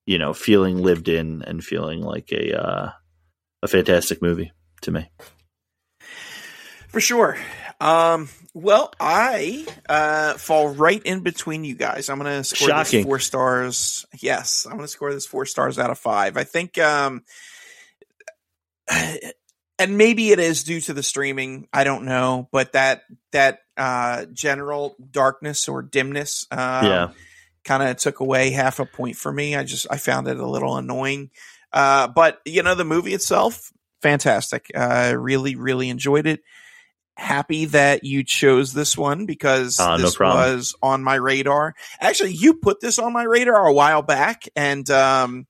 [0.07, 2.91] you know feeling lived in and feeling like a uh
[3.63, 5.11] a fantastic movie to me
[6.89, 7.37] For sure.
[7.81, 12.09] Um, well, I uh, fall right in between you guys.
[12.09, 13.01] I'm going to score Shocking.
[13.01, 14.07] this four stars.
[14.19, 16.37] Yes, I'm going to score this four stars out of five.
[16.37, 17.23] I think, um,
[18.91, 21.69] and maybe it is due to the streaming.
[21.73, 23.03] I don't know, but that
[23.33, 27.09] that uh, general darkness or dimness, um, yeah
[27.69, 29.55] kind of took away half a point for me.
[29.55, 31.31] I just I found it a little annoying.
[31.71, 34.71] Uh, but you know, the movie itself, fantastic.
[34.75, 36.41] I really, really enjoyed it.
[37.19, 40.39] Happy that you chose this one because Uh, this problem.
[40.53, 41.74] was on my radar.
[42.01, 45.47] Actually, you put this on my radar a while back, and um,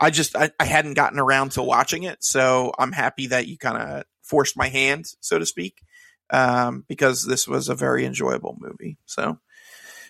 [0.00, 2.24] I just I, I hadn't gotten around to watching it.
[2.24, 5.82] So I'm happy that you kind of forced my hand, so to speak,
[6.30, 8.96] um, because this was a very enjoyable movie.
[9.04, 9.38] So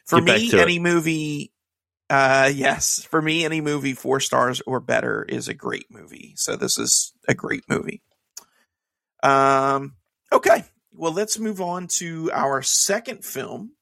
[0.06, 0.62] for Get me, to it.
[0.62, 1.50] any movie
[2.08, 6.34] uh yes, for me any movie 4 stars or better is a great movie.
[6.36, 8.02] So this is a great movie.
[9.22, 9.96] Um
[10.32, 10.64] okay.
[10.96, 13.72] Well, let's move on to our second film.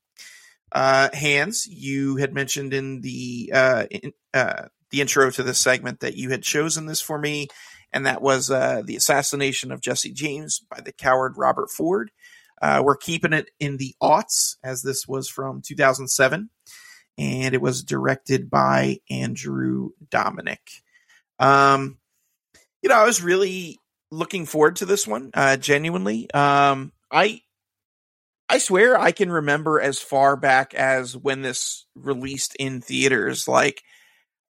[0.72, 6.00] Uh Hans, you had mentioned in the uh in, uh the intro to this segment
[6.00, 7.48] that you had chosen this for me
[7.92, 12.10] and that was uh The Assassination of Jesse James by the coward Robert Ford.
[12.62, 16.48] Uh, we're keeping it in the aughts as this was from 2007
[17.18, 20.80] and it was directed by Andrew Dominik.
[21.38, 21.98] Um,
[22.82, 23.78] you know, I was really
[24.10, 26.30] looking forward to this one, uh, genuinely.
[26.32, 27.42] Um, I,
[28.48, 33.46] I swear I can remember as far back as when this released in theaters.
[33.46, 33.82] Like,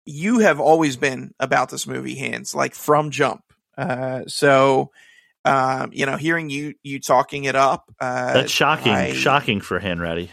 [0.05, 3.43] you have always been about this movie, Hans like from jump.
[3.77, 4.91] Uh, so,
[5.45, 8.93] um, you know, hearing you you talking it up, uh, That's shocking.
[8.93, 10.29] I- shocking for Hanratty.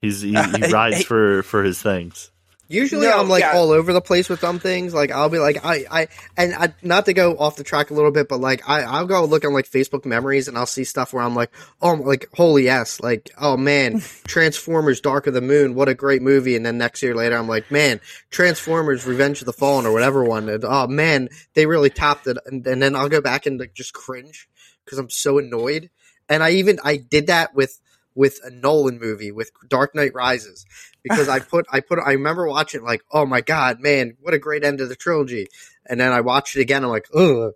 [0.00, 2.30] He's he, Uh, he rides hey- for for his things.
[2.68, 3.52] Usually No, I'm like yeah.
[3.52, 4.94] all over the place with some things.
[4.94, 7.94] Like I'll be like I I and I, not to go off the track a
[7.94, 10.84] little bit, but like I I'll go look on like Facebook memories and I'll see
[10.84, 11.50] stuff where I'm like
[11.82, 16.22] oh like holy yes like oh man Transformers Dark of the Moon what a great
[16.22, 19.92] movie and then next year later I'm like man Transformers Revenge of the Fallen or
[19.92, 23.44] whatever one and, oh man they really topped it and, and then I'll go back
[23.44, 24.48] and like just cringe
[24.84, 25.90] because I'm so annoyed
[26.28, 27.78] and I even I did that with
[28.14, 30.66] with a Nolan movie with Dark Knight Rises
[31.02, 34.38] because I put I put I remember watching like oh my god man what a
[34.38, 35.48] great end to the trilogy.
[35.86, 37.52] And then I watched it again I'm like ugh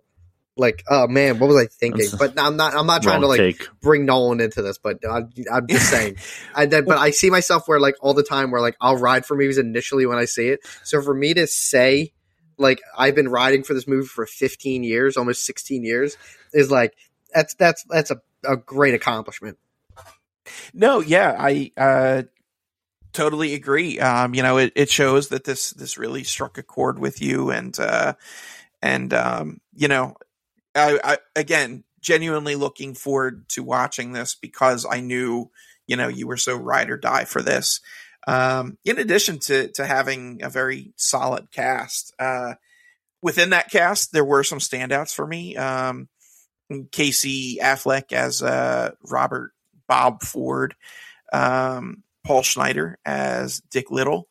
[0.59, 2.09] like oh man what was I thinking?
[2.17, 3.67] but I'm not I'm not trying to like take.
[3.79, 6.17] bring Nolan into this but I'm, I'm just saying.
[6.55, 9.25] I then but I see myself where like all the time where like I'll ride
[9.25, 10.61] for movies initially when I see it.
[10.83, 12.13] So for me to say
[12.57, 16.17] like I've been riding for this movie for 15 years almost 16 years
[16.53, 16.93] is like
[17.33, 19.57] that's that's that's a, a great accomplishment
[20.73, 22.23] No, yeah, I uh,
[23.13, 23.99] totally agree.
[23.99, 27.51] Um, you know, it, it shows that this this really struck a chord with you,
[27.51, 28.13] and uh,
[28.81, 30.15] and um, you know,
[30.75, 35.49] I, I again genuinely looking forward to watching this because I knew
[35.87, 37.81] you know you were so ride or die for this.
[38.27, 42.55] Um, in addition to to having a very solid cast, uh,
[43.21, 45.55] within that cast there were some standouts for me.
[45.55, 46.09] Um,
[46.91, 49.53] Casey Affleck as uh, Robert
[49.87, 50.75] Bob Ford,
[51.31, 54.23] um, Paul Schneider as Dick Liddil.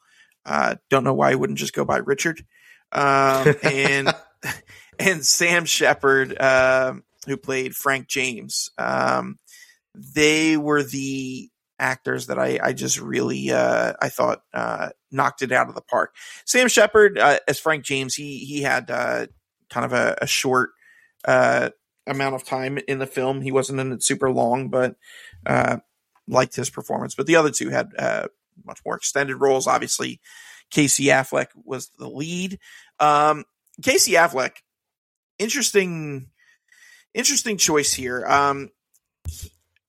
[0.45, 2.45] Uh, don't know why he wouldn't just go by Richard.
[2.93, 4.15] Um, and
[4.99, 6.95] and Sam Shepard, uh,
[7.27, 8.71] who played Frank James.
[8.79, 9.39] Um,
[9.95, 15.53] they were the actors that I, I just really uh, I thought uh, knocked it
[15.53, 16.15] out of the park.
[16.45, 19.27] Sam Shepard uh, as Frank James, he he had uh,
[19.71, 20.71] kind of a, a short
[21.25, 21.71] uh,
[22.07, 23.41] amount of time in the film.
[23.41, 24.97] He wasn't in it super long, but
[25.47, 25.79] uh,
[26.29, 27.15] liked his performance.
[27.15, 27.93] But the other two had
[28.65, 29.67] much more extended roles.
[29.67, 30.21] Obviously,
[30.71, 32.59] Casey Affleck was the lead.
[32.99, 33.45] Um,
[33.83, 34.57] Casey Affleck,
[35.39, 36.29] interesting,
[37.15, 38.25] interesting choice here.
[38.27, 38.71] Um,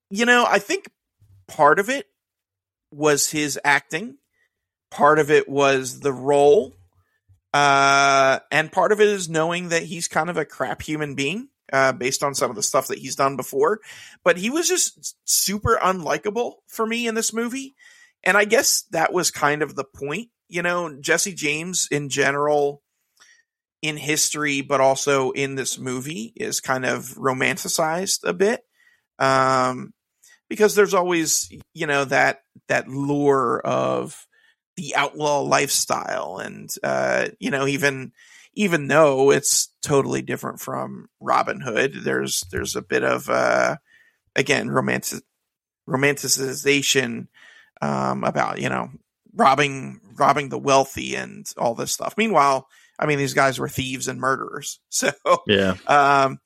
[0.10, 0.90] you know, I think
[1.48, 2.08] part of it
[2.92, 4.18] was his acting,
[4.92, 6.74] part of it was the role,
[7.54, 11.50] uh, and part of it is knowing that he's kind of a crap human being.
[11.72, 13.82] Uh, based on some of the stuff that he's done before,
[14.24, 17.76] but he was just super unlikable for me in this movie.
[18.24, 20.30] And I guess that was kind of the point.
[20.48, 22.82] You know, Jesse James in general,
[23.82, 28.62] in history, but also in this movie, is kind of romanticized a bit.
[29.20, 29.94] Um,
[30.50, 34.28] because there's always you know that that lure of
[34.76, 38.12] the outlaw lifestyle and uh you know even
[38.58, 43.78] even though it's totally different from Robin Hood there's there's a bit of uh
[44.36, 45.24] again romantic
[45.88, 47.28] romanticization
[47.82, 48.90] um about you know
[49.34, 52.16] robbing robbing the wealthy and all this stuff.
[52.18, 52.68] Meanwhile
[53.00, 54.80] I mean these guys were thieves and murderers.
[54.90, 55.12] So
[55.48, 55.76] yeah.
[55.88, 56.40] um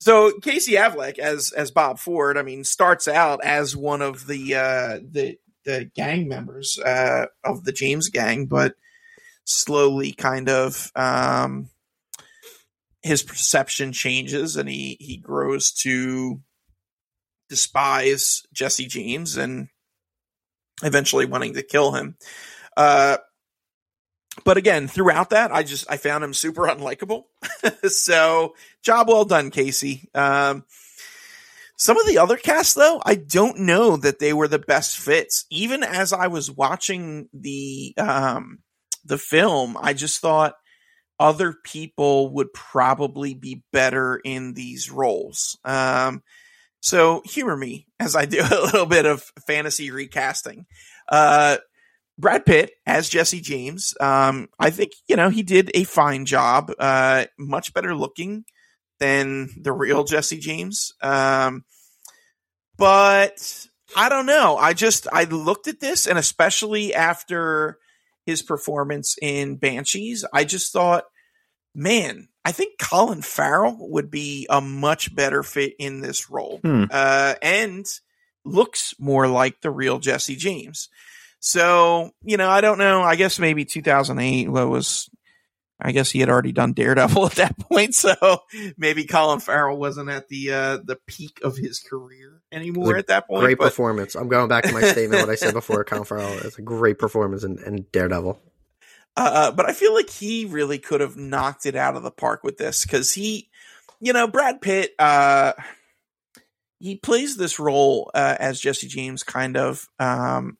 [0.00, 4.54] so Casey Affleck as as Bob Ford, I mean, starts out as one of the
[4.54, 8.74] uh, the the gang members uh, of the James gang, but
[9.48, 11.70] slowly kind of um,
[13.02, 16.40] his perception changes and he he grows to
[17.48, 19.68] despise Jesse James and
[20.82, 22.16] eventually wanting to kill him.
[22.76, 23.16] Uh,
[24.44, 27.24] but again, throughout that, I just I found him super unlikable.
[27.88, 30.08] so job well done, Casey.
[30.14, 30.64] Um,
[31.76, 35.46] some of the other cast, though, I don't know that they were the best fits.
[35.48, 38.58] Even as I was watching the um,
[39.08, 40.54] the film, I just thought
[41.18, 45.58] other people would probably be better in these roles.
[45.64, 46.22] Um,
[46.80, 50.66] so humor me as I do a little bit of fantasy recasting.
[51.08, 51.58] Uh,
[52.18, 56.72] Brad Pitt as Jesse James, um, I think you know he did a fine job.
[56.76, 58.44] Uh, much better looking
[58.98, 60.92] than the real Jesse James.
[61.00, 61.64] Um,
[62.76, 64.56] but I don't know.
[64.56, 67.78] I just I looked at this, and especially after
[68.28, 71.04] his performance in Banshees, I just thought,
[71.74, 76.84] man, I think Colin Farrell would be a much better fit in this role, Hmm.
[76.90, 77.86] uh, and
[78.44, 80.90] looks more like the real Jesse James.
[81.40, 83.00] So, you know, I don't know.
[83.02, 85.08] I guess maybe 2008 what was
[85.80, 88.42] I guess he had already done Daredevil at that point, so
[88.76, 93.28] maybe Colin Farrell wasn't at the uh the peak of his career anymore at that
[93.28, 93.42] point.
[93.42, 94.14] Great but, performance.
[94.14, 95.84] I'm going back to my statement, what I said before.
[95.84, 98.40] Colin Farrell is a great performance in, in Daredevil.
[99.16, 102.42] uh, but I feel like he really could have knocked it out of the park
[102.42, 103.48] with this because he,
[104.00, 105.52] you know, Brad Pitt, uh,
[106.80, 110.56] he plays this role uh, as Jesse James, kind of um,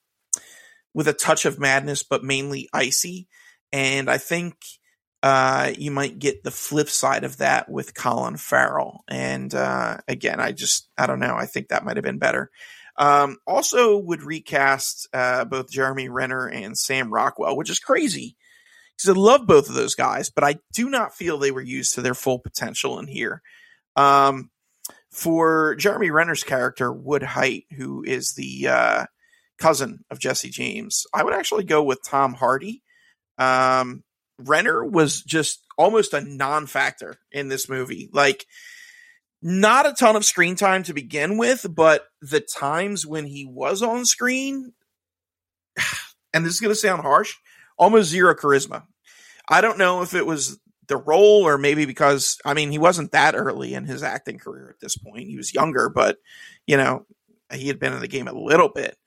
[0.93, 3.27] with a touch of madness, but mainly icy.
[3.71, 4.55] And I think
[5.21, 9.03] uh, you might get the flip side of that with Colin Farrell.
[9.07, 11.35] And uh, again, I just, I don't know.
[11.35, 12.49] I think that might have been better.
[12.97, 18.35] Um, also, would recast uh, both Jeremy Renner and Sam Rockwell, which is crazy
[18.95, 21.95] because I love both of those guys, but I do not feel they were used
[21.95, 23.41] to their full potential in here.
[23.95, 24.49] Um,
[25.11, 29.05] for Jeremy Renner's character, Wood Hite, who is the uh,
[29.57, 32.83] cousin of Jesse James, I would actually go with Tom Hardy.
[33.37, 34.03] Um,
[34.39, 38.09] Renner was just almost a non factor in this movie.
[38.11, 38.45] Like,
[39.41, 43.81] not a ton of screen time to begin with, but the times when he was
[43.81, 44.73] on screen,
[46.33, 47.35] and this is going to sound harsh,
[47.77, 48.83] almost zero charisma.
[49.47, 53.11] I don't know if it was the role or maybe because, I mean, he wasn't
[53.11, 55.27] that early in his acting career at this point.
[55.27, 56.17] He was younger, but,
[56.67, 57.05] you know,
[57.51, 58.97] he had been in the game a little bit.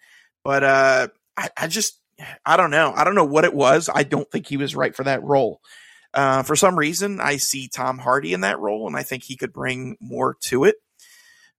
[0.43, 2.01] But uh, I, I just,
[2.45, 2.93] I don't know.
[2.95, 3.89] I don't know what it was.
[3.93, 5.61] I don't think he was right for that role.
[6.15, 9.37] Uh, for some reason, I see Tom Hardy in that role, and I think he
[9.37, 10.77] could bring more to it.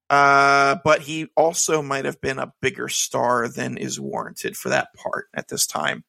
[0.10, 4.90] Uh, but he also might have been a bigger star than is warranted for that
[4.94, 6.04] part at this time.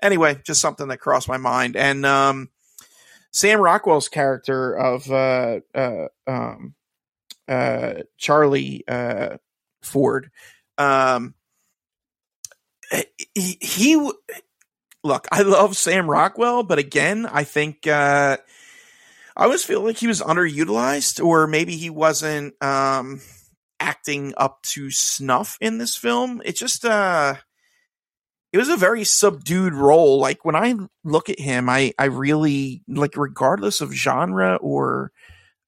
[0.00, 1.76] Anyway, just something that crossed my mind.
[1.76, 2.48] And um,
[3.32, 6.74] Sam Rockwell's character of uh, uh, um,
[7.46, 9.36] uh, Charlie uh,
[9.82, 10.30] Ford,
[10.78, 11.34] um,
[13.34, 14.10] he, he,
[15.04, 15.28] look.
[15.30, 18.36] I love Sam Rockwell, but again, I think uh,
[19.36, 23.20] I always feel like he was underutilized, or maybe he wasn't um,
[23.78, 26.42] acting up to snuff in this film.
[26.44, 27.34] It just uh,
[28.52, 30.18] it was a very subdued role.
[30.18, 35.12] Like when I look at him, I I really like regardless of genre or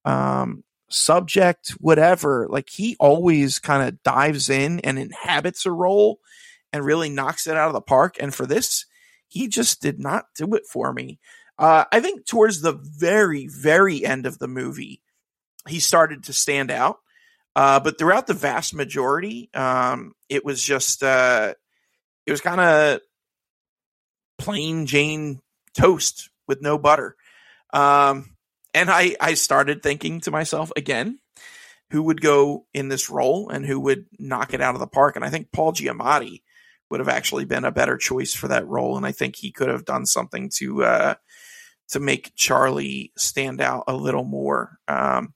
[0.04, 6.18] um subject whatever like he always kind of dives in and inhabits a role
[6.72, 8.86] and really knocks it out of the park and for this
[9.28, 11.18] he just did not do it for me
[11.58, 15.02] uh, i think towards the very very end of the movie
[15.68, 16.98] he started to stand out
[17.54, 21.52] uh, but throughout the vast majority um, it was just uh,
[22.26, 23.00] it was kind of
[24.38, 25.40] plain Jane
[25.74, 27.16] toast with no butter.
[27.72, 28.36] Um,
[28.74, 31.18] and I, I started thinking to myself again,
[31.90, 35.14] who would go in this role and who would knock it out of the park.
[35.14, 36.42] And I think Paul Giamatti
[36.92, 38.96] would have actually been a better choice for that role.
[38.96, 41.14] And I think he could have done something to, uh,
[41.88, 45.34] to make Charlie stand out a little more, um,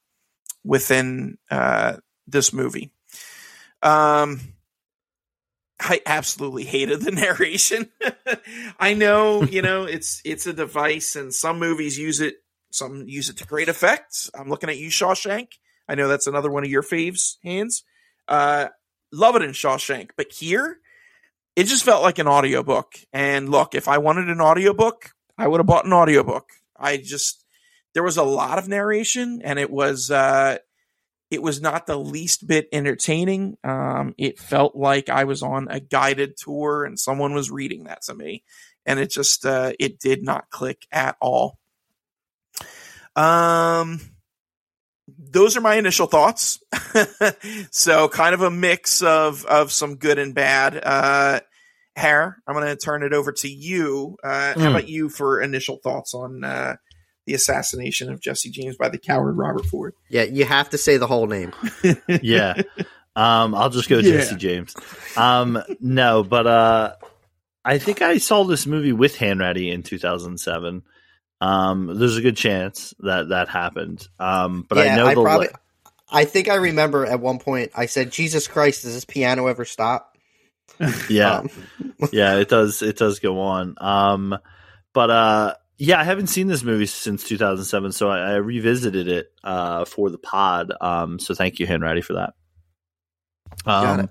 [0.62, 1.96] within, uh,
[2.26, 2.92] this movie.
[3.82, 4.40] Um,
[5.80, 7.90] I absolutely hated the narration.
[8.78, 12.36] I know, you know, it's it's a device and some movies use it,
[12.70, 14.30] some use it to great effect.
[14.34, 15.48] I'm looking at you, Shawshank.
[15.88, 17.84] I know that's another one of your faves, Hans.
[18.28, 18.68] Uh
[19.12, 20.80] love it in Shawshank, but here
[21.56, 22.94] it just felt like an audiobook.
[23.12, 26.50] And look, if I wanted an audiobook, I would have bought an audiobook.
[26.78, 27.44] I just
[27.94, 30.58] there was a lot of narration and it was uh
[31.30, 33.56] it was not the least bit entertaining.
[33.64, 38.02] Um, it felt like I was on a guided tour and someone was reading that
[38.02, 38.44] to me,
[38.84, 41.58] and it just uh, it did not click at all.
[43.16, 44.00] Um,
[45.08, 46.60] those are my initial thoughts.
[47.70, 50.80] so kind of a mix of of some good and bad.
[50.82, 51.40] Uh,
[51.94, 54.18] Hair, I'm going to turn it over to you.
[54.22, 54.54] Uh, mm.
[54.54, 54.66] How hmm.
[54.66, 56.76] about you for initial thoughts on uh,
[57.26, 59.94] the assassination of Jesse James by the coward Robert Ford.
[60.08, 61.52] Yeah, you have to say the whole name.
[62.22, 62.62] yeah.
[63.16, 64.12] Um, I'll just go yeah.
[64.12, 64.76] Jesse James.
[65.16, 66.94] Um, no, but uh,
[67.64, 70.82] I think I saw this movie with Hanratty in 2007.
[71.40, 74.06] Um, there's a good chance that that happened.
[74.18, 75.22] Um, but yeah, I know I the.
[75.22, 75.48] Probably,
[76.10, 79.64] I think I remember at one point I said, "Jesus Christ, does this piano ever
[79.64, 80.16] stop?"
[81.10, 81.50] yeah, um.
[82.12, 82.82] yeah, it does.
[82.82, 83.74] It does go on.
[83.78, 84.36] Um,
[84.92, 89.30] but uh, yeah, I haven't seen this movie since 2007, so I, I revisited it
[89.44, 90.72] uh, for the pod.
[90.80, 92.34] Um, so thank you, Hanratty, for that.
[93.66, 94.08] Um,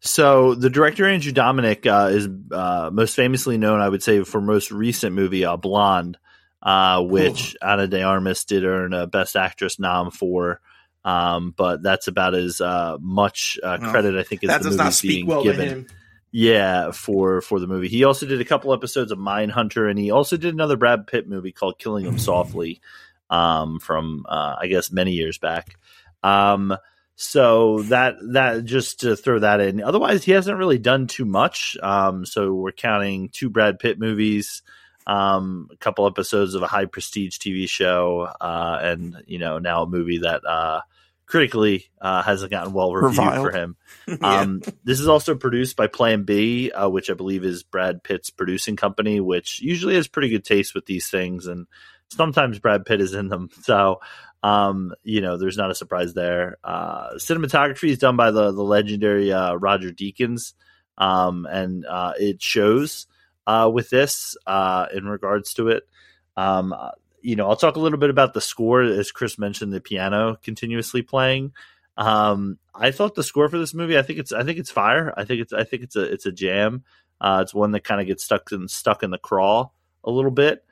[0.00, 4.40] so the director Andrew Dominik uh, is uh, most famously known, I would say, for
[4.40, 6.18] most recent movie uh, Blonde,
[6.62, 7.66] uh, which Ooh.
[7.66, 10.60] Ana de Armas did earn a Best Actress nom for.
[11.04, 15.26] Um, but that's about as uh, much uh, credit I think as the movie's being
[15.26, 15.86] well given.
[16.30, 17.88] Yeah, for for the movie.
[17.88, 21.26] He also did a couple episodes of Mindhunter, and he also did another Brad Pitt
[21.26, 22.82] movie called Killing Him Softly,
[23.30, 25.78] um, from uh, I guess many years back.
[26.22, 26.76] Um,
[27.16, 29.82] so that that just to throw that in.
[29.82, 31.76] Otherwise, he hasn't really done too much.
[31.82, 34.62] Um, so we're counting two Brad Pitt movies,
[35.08, 39.82] um, a couple episodes of a high prestige TV show, uh, and you know now
[39.82, 40.82] a movie that uh,
[41.24, 43.46] critically uh, hasn't gotten well reviewed Reviled.
[43.46, 43.76] for him.
[44.06, 44.16] yeah.
[44.20, 48.28] um, this is also produced by Plan B, uh, which I believe is Brad Pitt's
[48.28, 51.66] producing company, which usually has pretty good taste with these things, and
[52.10, 53.48] sometimes Brad Pitt is in them.
[53.62, 54.00] So,
[54.42, 56.58] um, you know, there's not a surprise there.
[56.62, 60.52] Uh, cinematography is done by the the legendary uh, Roger Deakins,
[60.98, 63.06] um, and uh, it shows
[63.48, 65.88] uh, with this in regards to it.
[66.36, 66.72] Um,
[67.20, 70.36] you know, I'll talk a little bit about the score as Chris mentioned the piano
[70.42, 71.52] continuously playing.
[71.96, 75.12] Um, I thought the score for this movie, I think it's, I think it's fire.
[75.16, 76.84] I think it's, I think it's a, it's a jam.
[77.20, 79.70] Uh, it's one that kind of gets stuck in stuck in the craw
[80.04, 80.64] a little bit.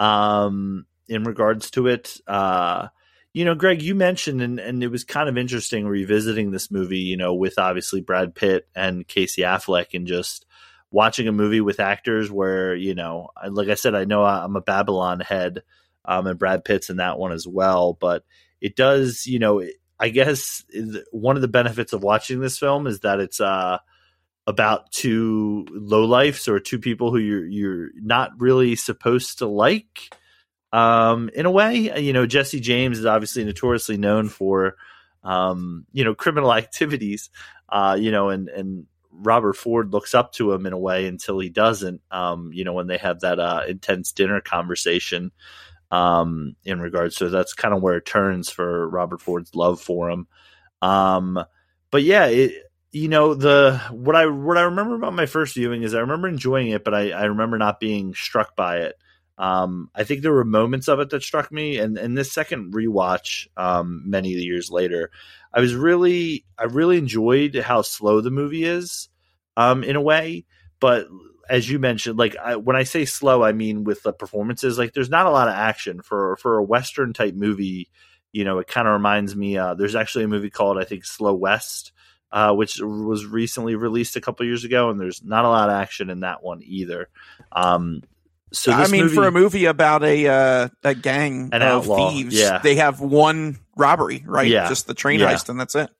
[0.00, 2.88] Um, in regards to it, uh,
[3.32, 6.98] you know, Greg, you mentioned, and, and it was kind of interesting revisiting this movie,
[6.98, 10.46] you know, with obviously Brad Pitt and Casey Affleck and just
[10.92, 14.60] watching a movie with actors where, you know, like I said, I know I'm a
[14.60, 15.62] Babylon head
[16.04, 17.94] um, and Brad Pitt's in that one as well.
[17.94, 18.24] But
[18.60, 19.62] it does, you know,
[19.98, 20.64] I guess
[21.10, 23.78] one of the benefits of watching this film is that it's uh,
[24.46, 30.14] about two low lifes or two people who you're you're not really supposed to like.
[30.72, 34.76] Um, in a way, you know, Jesse James is obviously notoriously known for
[35.24, 37.30] um, you know, criminal activities,
[37.68, 41.38] uh, you know, and, and Robert Ford looks up to him in a way until
[41.38, 45.30] he doesn't, um, you know, when they have that uh, intense dinner conversation
[45.90, 47.16] um, in regards.
[47.16, 50.26] So that's kind of where it turns for Robert Ford's love for him.
[50.80, 51.42] Um,
[51.90, 52.54] but yeah, it,
[52.90, 56.28] you know the what I what I remember about my first viewing is I remember
[56.28, 58.96] enjoying it, but I, I remember not being struck by it.
[59.42, 62.72] Um, I think there were moments of it that struck me, and in this second
[62.72, 65.10] rewatch, um, many years later,
[65.52, 69.08] I was really I really enjoyed how slow the movie is,
[69.56, 70.44] um, in a way.
[70.78, 71.08] But
[71.50, 74.78] as you mentioned, like I, when I say slow, I mean with the performances.
[74.78, 77.90] Like there's not a lot of action for for a western type movie.
[78.30, 79.58] You know, it kind of reminds me.
[79.58, 81.90] Uh, there's actually a movie called I think Slow West
[82.32, 85.74] uh, which was recently released a couple years ago, and there's not a lot of
[85.74, 87.08] action in that one either.
[87.52, 88.02] Um,
[88.52, 92.38] so I mean, movie, for a movie about a uh, a gang of outlaw, thieves,
[92.38, 92.58] yeah.
[92.58, 94.48] they have one robbery, right?
[94.48, 94.68] Yeah.
[94.68, 95.32] Just the train Yeah.
[95.32, 95.90] heist, and that's it.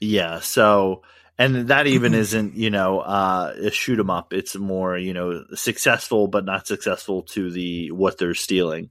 [0.00, 0.40] yeah.
[0.40, 1.02] So
[1.38, 4.32] and that even isn't you know uh, a shoot 'em up.
[4.32, 8.90] It's more you know successful but not successful to the what they're stealing.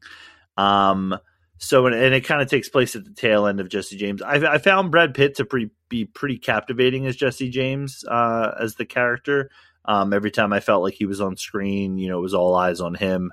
[0.57, 1.17] Um,
[1.57, 4.21] so and, and it kind of takes place at the tail end of Jesse James.
[4.21, 8.75] I, I found Brad Pitt to pre, be pretty captivating as Jesse James uh, as
[8.75, 9.49] the character.
[9.87, 12.55] Um, every time I felt like he was on screen, you know, it was all
[12.55, 13.31] eyes on him.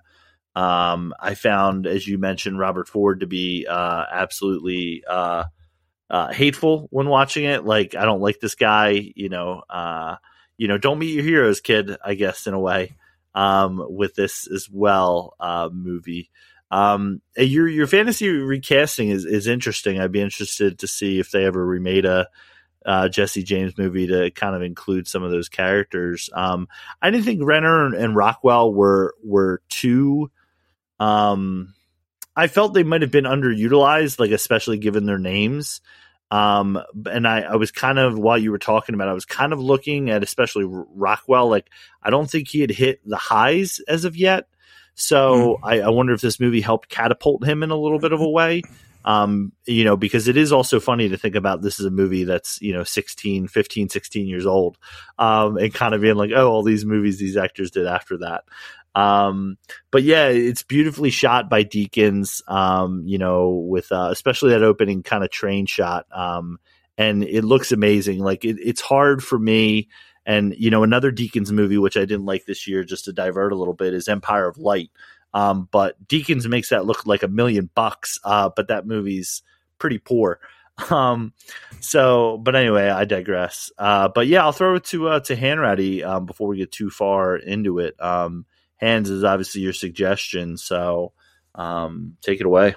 [0.54, 5.44] Um, I found, as you mentioned, Robert Ford to be uh, absolutely uh,
[6.10, 7.64] uh, hateful when watching it.
[7.64, 9.12] Like, I don't like this guy.
[9.14, 10.16] You know, uh,
[10.58, 11.96] you know, don't meet your heroes, kid.
[12.04, 12.96] I guess in a way,
[13.34, 16.30] um, with this as well uh, movie.
[16.70, 20.00] Um, your your fantasy recasting is is interesting.
[20.00, 22.28] I'd be interested to see if they ever remade a
[22.84, 26.30] uh, Jesse James movie to kind of include some of those characters.
[26.32, 26.68] Um,
[27.00, 30.30] I didn't think Renner and, and Rockwell were were too.
[30.98, 31.74] Um,
[32.34, 35.80] I felt they might have been underutilized, like especially given their names.
[36.30, 39.26] Um, and I, I was kind of while you were talking about, it, I was
[39.26, 41.50] kind of looking at especially Rockwell.
[41.50, 41.68] Like
[42.02, 44.46] I don't think he had hit the highs as of yet.
[44.94, 48.20] So I, I wonder if this movie helped catapult him in a little bit of
[48.20, 48.62] a way.
[49.04, 52.24] Um, you know, because it is also funny to think about this is a movie
[52.24, 54.78] that's, you know, 16, 15, 16 years old.
[55.18, 58.44] Um, and kind of being like, oh, all these movies these actors did after that.
[58.94, 59.56] Um,
[59.90, 65.02] but yeah, it's beautifully shot by Deakins, um, you know, with, uh, especially that opening
[65.02, 66.06] kind of train shot.
[66.12, 66.58] Um,
[66.98, 68.18] and it looks amazing.
[68.18, 69.88] Like it, it's hard for me.
[70.24, 73.52] And, you know, another Deakins movie, which I didn't like this year, just to divert
[73.52, 74.90] a little bit, is Empire of Light.
[75.34, 78.18] Um, but Deakins makes that look like a million bucks.
[78.24, 79.42] Uh, but that movie's
[79.78, 80.40] pretty poor.
[80.90, 81.34] Um,
[81.80, 83.70] so, but anyway, I digress.
[83.76, 86.88] Uh, but yeah, I'll throw it to, uh, to Hanratty, um, before we get too
[86.88, 87.94] far into it.
[88.02, 88.46] Um,
[88.80, 90.56] Hans is obviously your suggestion.
[90.56, 91.12] So,
[91.54, 92.74] um, take it away.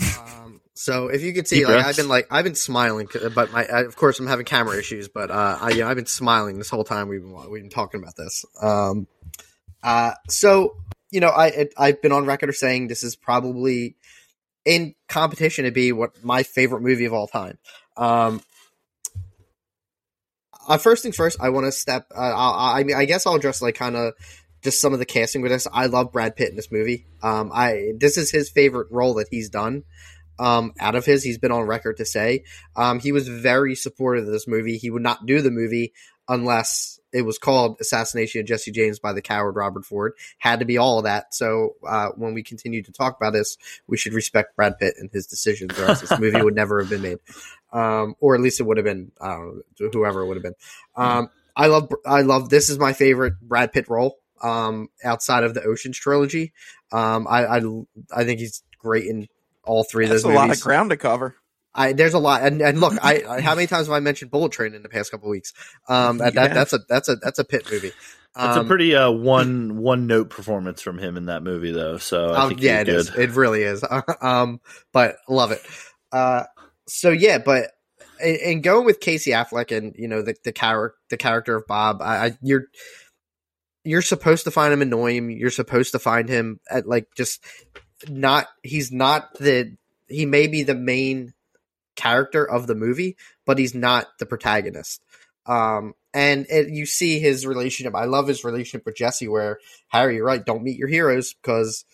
[0.00, 1.88] Um, so if you could see, Deep like breaths.
[1.88, 5.30] I've been like I've been smiling, but my of course I'm having camera issues, but
[5.30, 8.16] uh, I, yeah, I've been smiling this whole time we've been we've been talking about
[8.16, 8.44] this.
[8.62, 9.06] Um,
[9.82, 10.76] uh, so
[11.10, 13.96] you know, I I've been on record saying this is probably
[14.64, 17.58] in competition to be what my favorite movie of all time.
[17.96, 18.42] Um,
[20.68, 22.06] uh, first things first, I want to step.
[22.14, 24.12] Uh, I, I mean, I guess I'll address like kind of
[24.62, 25.66] just some of the casting with this.
[25.72, 27.06] I love Brad Pitt in this movie.
[27.22, 29.84] Um, I this is his favorite role that he's done.
[30.40, 32.44] Um, out of his, he's been on record to say
[32.76, 34.78] um, he was very supportive of this movie.
[34.78, 35.94] He would not do the movie
[36.28, 40.12] unless it was called Assassination of Jesse James by the coward Robert Ford.
[40.38, 41.34] Had to be all of that.
[41.34, 43.56] So uh, when we continue to talk about this,
[43.86, 46.90] we should respect Brad Pitt and his decisions, or else this movie would never have
[46.90, 47.18] been made.
[47.72, 49.62] Um, or at least it would have been I know
[49.92, 50.54] whoever it would have been.
[50.96, 55.54] Um, I love I love this is my favorite Brad Pitt role um, outside of
[55.54, 56.52] the Ocean's trilogy.
[56.92, 57.60] Um, I, I
[58.14, 59.28] I think he's great in
[59.64, 60.48] all three of That's those a movies.
[60.48, 61.34] lot of ground to cover.
[61.74, 64.30] I there's a lot, and, and look, I, I how many times have I mentioned
[64.30, 65.52] Bullet Train in the past couple weeks?
[65.88, 67.88] Um, that, that that's a that's a that's a Pitt movie.
[67.88, 71.96] It's Um, a pretty uh, one one note performance from him in that movie, though.
[71.98, 73.16] So I um, think yeah, it he's is.
[73.16, 73.84] It really is.
[74.20, 74.60] um,
[74.92, 75.62] but love it.
[76.12, 76.44] Uh,
[76.86, 77.70] so yeah, but
[78.22, 81.66] and, and going with Casey Affleck and you know the the character the character of
[81.66, 82.64] Bob, I, I you're
[83.84, 85.30] you're supposed to find him annoying.
[85.30, 87.44] You're supposed to find him at like just
[88.08, 88.46] not.
[88.62, 89.76] He's not the.
[90.08, 91.34] He may be the main
[91.98, 95.02] character of the movie, but he's not the protagonist.
[95.46, 97.94] Um, and it, you see his relationship.
[97.94, 99.58] I love his relationship with Jesse, where
[99.88, 101.84] Harry, you're right, don't meet your heroes because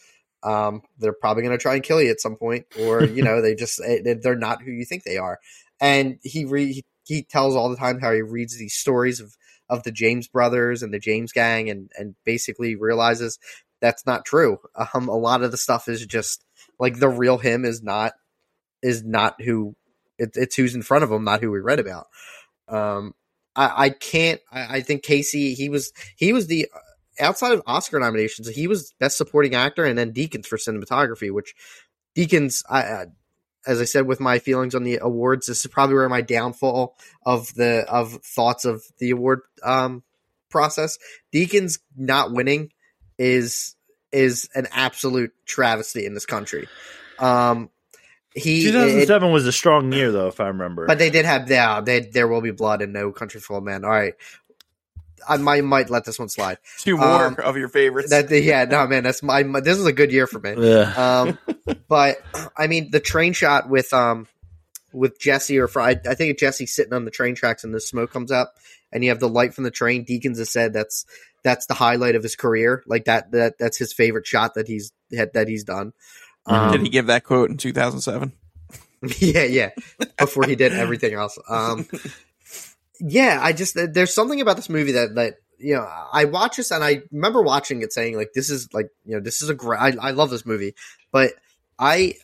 [0.42, 3.40] um, they're probably going to try and kill you at some point, or you know,
[3.40, 5.38] they just they- they're not who you think they are.
[5.80, 9.34] And he re- he tells all the time how he reads these stories of
[9.70, 13.38] of the James brothers and the James gang, and and basically realizes
[13.80, 14.58] that's not true.
[14.94, 16.44] Um, a lot of the stuff is just
[16.78, 18.12] like the real him is not
[18.82, 19.74] is not who
[20.18, 22.06] it, it's who's in front of him, not who we read about.
[22.68, 23.14] Um,
[23.56, 24.40] I, I can't.
[24.50, 25.54] I, I think Casey.
[25.54, 26.68] He was he was the
[27.20, 28.48] outside of Oscar nominations.
[28.48, 31.30] He was best supporting actor, and then Deakins for cinematography.
[31.32, 31.54] Which
[32.16, 33.06] Deakins, I,
[33.66, 36.96] as I said, with my feelings on the awards, this is probably where my downfall
[37.24, 40.02] of the of thoughts of the award um,
[40.50, 40.98] process.
[41.32, 42.70] Deakins not winning
[43.18, 43.76] is
[44.12, 46.68] is an absolute travesty in this country.
[47.18, 47.70] Um,
[48.34, 50.86] he 2007 it, was a strong year though, if I remember.
[50.86, 53.64] But they did have yeah, they there will be blood and no country for of
[53.64, 53.84] men.
[53.84, 54.14] All right.
[55.26, 56.58] I might, might let this one slide.
[56.78, 58.10] Two more um, of your favorites.
[58.10, 60.54] That yeah, no man, that's my, my this is a good year for me.
[60.64, 60.92] Yeah.
[60.96, 61.38] Um,
[61.88, 62.18] but
[62.56, 64.26] I mean the train shot with um
[64.92, 68.12] with Jesse or I, I think Jesse sitting on the train tracks and the smoke
[68.12, 68.54] comes up
[68.92, 70.04] and you have the light from the train.
[70.04, 71.06] Deakins has said that's
[71.42, 72.82] that's the highlight of his career.
[72.86, 75.92] Like that that that's his favorite shot that he's had that he's done.
[76.46, 78.32] Um, did he give that quote in 2007?
[79.18, 79.70] Yeah, yeah.
[80.18, 81.38] Before he did everything else.
[81.46, 81.86] Um,
[82.98, 86.70] yeah, I just there's something about this movie that that you know I watch this
[86.70, 89.54] and I remember watching it saying like this is like you know this is a
[89.54, 90.74] great I, I love this movie,
[91.12, 91.34] but
[91.78, 92.14] I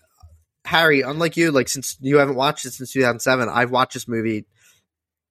[0.64, 4.46] Harry, unlike you, like since you haven't watched it since 2007, I've watched this movie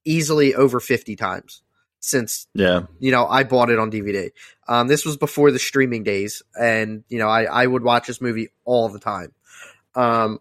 [0.06, 1.61] easily over 50 times
[1.99, 4.31] since yeah you know i bought it on dvd
[4.67, 8.21] um, this was before the streaming days and you know i, I would watch this
[8.21, 9.34] movie all the time
[9.95, 10.39] um,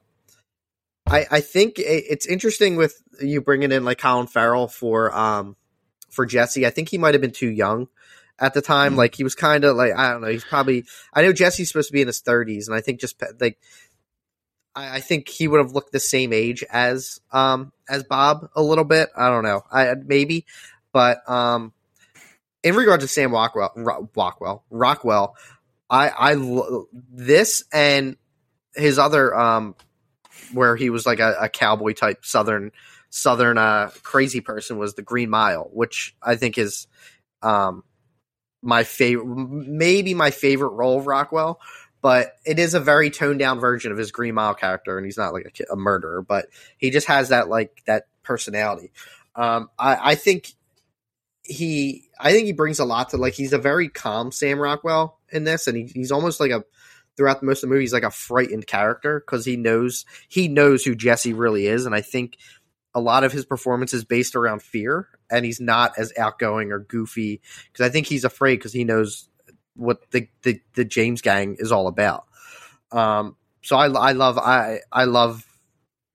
[1.07, 5.57] I, I think it's interesting with you bringing in like colin farrell for um,
[6.11, 7.89] for jesse i think he might have been too young
[8.39, 8.99] at the time mm-hmm.
[8.99, 11.89] like he was kind of like i don't know he's probably i know jesse's supposed
[11.89, 13.59] to be in his 30s and i think just like
[14.79, 18.63] I, I think he would have looked the same age as um as Bob a
[18.63, 19.09] little bit.
[19.17, 19.63] I don't know.
[19.71, 20.47] I maybe,
[20.93, 21.73] but um,
[22.63, 23.73] in regard to Sam Rockwell,
[24.15, 25.37] Rockwell, Rockwell,
[25.91, 26.37] I I
[27.13, 28.17] this and
[28.75, 29.75] his other um
[30.53, 32.73] where he was like a, a cowboy type southern
[33.11, 36.87] southern uh crazy person was the Green Mile, which I think is
[37.43, 37.85] um
[38.63, 41.61] my favorite maybe my favorite role of Rockwell
[42.01, 45.17] but it is a very toned down version of his Green Mile character, and he's
[45.17, 46.47] not like a, a murderer, but
[46.77, 48.93] he just has that like that personality.
[49.35, 50.53] Um, I, I think
[51.49, 55.19] he, I think he brings a lot to like he's a very calm Sam Rockwell
[55.31, 56.65] in this, and he, he's almost like a
[57.17, 60.85] throughout most of the movie he's like a frightened character because he knows he knows
[60.85, 62.37] who Jesse really is, and I think
[62.95, 66.81] a lot of his performance is based around fear, and he's not as outgoing or
[66.81, 67.41] goofy
[67.73, 69.29] because I think he's afraid because he knows
[69.75, 72.25] what the, the, the James gang is all about.
[72.91, 75.45] Um, so I, I love I I love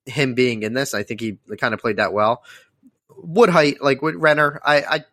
[0.06, 0.94] him being in this.
[0.94, 2.44] I think he kind of played that well.
[3.16, 5.06] Wood Hite, like with Renner, I, I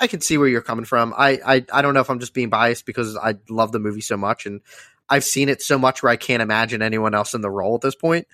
[0.00, 1.12] I can see where you're coming from.
[1.16, 4.00] I, I I don't know if I'm just being biased because I love the movie
[4.00, 4.60] so much and
[5.08, 7.80] I've seen it so much where I can't imagine anyone else in the role at
[7.80, 8.26] this point.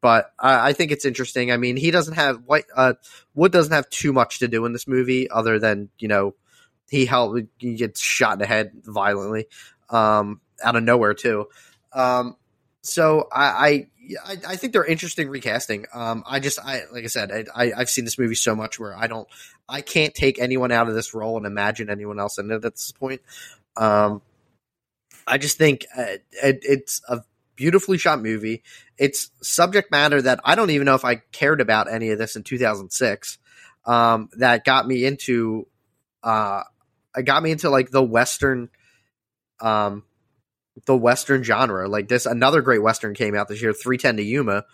[0.00, 1.52] But I, I think it's interesting.
[1.52, 2.94] I mean, he doesn't have White uh,
[3.34, 6.34] Wood doesn't have too much to do in this movie other than you know
[6.90, 7.40] he helped.
[7.58, 9.46] He gets shot in the head violently,
[9.90, 11.48] um, out of nowhere too.
[11.92, 12.36] Um,
[12.82, 13.86] so I, I,
[14.26, 15.86] I think they're interesting recasting.
[15.92, 18.78] Um, I just, I like I said, I, I, have seen this movie so much
[18.78, 19.28] where I don't,
[19.68, 22.62] I can't take anyone out of this role and imagine anyone else in it at
[22.62, 23.20] this point.
[23.76, 24.22] Um,
[25.26, 27.22] I just think uh, it, it's a
[27.56, 28.62] beautifully shot movie.
[28.98, 32.36] It's subject matter that I don't even know if I cared about any of this
[32.36, 33.38] in 2006.
[33.84, 35.66] Um, that got me into
[36.22, 36.62] uh,
[37.16, 38.68] it got me into like the western
[39.60, 40.04] um
[40.86, 41.88] the western genre.
[41.88, 44.64] Like this another great western came out this year 310 to yuma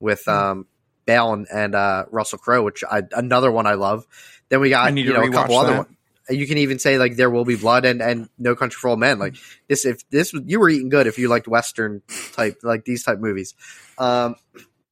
[0.00, 0.30] with hmm.
[0.30, 0.66] um
[1.06, 4.06] bale and, and uh russell crowe which I, another one i love.
[4.48, 5.66] Then we got you know a couple that.
[5.66, 5.94] other ones
[6.30, 9.00] you can even say like there will be blood and and no country for old
[9.00, 9.18] men.
[9.18, 9.36] Like
[9.68, 12.02] this if this you were eating good if you liked western
[12.32, 13.54] type like these type movies.
[13.98, 14.36] Um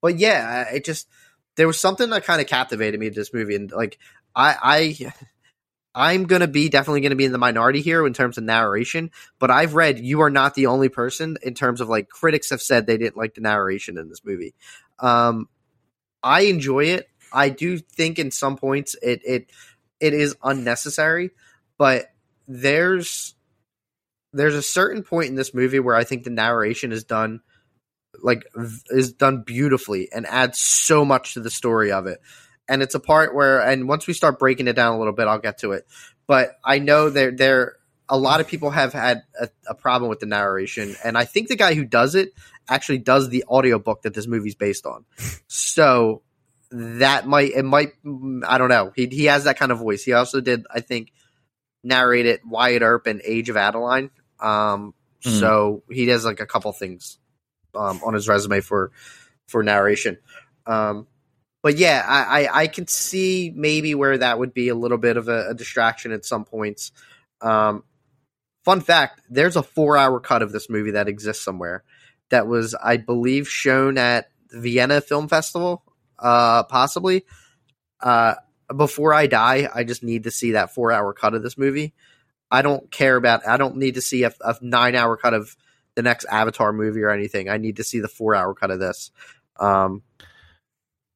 [0.01, 1.09] but yeah it just
[1.56, 3.98] there was something that kind of captivated me to this movie and like
[4.34, 5.12] i i
[5.98, 8.44] I'm going to be definitely going to be in the minority here in terms of
[8.44, 12.51] narration, but I've read you are not the only person in terms of like critics
[12.51, 14.55] have said they didn't like the narration in this movie.
[14.98, 15.48] Um,
[16.23, 17.09] I enjoy it.
[17.32, 19.51] I do think in some points it it
[19.98, 21.31] it is unnecessary,
[21.78, 22.12] but
[22.47, 23.35] there's
[24.35, 27.40] there's a certain point in this movie where I think the narration is done
[28.23, 28.44] like
[28.90, 32.20] is done beautifully and adds so much to the story of it
[32.68, 35.28] and it's a part where and once we start breaking it down a little bit
[35.28, 35.86] i'll get to it.
[36.26, 37.76] But i know there there
[38.09, 41.48] a lot of people have had a, a, problem with the narration and i think
[41.48, 42.32] the guy who does it
[42.68, 45.05] actually does the audiobook that this movie's based on.
[45.47, 46.22] So
[46.72, 47.93] that might it might
[48.47, 48.93] i don't know.
[48.94, 50.05] He, he has that kind of voice.
[50.05, 51.12] He also did i think
[51.84, 54.10] narrate it wyatt earp and age of adaline.
[54.40, 54.94] Um,
[55.24, 55.30] mm-hmm.
[55.38, 57.18] so he does like a couple things
[57.74, 58.90] um, on his resume for
[59.47, 60.18] for narration.
[60.66, 61.06] Um,
[61.62, 65.16] but yeah, I, I, I can see maybe where that would be a little bit
[65.16, 66.93] of a, a distraction at some points.
[67.41, 67.85] Um,
[68.65, 71.85] fun fact: there's a four-hour cut of this movie that exists somewhere
[72.31, 75.83] that was, I believe, shown at the Vienna Film Festival,
[76.19, 77.24] uh, possibly.
[78.01, 78.35] Uh,
[78.77, 81.95] before I die, I just need to see that four-hour cut of this movie.
[82.51, 83.47] I don't care about.
[83.47, 85.57] I don't need to see a, a nine-hour cut of
[85.95, 87.49] the next Avatar movie or anything.
[87.49, 89.11] I need to see the four-hour cut of this.
[89.59, 90.03] Um,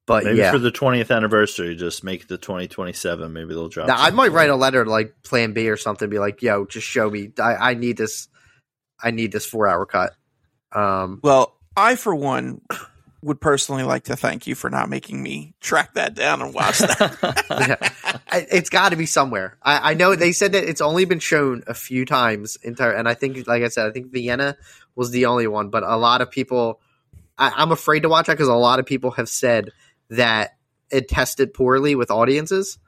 [0.06, 3.32] but Maybe yeah, for the 20th anniversary, just make it the 2027.
[3.32, 3.86] Maybe they'll drop.
[3.88, 6.08] now, I might write a letter to like Plan B or something.
[6.10, 7.30] Be like, yo, just show me.
[7.38, 8.28] I, I need this.
[9.02, 10.14] I need this four-hour cut.
[10.72, 12.60] Um, Well, I for one
[13.22, 16.78] would personally like to thank you for not making me track that down and watch
[16.78, 17.92] that.
[18.30, 19.58] I- it's got to be somewhere.
[19.62, 23.08] I, I know they said that it's only been shown a few times entire, and
[23.08, 24.56] I think, like I said, I think Vienna
[24.96, 25.68] was the only one.
[25.70, 26.80] But a lot of people,
[27.38, 29.70] I, I'm afraid to watch that because a lot of people have said
[30.10, 30.56] that
[30.90, 32.78] it tested poorly with audiences,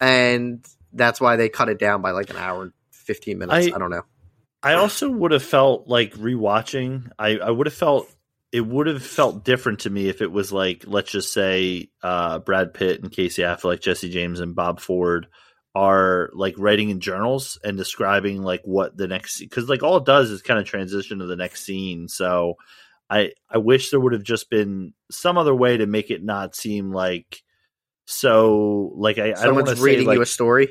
[0.00, 3.68] and that's why they cut it down by like an hour and fifteen minutes.
[3.68, 4.02] I, I- don't know.
[4.62, 7.10] I also would have felt like rewatching.
[7.18, 8.10] I, I would have felt
[8.50, 12.38] it would have felt different to me if it was like let's just say uh,
[12.38, 15.26] Brad Pitt and Casey Affleck, Jesse James and Bob Ford
[15.74, 20.06] are like writing in journals and describing like what the next because like all it
[20.06, 22.08] does is kind of transition to the next scene.
[22.08, 22.54] So
[23.10, 26.56] I I wish there would have just been some other way to make it not
[26.56, 27.42] seem like
[28.06, 30.68] so like I, I don't want to reading say like you a story.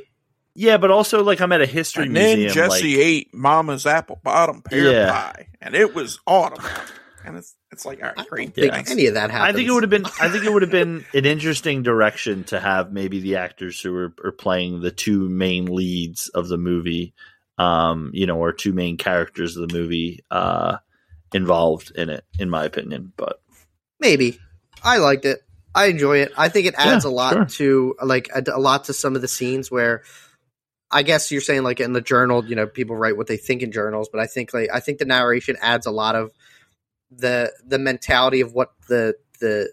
[0.55, 2.53] yeah, but also like I'm at a history and then museum.
[2.69, 5.11] Jesse like, ate Mama's apple bottom pear Yeah.
[5.11, 6.64] pie, and it was autumn.
[7.26, 8.53] And it's it's like all I great.
[8.53, 9.53] don't think any of that happens.
[9.53, 10.05] I think it would have been.
[10.19, 13.95] I think it would have been an interesting direction to have maybe the actors who
[13.95, 17.14] are, are playing the two main leads of the movie,
[17.57, 20.77] um, you know, or two main characters of the movie, uh,
[21.34, 22.23] involved in it.
[22.39, 23.41] In my opinion, but
[23.99, 24.39] Maybe.
[24.84, 25.39] I liked it.
[25.73, 26.31] I enjoy it.
[26.38, 27.45] I think it adds Yeah, a lot sure.
[27.45, 30.03] to like a, a lot to some of the scenes where
[30.91, 33.64] I guess you're saying like in the journal, you know, people write what they think
[33.64, 36.31] in journals, but I think like I think the narration adds a lot of
[37.10, 39.72] the the mentality of what the the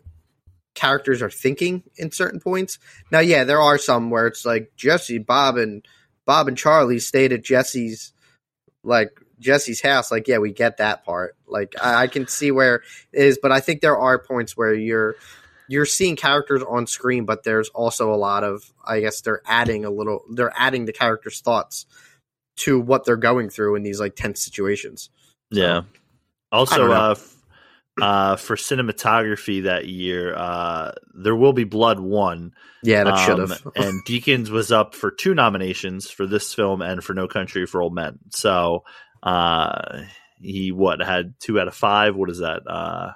[0.74, 2.78] characters are thinking in certain points.
[3.10, 5.84] Now, yeah, there are some where it's like Jesse, Bob, and
[6.24, 8.12] Bob and Charlie stayed at Jesse's
[8.82, 10.10] like Jesse's house.
[10.12, 11.36] Like, yeah, we get that part.
[11.48, 14.72] Like, I, I can see where it is, but I think there are points where
[14.74, 15.16] you're
[15.68, 19.84] you're seeing characters on screen, but there's also a lot of I guess they're adding
[19.84, 21.86] a little they're adding the characters' thoughts
[22.58, 25.10] to what they're going through in these like tense situations.
[25.50, 25.82] yeah.
[26.52, 27.36] Also, uh, f-
[28.02, 32.52] uh, for cinematography that year, uh, there will be Blood one.
[32.82, 33.62] Yeah, that should Um, have.
[33.76, 37.80] and Deakins was up for two nominations for this film and for No Country for
[37.80, 38.18] Old Men.
[38.30, 38.82] So
[39.22, 40.02] uh,
[40.40, 42.16] he what had two out of five.
[42.16, 42.62] What is that?
[42.66, 43.12] Uh,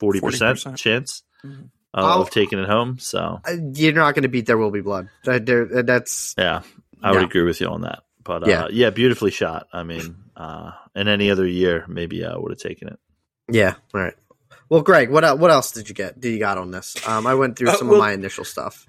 [0.00, 0.76] Forty percent 40%.
[0.76, 1.70] chance Mhm.
[1.94, 2.98] of, of taking it home.
[2.98, 3.40] So
[3.74, 5.08] You're not going to beat There Will Be Blood.
[5.24, 6.62] That, there- that's yeah,
[7.02, 8.00] I would agree with you on that.
[8.22, 8.66] But uh, Yeah.
[8.70, 8.90] yeah.
[8.90, 9.68] beautifully shot.
[9.72, 12.98] I mean, uh, in any other year, maybe I would have taken it.
[13.50, 13.74] yeah.
[13.94, 14.14] All right.
[14.68, 16.18] Well, Greg, what what else did you get?
[16.18, 16.96] Did you got on this?
[17.06, 18.86] Um, I went through Uh, some well- of my initial stuff.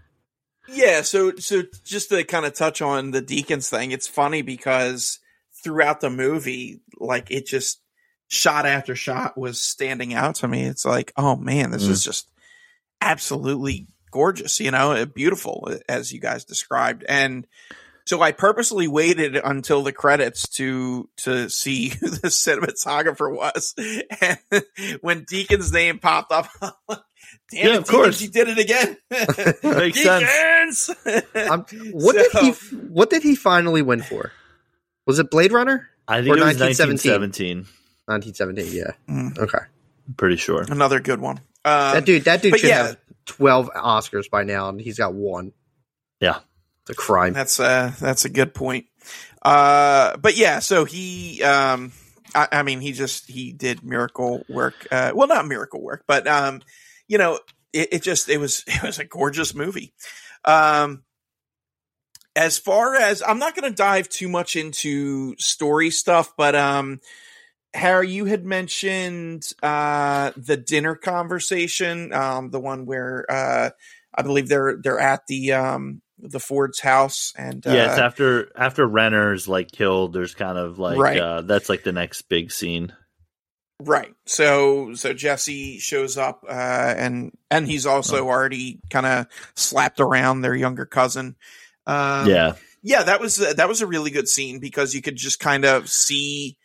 [0.68, 5.20] Yeah, so so just to kind of touch on the Deakins thing, it's funny because
[5.66, 7.82] throughout the movie, like it just
[8.28, 10.64] shot after shot was standing out to me.
[10.66, 12.30] It's like, oh man, this is just
[13.02, 17.04] absolutely gorgeous, you know, uh, beautiful as you guys described.
[17.10, 17.48] And
[18.06, 23.74] so I purposely waited until the credits to to see who the cinematographer was.
[24.22, 27.00] And when Deakins' name popped up, like,
[27.50, 28.18] damn Yeah, it, of course.
[28.18, 28.98] Deakins, you did it again.
[29.64, 30.06] Makes.
[30.06, 31.50] Deakins!
[31.50, 32.52] Um, what did he
[32.90, 34.32] What did he finally win for?
[35.06, 35.90] Was it Blade Runner?
[36.08, 37.66] I Or think it was 1917.
[38.06, 38.66] 1917.
[38.66, 38.74] 1917.
[38.74, 39.14] Yeah.
[39.14, 39.66] Mm, Okay.
[40.18, 40.64] Pretty sure.
[40.70, 41.38] another good one.
[41.66, 42.24] Um, that dude.
[42.26, 42.88] That dude but should yeah.
[42.88, 45.52] have 12 Oscars by now, and he's got one.
[46.20, 46.40] Yeah.
[46.82, 47.34] It's a crime.
[47.34, 48.86] That's uh that's a good point.
[49.42, 51.92] Uh but yeah, so he um
[52.36, 54.86] I, I mean he just he did miracle work.
[54.92, 56.62] Uh well not miracle work, but um
[57.08, 57.40] you know,
[57.74, 59.94] it, it just it was it was a gorgeous movie.
[60.44, 61.04] Um
[62.36, 67.00] as far as I'm not gonna dive too much into story stuff, but um
[67.74, 73.70] Harry, you had mentioned uh the dinner conversation, um, the one where uh
[74.18, 78.88] I believe they're they're at the um the Ford's house and uh, it's after after
[78.88, 80.14] Renner's like killed.
[80.14, 81.20] There's kind of like Right.
[81.20, 82.94] uh, that's like the next big scene.
[83.82, 84.14] right.
[84.26, 86.52] So so Jesse shows up uh,
[86.98, 88.30] and and he's also Oh.
[88.30, 91.36] already kind of slapped around their younger cousin.
[91.88, 95.40] Um, yeah, yeah, that was that was a really good scene because you could just
[95.40, 96.58] kind of see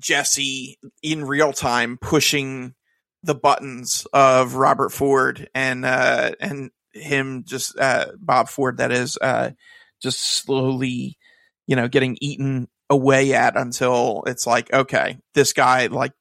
[0.00, 2.74] Jesse in real time pushing
[3.22, 9.18] the buttons of Robert Ford and uh, and him just uh, Bob Ford that is
[9.20, 9.50] uh,
[10.02, 11.18] just slowly,
[11.66, 16.12] you know, getting eaten away at until it's like, okay, this guy like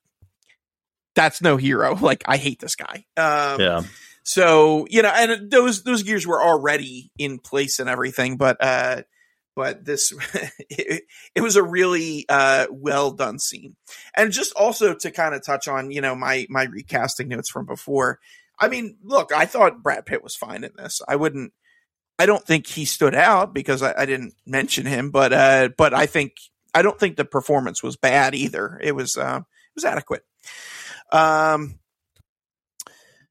[1.15, 1.95] that's no hero.
[2.01, 3.05] Like I hate this guy.
[3.17, 3.81] Um, Yeah.
[4.25, 9.03] So you know, and those those gears were already in place and everything, but uh,
[9.55, 10.11] but this
[10.69, 11.03] it,
[11.35, 13.75] it was a really uh well done scene,
[14.17, 17.67] and just also to kind of touch on you know my my recasting notes from
[17.67, 18.19] before.
[18.57, 21.01] I mean, look, I thought Brad Pitt was fine in this.
[21.07, 21.53] I wouldn't.
[22.17, 25.93] I don't think he stood out because I, I didn't mention him, but uh, but
[25.93, 26.31] I think
[26.73, 28.79] I don't think the performance was bad either.
[28.81, 30.23] It was uh, it was adequate.
[31.11, 31.77] Um,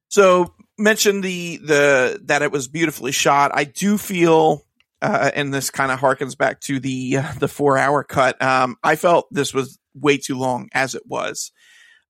[0.08, 3.50] so mentioned the the that it was beautifully shot.
[3.54, 4.64] I do feel,
[5.02, 8.40] uh, and this kind of harkens back to the uh, the four hour cut.
[8.42, 11.52] Um, I felt this was way too long as it was.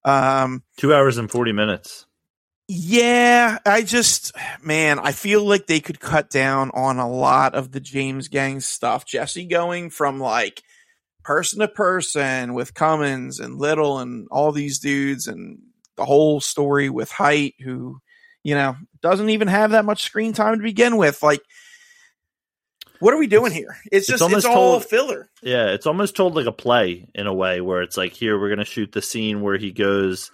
[0.05, 2.07] Um, Two hours and 40 minutes.
[2.69, 4.33] yeah, I just
[4.63, 8.61] man, I feel like they could cut down on a lot of the James Gang
[8.61, 9.07] stuff.
[9.07, 10.63] Jesse going from like
[11.23, 15.59] person to person with Cummins and Liddil and all these dudes and
[15.97, 17.99] the whole story with Hite who,
[18.45, 21.21] you know, doesn't even have that much screen time to begin with.
[21.23, 21.41] Like
[23.01, 23.77] what are we doing here?
[23.91, 25.29] It's it's just it's, almost all told- filler.
[25.43, 28.49] Yeah, it's almost told like a play in a way where it's like here we're
[28.51, 30.31] gonna shoot the scene where he goes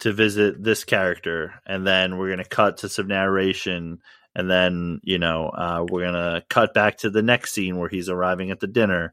[0.00, 4.00] to visit this character, and then we're gonna cut to some narration,
[4.34, 8.08] and then you know uh, we're gonna cut back to the next scene where he's
[8.08, 9.12] arriving at the dinner.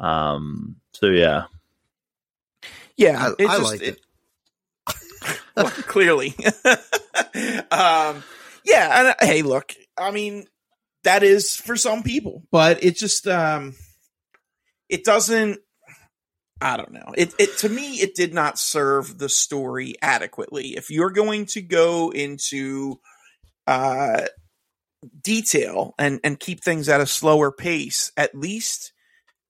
[0.00, 1.44] Um, so yeah,
[2.96, 4.00] Yeah, I, it's I just- liked it.
[5.56, 6.34] well, clearly.
[7.70, 8.22] um,
[8.64, 10.46] yeah, and uh, hey, look, I mean,
[11.04, 13.74] that is for some people, but it just um,
[14.88, 15.60] it doesn't.
[16.60, 17.12] I don't know.
[17.16, 20.76] It it to me, it did not serve the story adequately.
[20.76, 23.00] If you're going to go into
[23.66, 24.26] uh
[25.22, 28.92] detail and and keep things at a slower pace, at least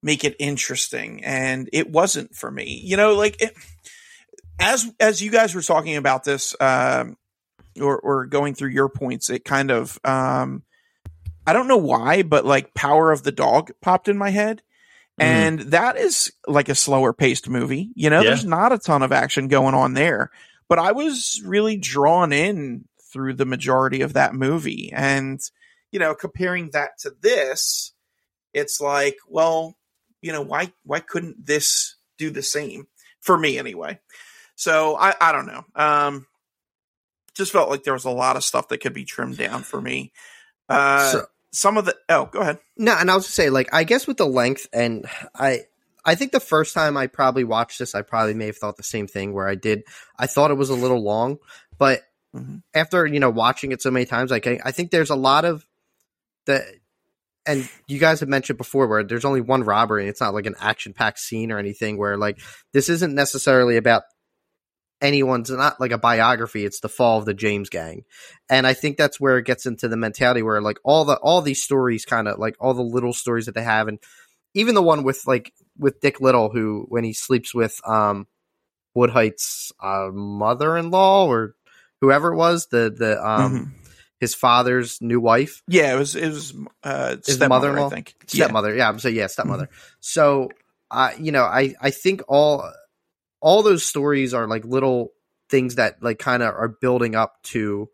[0.02, 1.24] make it interesting.
[1.24, 2.80] And it wasn't for me.
[2.84, 3.54] You know, like it,
[4.58, 7.16] as as you guys were talking about this um
[7.80, 10.62] or or going through your points it kind of um
[11.46, 14.62] i don't know why but like power of the dog popped in my head.
[15.20, 15.24] Mhm.
[15.24, 17.90] and that is like a slower paced movie.
[17.94, 18.30] You know Yeah.
[18.30, 20.30] there's not a ton of action going on there.
[20.68, 24.90] But i was really drawn in through the majority of that movie.
[24.92, 25.40] And
[25.92, 27.92] you know comparing that to this
[28.52, 29.76] it's like well
[30.22, 32.86] you know why why couldn't this do the same?
[33.20, 34.00] For me anyway
[34.54, 35.64] so I, I don't know.
[35.74, 36.26] Um,
[37.34, 39.80] just felt like there was a lot of stuff that could be trimmed down for
[39.80, 40.12] me.
[40.68, 42.58] Uh, So- some of the oh, go ahead.
[42.76, 45.06] No, and I was to say, like, I guess with the length, and
[45.36, 45.60] I,
[46.04, 48.82] I think the first time I probably watched this, I probably may have thought the
[48.82, 49.32] same thing.
[49.32, 49.84] Where I did,
[50.18, 51.38] I thought it was a little long,
[51.78, 52.02] but
[52.34, 52.62] Mhm.
[52.74, 55.44] after you know watching it so many times, like, I, I think there's a lot
[55.44, 55.64] of
[56.46, 56.64] the,
[57.46, 60.46] and you guys have mentioned before where there's only one robbery, and it's not like
[60.46, 61.98] an action packed scene or anything.
[61.98, 62.40] Where like
[62.72, 64.02] this isn't necessarily about
[65.04, 68.02] anyone's not like a biography it's the fall of the james gang
[68.48, 71.42] and i think that's where it gets into the mentality where like all the all
[71.42, 73.98] these stories kind of like all the little stories that they have and
[74.54, 78.26] even the one with like with Dick Liddil who when he sleeps with um
[78.94, 81.54] Wood Hite's uh, mother-in-law or
[82.00, 83.70] whoever it was the the um Mhm.
[84.20, 86.54] his father's new wife Yeah, it was it was
[86.84, 87.86] uh, His stepmother, mother-in-law?
[87.88, 88.14] I think.
[88.14, 88.24] Yeah.
[88.24, 88.36] Mm-hmm.
[88.44, 89.68] stepmother yeah, so yeah stepmother
[90.00, 90.50] so
[90.90, 92.72] uh you know i i think all
[93.44, 95.12] all those stories are like little
[95.50, 97.90] things that like kind of are building up to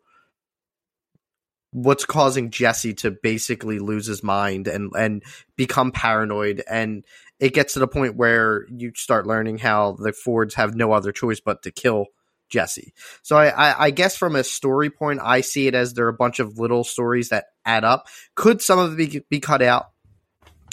[1.71, 5.23] what's causing jesse to basically lose his mind and and
[5.57, 6.63] become paranoid.
[6.69, 7.03] And
[7.37, 11.11] it gets to the point where you start learning how the fords have no other
[11.11, 12.05] choice but to kill
[12.49, 12.93] jesse.
[13.21, 16.09] So I, I i guess from a story point i see it as there are
[16.09, 18.07] a bunch of little stories that add up.
[18.35, 19.87] Could some of it be, be cut out?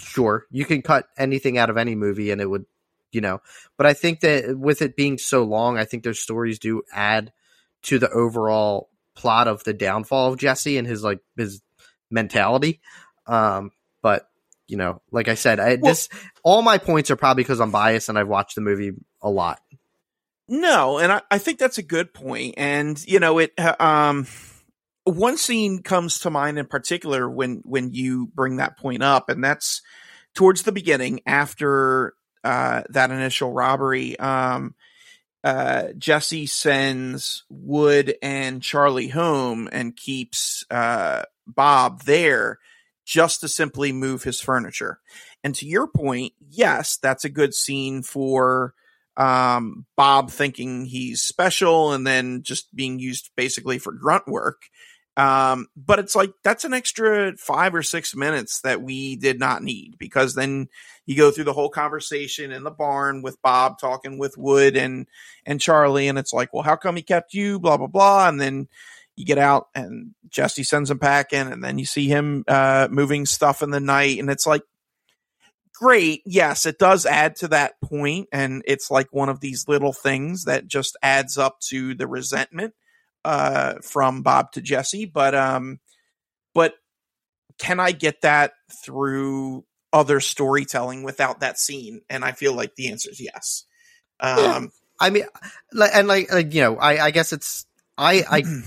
[0.00, 0.46] Sure.
[0.52, 2.64] You can cut anything out of any movie and it would
[3.12, 3.40] you know
[3.76, 7.32] but i think that with it being so long i think those stories do add
[7.82, 11.60] to the overall plot of the downfall of jesse and his like his
[12.10, 12.80] mentality
[13.26, 13.70] um
[14.02, 14.28] but
[14.66, 16.08] you know like i said i Well- this
[16.42, 19.60] all my points are probably because i'm biased and i've watched the movie a lot
[20.50, 22.54] No, and I, I think that's a good point.
[22.56, 24.26] And you know, it uh, um
[25.04, 29.44] one scene comes to mind in particular when when you bring that point up, and
[29.44, 29.82] that's
[30.34, 32.14] towards the beginning after
[32.44, 34.18] uh that initial robbery.
[34.18, 34.74] Um
[35.44, 42.58] uh Jesse sends Wood and Charlie home and keeps uh Bob there
[43.04, 45.00] just to simply move his furniture.
[45.42, 48.74] And to your point, yes, that's a good scene for
[49.16, 54.62] um, Bob thinking he's special and then just being used basically for grunt work.
[55.18, 59.64] Um, but it's like that's an extra five or six minutes that we did not
[59.64, 60.68] need because then
[61.06, 65.08] you go through the whole conversation in the barn with Bob talking with Wood and
[65.44, 67.58] and Charlie, and it's like, well, how come he kept you?
[67.58, 68.68] Blah blah blah, and then
[69.16, 73.26] you get out and Jesse sends him packing, and then you see him uh, moving
[73.26, 74.62] stuff in the night, and it's like
[75.74, 76.22] great.
[76.26, 80.44] Yes, it does add to that point, and it's like one of these little things
[80.44, 82.72] that just adds up to the resentment
[83.24, 85.06] uh, from Bob to Jesse.
[85.06, 85.80] But um,
[86.54, 86.74] but
[87.58, 88.52] can I get that
[88.84, 92.02] through other storytelling without that scene?
[92.08, 93.64] And I feel like the answer is yes.
[94.20, 94.70] Um,
[95.00, 95.24] I mean,
[95.72, 97.66] like, and like, like you know, I, I guess it's
[97.96, 98.42] I, I,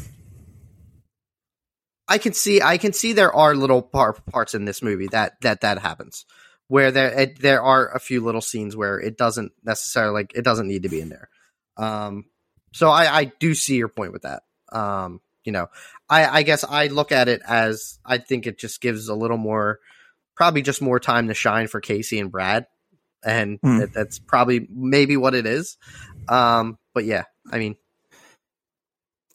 [2.07, 5.39] I can see, I can see there are little par- parts in this movie that
[5.41, 6.25] that that happens
[6.71, 10.43] where there it, there are a few little scenes where it doesn't necessarily like it
[10.43, 11.29] doesn't need to be in there.
[11.75, 12.25] Um,
[12.73, 14.43] so I, I do see your point with that.
[14.71, 15.67] Um, you know,
[16.09, 19.37] I, I guess I look at it as I think it just gives a little
[19.37, 19.79] more,
[20.35, 22.67] probably just more time to shine for Casey and Brad,
[23.23, 23.79] and Hmm.
[23.79, 25.77] that, that's probably maybe what it is.
[26.29, 27.75] Um, but yeah, I mean,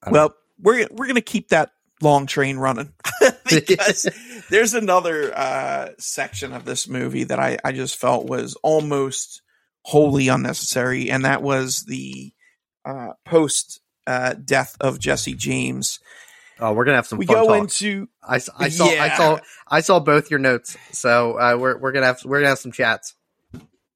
[0.03, 1.71] I well, we're we're gonna keep that
[2.03, 2.93] long train running
[3.51, 4.07] because
[4.51, 9.43] there's another uh, section of this movie that I I just felt was almost
[9.83, 12.33] wholly unnecessary, and that was the
[12.87, 15.99] uh, post uh, death of Jesse James.
[16.61, 17.59] oh, we're gonna have some we go talk.
[17.59, 19.39] into I, I saw I saw
[19.69, 22.73] I saw both your notes, so uh, we're we're gonna have we're gonna have some
[22.73, 23.15] chats.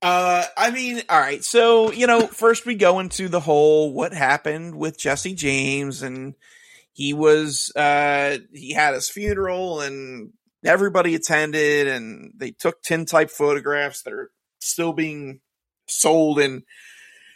[0.03, 1.45] Uh, I mean, all right.
[1.45, 6.35] So you know, first we go into the whole what happened with Jesse James, and
[6.93, 10.33] he was uh he had his funeral, and
[10.65, 15.41] everybody attended, and they took tin type photographs that are still being
[15.87, 16.65] sold in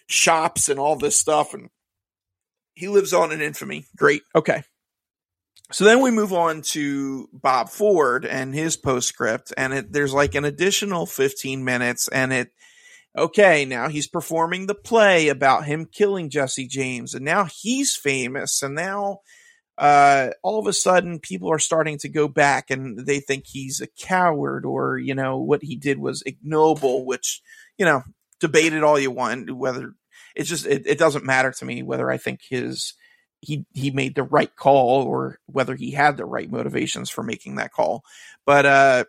[0.06, 1.70] shops and all this stuff, and
[2.74, 3.86] he lives on in infamy.
[3.96, 4.22] Great.
[4.34, 4.62] Okay.
[5.72, 10.34] So then we move on to Bob Ford and his postscript, and it, there's like
[10.34, 12.50] an additional 15 minutes, and it,
[13.16, 18.62] okay, now he's performing the play about him killing Jesse James, and now he's famous,
[18.62, 19.20] and now
[19.78, 23.80] uh, all of a sudden people are starting to go back and they think he's
[23.80, 27.42] a coward or, you know, what he did was ignoble, which,
[27.76, 28.02] you know,
[28.46, 29.92] debate it all you want, whether
[30.34, 32.94] it's just, it, it doesn't matter to me whether I think his,
[33.44, 37.56] he he made the right call or whether he had the right motivations for making
[37.56, 38.02] that call.
[38.46, 39.04] But uh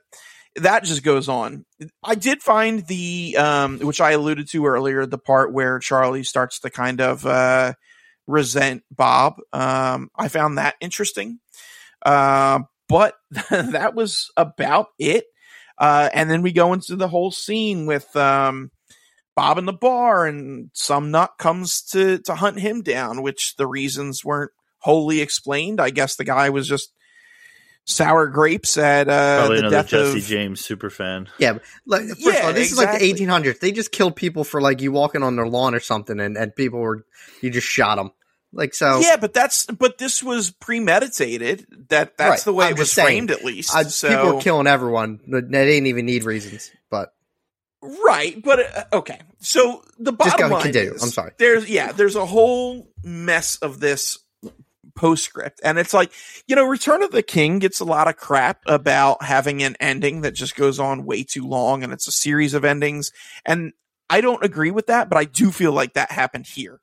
[0.57, 1.65] that just goes on.
[2.03, 6.59] I did find the um which I alluded to earlier, the part where Charlie starts
[6.59, 7.73] to kind of uh
[8.27, 9.35] resent Bob.
[9.53, 11.39] Um I found that interesting.
[12.05, 13.15] Uh but
[13.49, 15.25] that was about it.
[15.77, 18.71] Uh and then we go into the whole scene with um
[19.35, 23.67] Bob in the bar, and some nut comes to to hunt him down, which the
[23.67, 25.81] reasons weren't wholly explained.
[25.81, 26.91] I guess the guy was just
[27.85, 30.23] sour grapes at uh, Probably the another death Jesse of.
[30.25, 31.27] James super fan.
[31.37, 33.07] Yeah, like first Yeah, of all, this exactly.
[33.09, 33.59] is like the 1800s.
[33.59, 36.55] They just killed people for like you walking on their lawn or something, and and
[36.55, 37.05] people were
[37.41, 38.11] you just shot them.
[38.53, 41.65] Like so, Yeah, but that's but this was premeditated.
[41.89, 43.07] That that's Right, the way I'm it was saying.
[43.27, 43.75] framed, at least.
[43.75, 45.19] I, so people were killing everyone.
[45.27, 47.13] They didn't even need reasons, but
[48.05, 49.19] Right, but uh, okay.
[49.39, 50.93] So the Just bottom go- line continue.
[50.93, 51.31] is I'm sorry.
[51.37, 54.17] There's yeah, there's a whole mess of this
[54.95, 56.11] postscript, and it's like
[56.47, 60.21] you know, Return of the King gets a lot of crap about having an ending
[60.21, 63.11] that just goes on way too long, and it's a series of endings,
[63.45, 63.73] and
[64.09, 66.79] I don't agree with that, but I do feel like that happened here,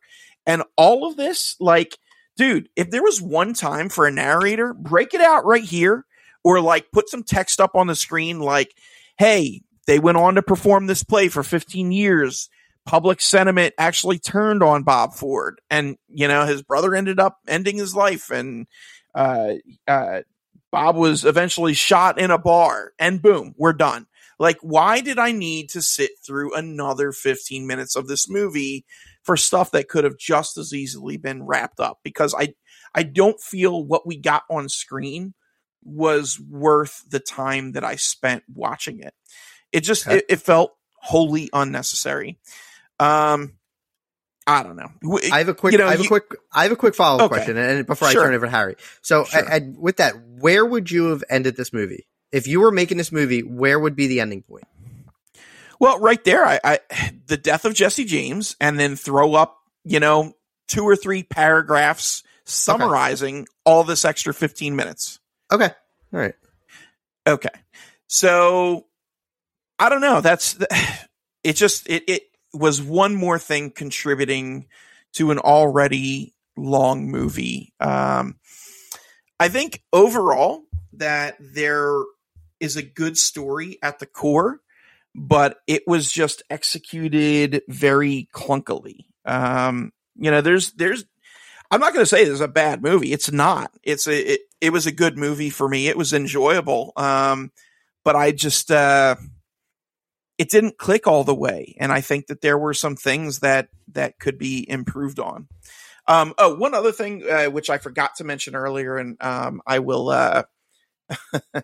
[0.47, 1.99] and all of this, like,
[2.37, 6.05] dude, if there was one time for a narrator, break it out right here,
[6.45, 8.73] or like put some text up on the screen, like,
[9.19, 12.49] hey they went on to perform this play for 15 years.
[12.85, 17.77] Public sentiment actually turned on Bob Ford, and you know his brother ended up ending
[17.77, 18.67] his life, and
[19.15, 19.53] uh,
[19.87, 20.23] uh,
[20.73, 24.07] Bob was eventually shot in a bar, and boom, we're done.
[24.39, 28.85] Like, why did I need to sit through another 15 minutes of this movie
[29.23, 32.01] for stuff that could have just as easily been wrapped up?
[32.03, 32.55] Because I,
[32.93, 35.35] I don't feel what we got on screen
[35.85, 39.15] was worth the time that I spent watching it.
[39.73, 40.19] It just Okay.
[40.19, 42.39] it, it felt wholly unnecessary.
[43.01, 43.55] Um,
[44.47, 44.91] I don't know.
[45.33, 46.95] I have a quick, you know, I have you- a quick, I have a quick
[46.95, 47.37] follow up Okay.
[47.37, 48.21] question, and before Sure.
[48.23, 48.77] I turn it over to Harry.
[49.01, 49.41] So, Sure.
[49.41, 52.99] a- and with that, where would you have ended this movie if you were making
[52.99, 53.43] this movie?
[53.43, 54.65] Where would be the ending point?
[55.79, 56.81] Well, right there, I, I
[57.27, 60.37] the death of Jesse James, and then throw up, you know,
[60.69, 65.19] two or three paragraphs summarizing all this extra fifteen minutes.
[65.53, 65.71] Okay,
[66.13, 66.35] all right.
[67.27, 67.49] Okay,
[68.09, 68.87] so
[69.83, 70.21] I don't know.
[70.21, 70.57] That's
[71.45, 71.57] it.
[71.57, 72.23] Just it it
[72.55, 74.69] was one more thing contributing
[75.15, 77.73] to an already long movie.
[77.81, 78.37] Um,
[79.41, 81.97] I think overall that there
[82.61, 84.61] is a good story at the core,
[85.17, 89.07] but it was just executed very clunkily.
[89.25, 91.05] Um, you know, there's there's
[91.73, 93.13] I'm not going to say this is a bad movie.
[93.13, 93.73] It's not.
[93.83, 95.89] It's a it, it was a good movie for me.
[95.89, 96.93] It was enjoyable.
[96.97, 97.51] Um,
[98.05, 99.17] but I just uh,
[100.43, 103.69] it didn't click all the way, and I think that there were some things that
[103.93, 105.47] that could be improved on.
[106.09, 109.79] Um, oh, one other thing uh, which I forgot to mention earlier, and um, I
[109.79, 110.09] will.
[110.09, 110.43] Uh,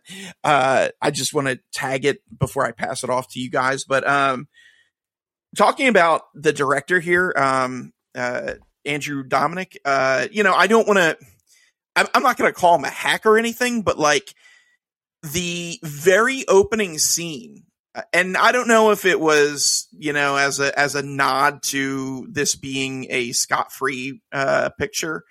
[0.45, 3.83] uh, I just want to tag it before I pass it off to you guys.
[3.83, 4.47] But um,
[5.57, 10.99] talking about the director here, um, uh, Andrew Dominik, uh, you know, I don't want
[10.99, 11.19] to.
[11.97, 14.33] I'm, not going to call him a hack or anything, but like
[15.25, 17.65] the very opening scene
[18.13, 22.27] and I don't know if it was, you know, as a as a nod to
[22.31, 25.25] this being a Scott Free uh, picture,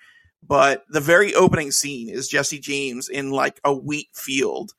[0.46, 4.72] but the very opening scene is Jesse James in like a wheat field,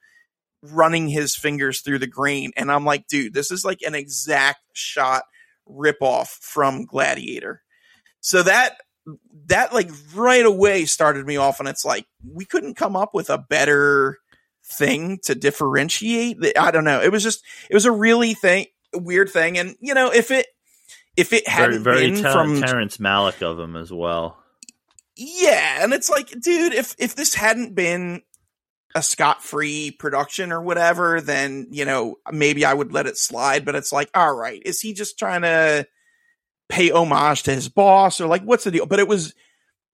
[0.62, 4.60] running his fingers through the grain, and I'm like, dude, this is like an exact
[4.74, 5.24] shot
[5.70, 7.62] ripoff from Gladiator.
[8.22, 8.78] So that
[9.48, 13.30] that like right away started me off, and it's like we couldn't come up with
[13.30, 14.18] a better
[14.70, 16.38] thing to differentiate.
[16.58, 17.02] I don't know.
[17.02, 20.48] It was just it was a really thing weird thing, and you know if it
[21.18, 24.38] if it hadn't very, very been ter- from Terrence Malick of him as well.
[25.16, 28.22] yeah, and it's like, dude, if if this hadn't been
[28.96, 33.66] a Scott Free production or whatever, then you know maybe I would let it slide.
[33.66, 35.88] But it's like, all right, is he just trying to
[36.70, 38.86] pay homage to his boss or like what's the deal?
[38.86, 39.34] But it was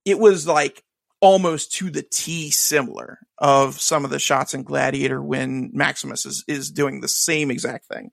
[0.04, 0.84] it was like
[1.20, 6.44] almost to the T similar of some of the shots in Gladiator when Maximus is,
[6.48, 8.10] is doing the same exact thing.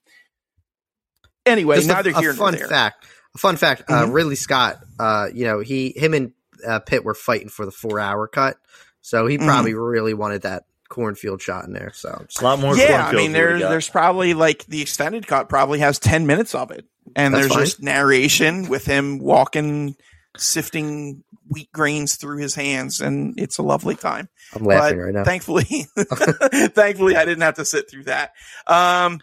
[1.45, 2.67] Anyway, Just a- neither a, here nor fun there.
[2.67, 3.05] fact.
[3.35, 3.83] A fun fact.
[3.89, 4.13] Uh, Mhm.
[4.13, 4.79] Ridley Scott.
[4.99, 6.31] Uh, you know, he, him, and
[6.65, 8.57] uh, Pitt were fighting for the four-hour cut,
[9.01, 9.45] so he Mhm.
[9.45, 11.91] probably really wanted that cornfield shot in there.
[11.93, 12.77] So A lot more.
[12.77, 16.27] yeah, I mean, than we there's there's probably like the extended cut probably has ten
[16.27, 16.85] minutes of it,
[17.15, 17.65] and That's there's fine.
[17.65, 19.95] just narration with him walking,
[20.37, 24.29] sifting wheat grains through his hands, and it's a lovely time.
[24.55, 25.23] I'm laughing But right now.
[25.23, 25.63] Thankfully,
[25.95, 28.33] thankfully, I didn't have to sit through that.
[28.67, 29.19] Um,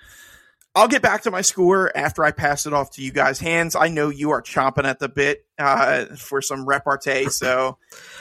[0.74, 3.41] I'll get back to my score after I pass it off to you guys.
[3.41, 7.78] Hans, I know you are chomping at the bit uh, for some repartee, so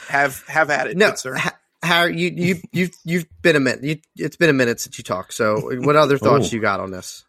[0.08, 1.36] have have at it, no, sir.
[1.36, 3.84] Ha- Harry, you you you've you've been a minute.
[3.84, 5.32] You, it's been a minute since you talked.
[5.32, 6.56] So, what other thoughts Ooh.
[6.56, 7.24] you got on this?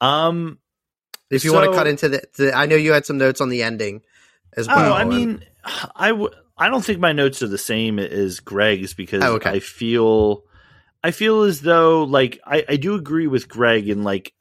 [0.00, 0.58] um.
[1.30, 3.50] If you want to cut into the, the, I know you had some notes on
[3.50, 4.00] the ending
[4.56, 4.92] as well.
[4.92, 5.44] Oh, I mean,
[5.94, 9.50] I w- I don't think my notes are the same as Greg's because Oh, okay.
[9.50, 10.44] I feel
[11.02, 14.32] I feel as though like I, I do agree with Greg and like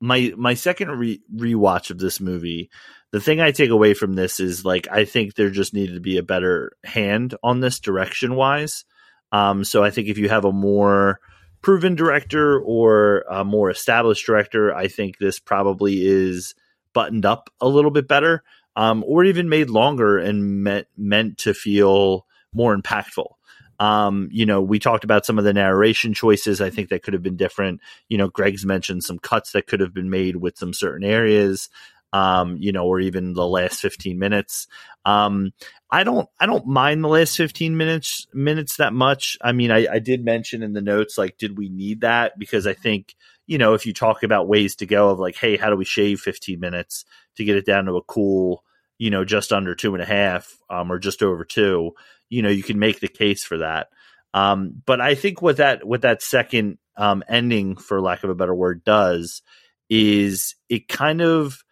[0.00, 2.70] my my second re- rewatch of this movie.
[3.12, 6.00] The thing I take away from this is like I think there just needed to
[6.00, 8.84] be a better hand on this direction wise.
[9.30, 11.20] Um, so I think if you have a more
[11.62, 16.54] proven director or a more established director, I think this probably is
[16.92, 18.42] buttoned up a little bit better
[18.76, 23.26] um, or even made longer and meant meant to feel more impactful.
[23.80, 26.60] Um, you know, we talked about some of the narration choices.
[26.60, 27.80] I think that could have been different.
[28.08, 31.68] You know, Greg's mentioned some cuts that could have been made with some certain areas.
[32.12, 34.68] Um, you know, or even the last 15 minutes.
[35.04, 35.52] Um,
[35.90, 39.36] I don't, I don't mind the last 15 minutes, minutes that much.
[39.40, 42.38] I mean, I, I did mention in the notes, like, did we need that?
[42.38, 43.16] Because I think,
[43.48, 45.84] you know, if you talk about ways to go of like, hey, how do we
[45.84, 47.04] shave 15 minutes
[47.36, 48.63] to get it down to a cool,
[48.98, 51.92] you know, just under two and a half, um, or just over two,
[52.28, 53.88] you know, you can make the case for that.
[54.32, 58.34] Um, but I think what that what that second um, ending, for lack of a
[58.34, 59.42] better word, does
[59.90, 61.62] is it kind of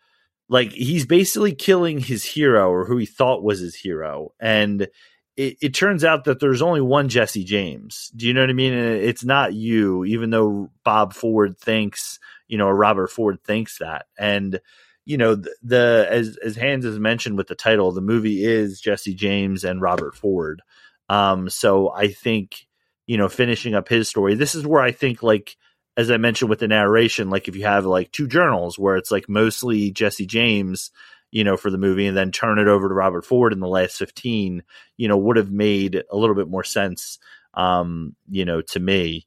[0.49, 4.89] like he's basically killing his hero or who he thought was his hero, and
[5.37, 8.13] it, it turns out that there's only one Jesse James.
[8.15, 8.75] Do you know what I mean?
[8.75, 12.19] It's not you, even though Bob Ford thinks,
[12.49, 14.61] you know, Robert Ford thinks that, and
[15.05, 18.81] you know the, the as as Hans has mentioned with the title, the movie is
[18.81, 20.63] Jesse James and Robert Ford.
[21.09, 22.67] Um, so I think
[23.07, 24.35] you know finishing up his story.
[24.35, 25.57] This is where I think like
[25.97, 29.11] as I mentioned with the narration, like if you have like two journals where it's
[29.11, 30.91] like mostly Jesse James,
[31.31, 33.69] you know, for the movie, and then turn it over to Robert Ford in the
[33.69, 34.63] last fifteen,
[34.97, 37.19] you know, would have made a little bit more sense,
[37.55, 39.27] um, you know, to me,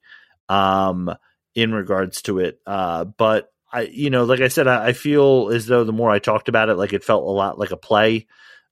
[0.50, 1.14] um,
[1.54, 2.60] in regards to it.
[2.66, 6.10] Uh, but I, you know, like I said, I, I feel as though the more
[6.10, 8.26] I talked about it, like it felt a lot like a play.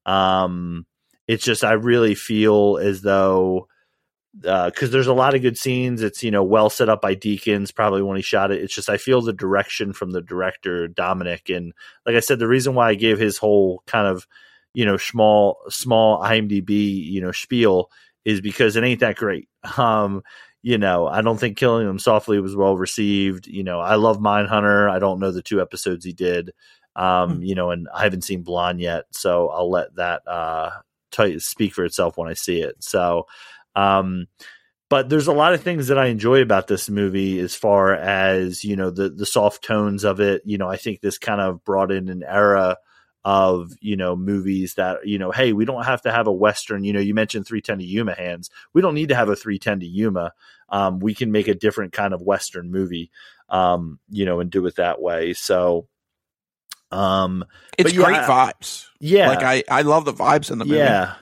[0.06, 0.86] Um,
[1.28, 3.68] it's just I really feel as though
[4.34, 6.02] because uh, there's a lot of good scenes.
[6.02, 8.62] It's you know well set up by Deakins, probably when he shot it.
[8.62, 11.74] It's just I feel the direction from the director Dominik, and
[12.06, 14.26] like I said, the reason why I gave his whole kind of
[14.74, 16.70] you know small small IMDb
[17.06, 17.92] you know spiel
[18.24, 19.50] is because it ain't that great.
[19.78, 20.24] Um,
[20.64, 23.48] you know, I don't think Killing Them Softly was well received.
[23.48, 24.90] You know, I love Mindhunter.
[24.90, 26.52] I don't know the two episodes he did.
[26.96, 27.44] Um, mm-hmm.
[27.44, 30.72] you know, and I haven't seen Blonde yet, so I'll let that uh
[31.12, 32.76] t- speak for itself when I see it.
[32.80, 33.28] So,
[33.76, 34.28] um,
[34.90, 38.64] but there's a lot of things that I enjoy about this movie as far as,
[38.64, 40.44] you know, the the soft tones of it.
[40.46, 42.78] You know, I think this kind of brought in an era
[43.26, 46.84] of you know movies that you know hey we don't have to have a western
[46.84, 48.50] you know you mentioned 310 to yuma Hans.
[48.74, 50.34] We don't need to have a 310 to yuma.
[50.70, 53.12] Um, we can make a different kind of western movie
[53.50, 55.34] um, you know and do it that way.
[55.34, 55.88] So
[56.92, 57.46] um
[57.78, 58.86] it's great vibes.
[59.00, 59.30] Yeah.
[59.30, 60.78] Like i i love the vibes in the movie.
[60.78, 61.16] Yeah.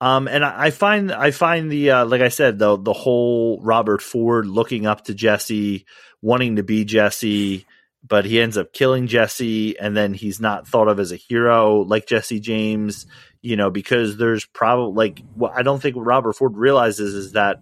[0.00, 3.60] Um, and I, I find I find the uh, like I said the the whole
[3.62, 5.86] Robert Ford looking up to Jesse,
[6.22, 7.66] wanting to be Jesse,
[8.06, 11.80] but he ends up killing Jesse, and then he's not thought of as a hero
[11.82, 13.06] like Jesse James,
[13.42, 17.32] you know, because there's probably like what I don't think what Robert Ford realizes is
[17.32, 17.60] that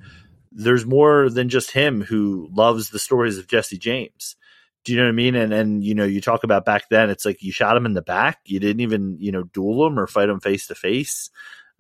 [0.52, 4.36] there's more than just him who loves the stories of Jesse James.
[4.84, 5.34] Do you know what I mean?
[5.34, 7.94] And and you know, you talk about back then, it's like you shot him in
[7.94, 11.30] the back, you didn't even you know duel him or fight him face to face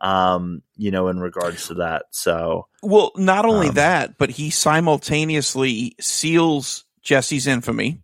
[0.00, 2.04] um, you know, in regards to that.
[2.10, 8.02] So, well, not only um, that, but he simultaneously seals Jesse's infamy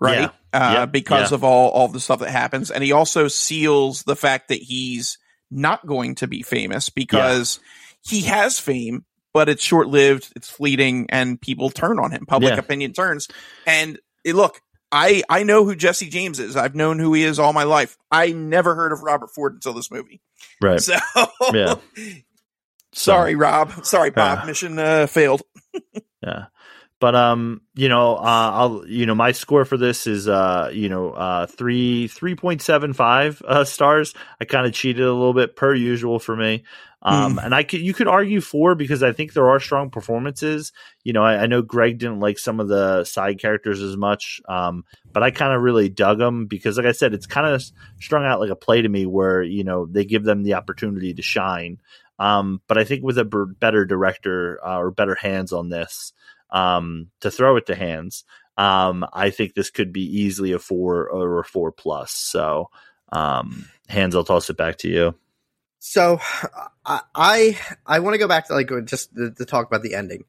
[0.00, 0.20] right?
[0.20, 0.30] Yeah.
[0.52, 0.86] Uh, yeah.
[0.86, 1.36] because yeah.
[1.36, 5.18] of all all the stuff that happens, and he also seals the fact that he's
[5.50, 7.60] not going to be famous because
[8.02, 9.04] he has fame,
[9.34, 12.26] but it's short lived, it's fleeting, and people turn on him.
[12.26, 13.28] Public opinion turns,
[13.66, 14.60] and it, look.
[14.90, 16.56] I, I know who Jesse James is.
[16.56, 17.98] I've known who he is all my life.
[18.10, 20.22] I never heard of Robert Ford until this movie.
[20.62, 20.80] Right.
[20.80, 20.96] So,
[21.52, 21.74] yeah.
[22.94, 23.84] Sorry, Rob.
[23.84, 24.46] Sorry, Bob.
[24.46, 25.42] Mission uh, failed.
[26.22, 26.46] yeah
[27.00, 30.88] but um you know uh i'll you know my score for this is uh you
[30.88, 34.14] know uh three 3.75 uh stars.
[34.40, 36.64] I kind of cheated a little bit per usual for me.
[37.00, 37.44] Um mm.
[37.44, 40.72] and i could you could argue four because i think there are strong performances.
[41.04, 44.40] You know i, I know greg didn't like some of the side characters as much
[44.48, 47.62] um but i kind of really dug them because like i said it's kind of
[48.00, 51.14] strung out like a play to me where you know they give them the opportunity
[51.14, 51.78] to shine.
[52.18, 56.12] Um but i think with a b- better director uh, or better hands on this
[56.50, 58.24] um, to throw it to Hans,
[58.56, 62.12] um, I think this could be easily a four or a four plus.
[62.12, 62.70] So,
[63.12, 65.14] um, Hans, I'll toss it back to you.
[65.78, 66.18] So,
[66.84, 69.94] I I, I want to go back to like just to, to talk about the
[69.94, 70.24] ending.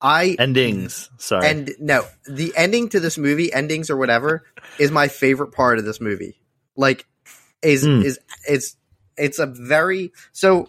[0.00, 1.10] I endings.
[1.16, 4.44] Sorry, and no, the ending to this movie, endings or whatever,
[4.78, 6.38] is my favorite part of this movie.
[6.76, 7.06] Like,
[7.62, 8.04] is mm.
[8.04, 8.76] is it's
[9.16, 10.68] it's a very so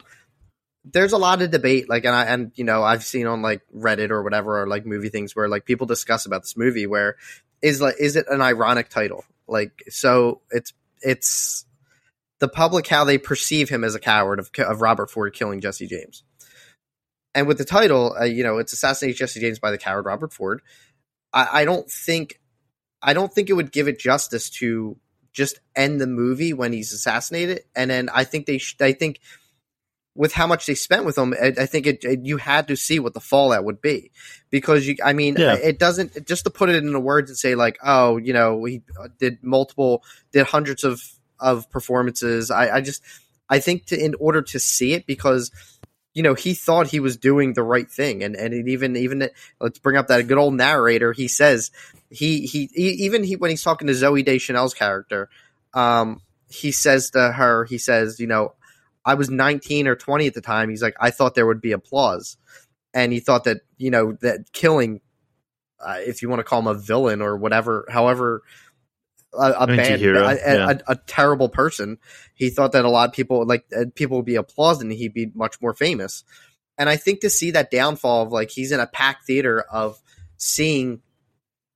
[0.91, 3.61] there's a lot of debate like and I and you know I've seen on like
[3.75, 7.17] Reddit or whatever or like movie things where like people discuss about this movie where
[7.61, 9.25] is like is it an ironic title?
[9.47, 11.65] Like so it's it's
[12.39, 15.87] the public how they perceive him as a coward of, of Robert Ford killing Jesse
[15.87, 16.23] James.
[17.33, 20.33] And with the title uh, you know it's assassinate Jesse James by the coward Robert
[20.33, 20.61] Ford.
[21.33, 22.39] I, I don't think
[23.01, 24.97] I don't think it would give it justice to
[25.33, 27.61] just end the movie when he's assassinated.
[27.75, 29.19] And then I think they sh- I think
[30.17, 32.75] with how much they spent with him, I, I think it, it, you had to
[32.75, 34.11] see what the fallout would be
[34.49, 35.53] because you, I mean, yeah.
[35.53, 38.81] it doesn't just to put it into words and say like, oh, you know, he
[39.19, 41.01] did multiple, did hundreds of
[41.39, 42.49] of performances.
[42.49, 43.03] I, I just,
[43.47, 45.51] I think to in order to see it because
[46.13, 49.29] you know he thought he was doing the right thing and and it even even
[49.61, 51.69] let's bring up that good old narrator he says
[52.09, 55.29] he he, he even he when he's talking to Zooey Deschanel's character
[55.75, 56.19] um
[56.49, 58.53] he says to her he says you know
[59.07, 60.69] I was 19 or 20 at the time.
[60.69, 62.35] He's like, I thought there would be applause.
[62.93, 64.99] And he thought that, you know, that killing,
[65.79, 68.43] uh, if you want to call him a villain or whatever, however,
[69.33, 70.69] a, a bad, a, yeah.
[70.71, 71.99] a, a, terrible person,
[72.33, 75.13] he thought that a lot of people, like, uh, people would be applauding and he'd
[75.13, 76.25] be much more famous.
[76.77, 80.01] And I think to see that downfall of, like, he's in a packed theater of
[80.35, 81.01] seeing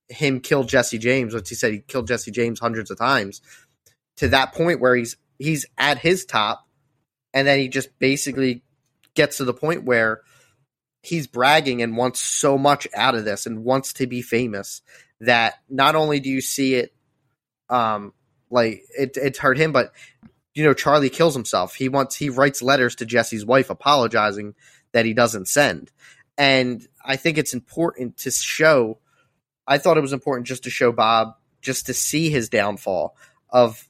[0.08, 3.40] him kill Jesse James, which he said he killed Jesse James hundreds of times,
[4.18, 6.66] to that point where he's he's at his top
[7.34, 8.62] and then he just basically
[9.14, 10.22] gets to the point where
[11.02, 14.82] he's bragging and wants so much out of this and wants to be famous
[15.20, 16.94] that not only do you see it
[17.68, 18.12] um
[18.50, 19.92] like it it's hurt him but
[20.54, 21.74] you know Charlie kills himself.
[21.74, 24.54] He wants he writes letters to Jesse's wife apologizing
[24.92, 25.90] that he doesn't send.
[26.36, 28.98] And I think it's important to show
[29.66, 33.16] I thought it was important just to show Bob just to see his downfall
[33.50, 33.88] of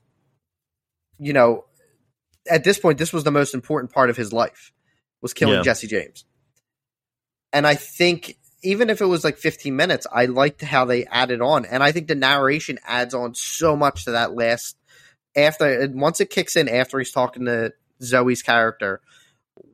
[1.19, 1.65] you know
[2.51, 4.73] at this point, this was the most important part of his life
[5.21, 5.63] was killing yeah.
[5.63, 6.25] Jesse James.
[7.53, 11.41] and I think even if it was like 15 minutes, I liked how they added
[11.41, 14.77] on, and I think the narration adds on so much to that last
[15.37, 19.01] after once it kicks in after he's talking to Zooey's character.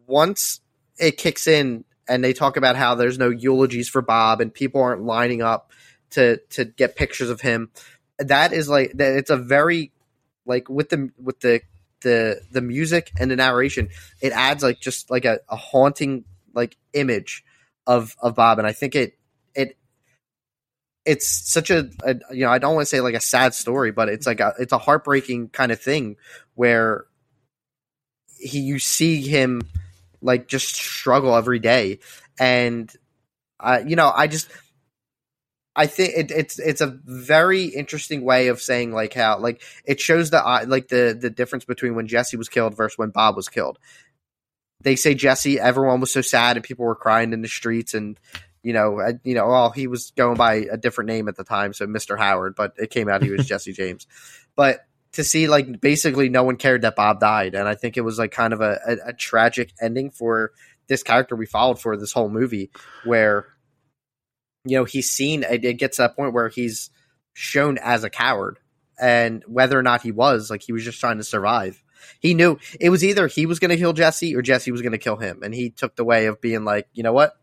[0.07, 0.61] Once
[0.99, 4.83] it kicks in and they talk about how there's no eulogies for Bob and people
[4.83, 5.73] aren't lining up
[6.11, 7.71] to to get pictures of him.
[8.19, 9.17] That is like that.
[9.17, 9.93] It's a very
[10.47, 11.61] like with the with the
[12.03, 13.89] the the music and the narration.
[14.21, 17.45] It adds like just like a, a haunting like image
[17.87, 19.19] of of Bob, and I think it
[19.55, 19.77] it
[21.05, 23.93] it's such a, a you know I don't want to say like a sad story,
[23.93, 26.17] but it's like a it's a heartbreaking kind of thing
[26.55, 27.07] where
[28.39, 29.63] he you see him
[30.21, 32.01] like just struggle every day,
[32.39, 32.93] and
[33.59, 34.51] I you know I just
[35.79, 40.01] I think it, it's it's a very interesting way of saying like how like it
[40.01, 43.37] shows the uh, like the the difference between when Jesse was killed versus when Bob
[43.37, 43.79] was killed.
[44.81, 48.19] They say Jesse, everyone was so sad and people were crying in the streets and
[48.65, 51.45] you know, uh, you know, well, he was going by a different name at the
[51.45, 52.19] time, so Mr.
[52.19, 54.09] Howard, but it came out he was Jesse James.
[54.57, 58.01] But to see like basically no one cared that Bob died, and I think it
[58.03, 60.51] was like kind of a, a, a tragic ending for
[60.89, 62.73] this character we followed for this whole movie,
[63.05, 63.47] where
[64.69, 66.91] you know he's seen it, it gets to that point where he's
[67.33, 68.59] shown as a coward,
[69.01, 71.83] and whether or not he was like he was just trying to survive.
[72.21, 74.93] He knew it was either he was going to kill Jesse or Jesse was going
[74.93, 77.35] to kill him, and he took the way of being like, you know what,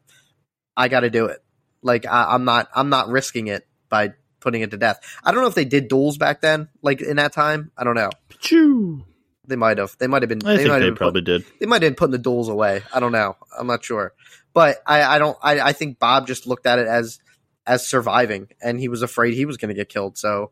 [0.75, 1.43] I got to do it.
[1.81, 4.99] Like I, I'm not, I'm not risking it by putting it to death.
[5.23, 7.71] I don't know if they did duels back then, like in that time.
[7.77, 8.09] I don't know.
[8.29, 9.03] Achoo.
[9.47, 9.95] They might have.
[9.99, 10.45] They might have been.
[10.45, 11.45] I think might they have probably put, did.
[11.59, 12.81] They might have been putting the duels away.
[12.93, 13.35] I don't know.
[13.57, 14.13] I'm not sure.
[14.55, 15.37] But I, I don't.
[15.43, 17.19] I, I think Bob just looked at it as
[17.67, 20.17] as surviving, and he was afraid he was going to get killed.
[20.17, 20.51] So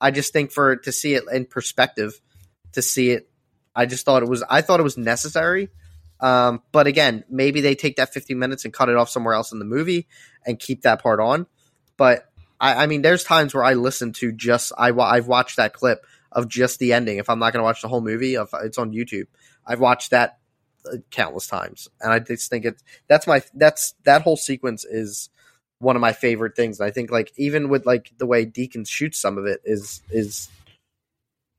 [0.00, 2.18] I just think for to see it in perspective,
[2.72, 3.28] to see it,
[3.76, 4.42] I just thought it was.
[4.48, 5.68] I thought it was necessary.
[6.20, 9.52] Um, but again, maybe they take that 15 minutes and cut it off somewhere else
[9.52, 10.08] in the movie
[10.46, 11.46] and keep that part on.
[11.98, 12.26] But
[12.58, 16.06] I, I mean, there's times where I listen to just I I've watched that clip
[16.32, 17.18] of just the ending.
[17.18, 19.26] If I'm not going to watch the whole movie, if it's on YouTube,
[19.66, 20.38] I've watched that
[21.10, 25.30] countless times, and I just think it's that's my that's that whole sequence is
[25.78, 26.80] one of my favorite things.
[26.80, 30.48] I think like even with like the way Deakins shoots some of it is is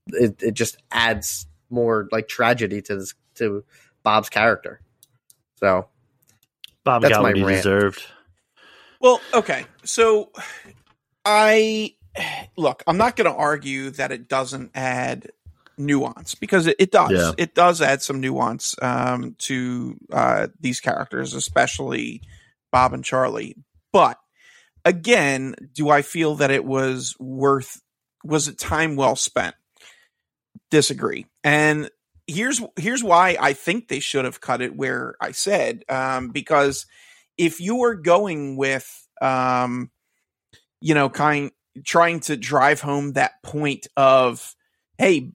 [0.08, 3.64] it, it just adds more like tragedy to this to
[4.04, 4.82] Bob's character.
[5.58, 5.88] So
[6.84, 7.58] Bob That's got my what rant.
[7.58, 8.06] deserved.
[9.00, 9.66] Well, okay.
[9.84, 10.32] So
[11.26, 11.96] I
[12.56, 15.32] look, I'm not going to argue that it doesn't add
[15.78, 17.12] nuance because it, it does.
[17.12, 17.32] Yeah.
[17.38, 22.22] It does add some nuance um, to uh, these characters, especially
[22.72, 23.56] Bob and Charlie.
[23.92, 24.18] But
[24.84, 27.82] again, do I feel that it was worth?
[28.24, 29.56] Was it time well spent?
[30.72, 31.26] Disagree.
[31.44, 31.90] And
[32.28, 36.86] here's here's why I think they should have cut it where I said um, because
[37.38, 39.92] if you were going with um,
[40.82, 41.52] you know kind
[41.84, 44.56] trying to drive home that point of
[44.98, 45.32] hey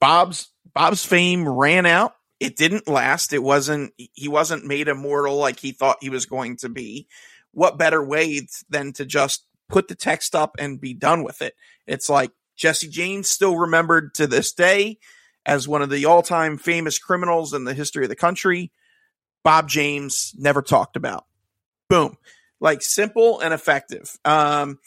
[0.00, 2.14] bob's bob's fame ran out.
[2.40, 3.32] It didn't last.
[3.32, 7.06] It wasn't he wasn't made immortal like he thought he was going to be.
[7.52, 11.54] What better way than to just put the text up and be done with it?
[11.86, 14.98] It's like jesse james still remembered to this day
[15.46, 18.72] as one of the all-time famous criminals in the history of the country.
[19.42, 21.24] Bob james never talked about.
[21.88, 22.16] Boom.
[22.60, 24.18] Like simple and effective.
[24.24, 24.78] Um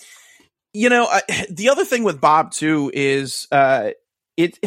[0.74, 3.92] you know I, the other thing with bob too is uh
[4.36, 4.60] it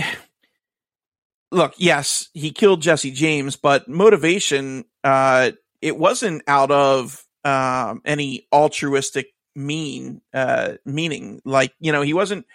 [1.51, 5.51] look yes he killed jesse james but motivation uh
[5.83, 11.41] it wasn't out of um any altruistic mean uh meaning.
[11.45, 12.47] Like you know he wasn't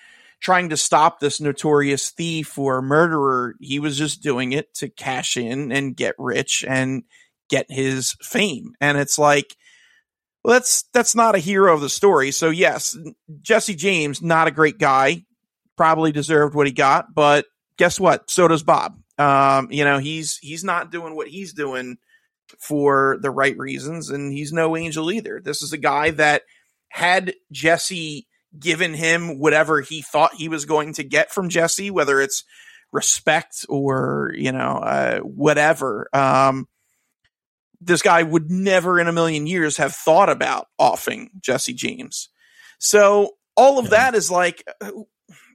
[0.42, 3.56] trying to stop this notorious thief or murderer.
[3.60, 7.04] He was just doing it to cash in and get rich and
[7.50, 8.74] get his fame.
[8.80, 9.56] And it's like
[10.44, 12.32] well, that's that's not a hero of the story.
[12.32, 12.98] So yes,
[13.42, 15.26] Jesse James, not a great guy,
[15.76, 17.46] probably deserved what he got, but
[17.78, 18.30] guess what?
[18.30, 19.00] So does Bob.
[19.18, 21.98] Um, you know, he's he's not doing what he's doing
[22.60, 25.42] for the right reasons, and he's no angel either.
[25.44, 26.44] This is a guy that
[26.90, 28.28] had Jesse
[28.58, 32.44] given him whatever he thought he was going to get from Jesse, whether it's
[32.92, 36.08] respect or you know uh, whatever.
[36.14, 36.68] Um,
[37.82, 42.30] this guy would never in a million years have thought about offing Jesse James.
[42.80, 43.90] So all of Yeah.
[43.92, 44.92] that is like, uh,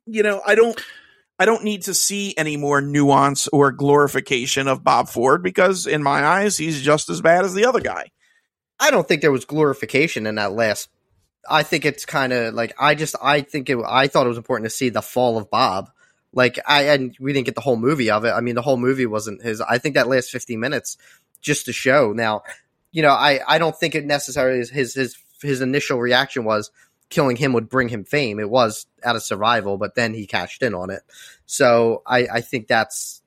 [0.07, 0.79] you know, I don't,
[1.41, 6.03] I don't need to see any more nuance or glorification of Bob Ford because in
[6.03, 8.11] my eyes, he's just as bad as the other guy.
[8.79, 10.91] I don't think there was glorification in that last.
[11.49, 13.79] I think it's kind of like I just I think it.
[13.89, 15.89] I thought it was important to see the fall of Bob.
[16.35, 18.33] Like I and we didn't get the whole movie of it.
[18.33, 19.63] I mean, the whole movie wasn't his.
[19.63, 20.99] I think that last fifteen minutes
[21.41, 22.13] just to show.
[22.13, 22.43] Now,
[22.93, 26.71] you know, I I don't think it necessarily is his his his initial reaction was
[27.11, 28.41] killing him would bring him fame.
[28.41, 31.03] It was out of survival, but then he cashed in on it.
[31.47, 33.21] So I I think that's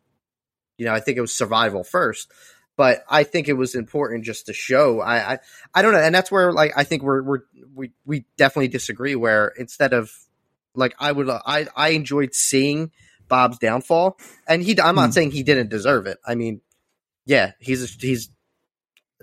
[0.78, 2.32] you know I think it was survival first.
[2.76, 5.00] But I think it was important just to show.
[5.00, 5.40] I, I,
[5.76, 7.42] I don't know, and that's where like I think we're, we're
[7.76, 9.14] we we definitely disagree.
[9.16, 10.12] Where instead of
[10.74, 12.92] like I would I I enjoyed seeing
[13.28, 15.12] Bob's downfall, and he I'm not Hmm.
[15.12, 16.18] saying he didn't deserve it.
[16.26, 16.62] I mean,
[17.28, 18.30] yeah, he's he's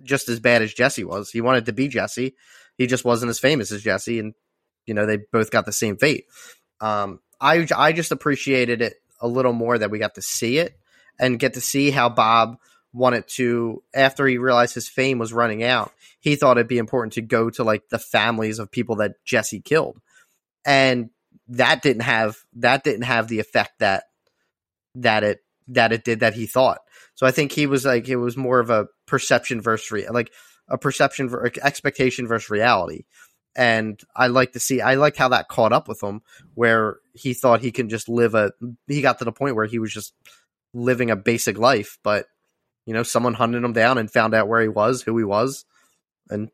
[0.05, 1.33] just as bad as Jesse was.
[1.33, 2.37] He wanted to be Jesse.
[2.79, 4.35] He just wasn't as famous as Jesse, and
[4.91, 6.27] you know they both got the same fate.
[6.81, 10.77] Um, I I just appreciated it a little more that we got to see it
[11.17, 12.57] and get to see how Bob
[12.93, 15.93] wanted to after he realized his fame was running out.
[16.19, 19.61] He thought it'd be important to go to like the families of people that Jesse
[19.61, 20.01] killed,
[20.67, 21.11] and
[21.47, 24.07] that didn't have that didn't have the effect that
[24.97, 25.39] that it
[25.69, 26.81] that it did that he thought.
[27.15, 30.33] So I think he was like it was more of a perception versus re- like
[30.67, 33.05] a perception ver- expectation versus reality.
[33.57, 36.23] And I like to see I liked how that caught up with him
[36.55, 38.53] where he thought he can just live a
[38.87, 40.15] he got to the point where he was just
[40.73, 42.27] living a basic life, but
[42.87, 45.65] you know, someone hunted him down and found out where he was, who he was,
[46.29, 46.51] and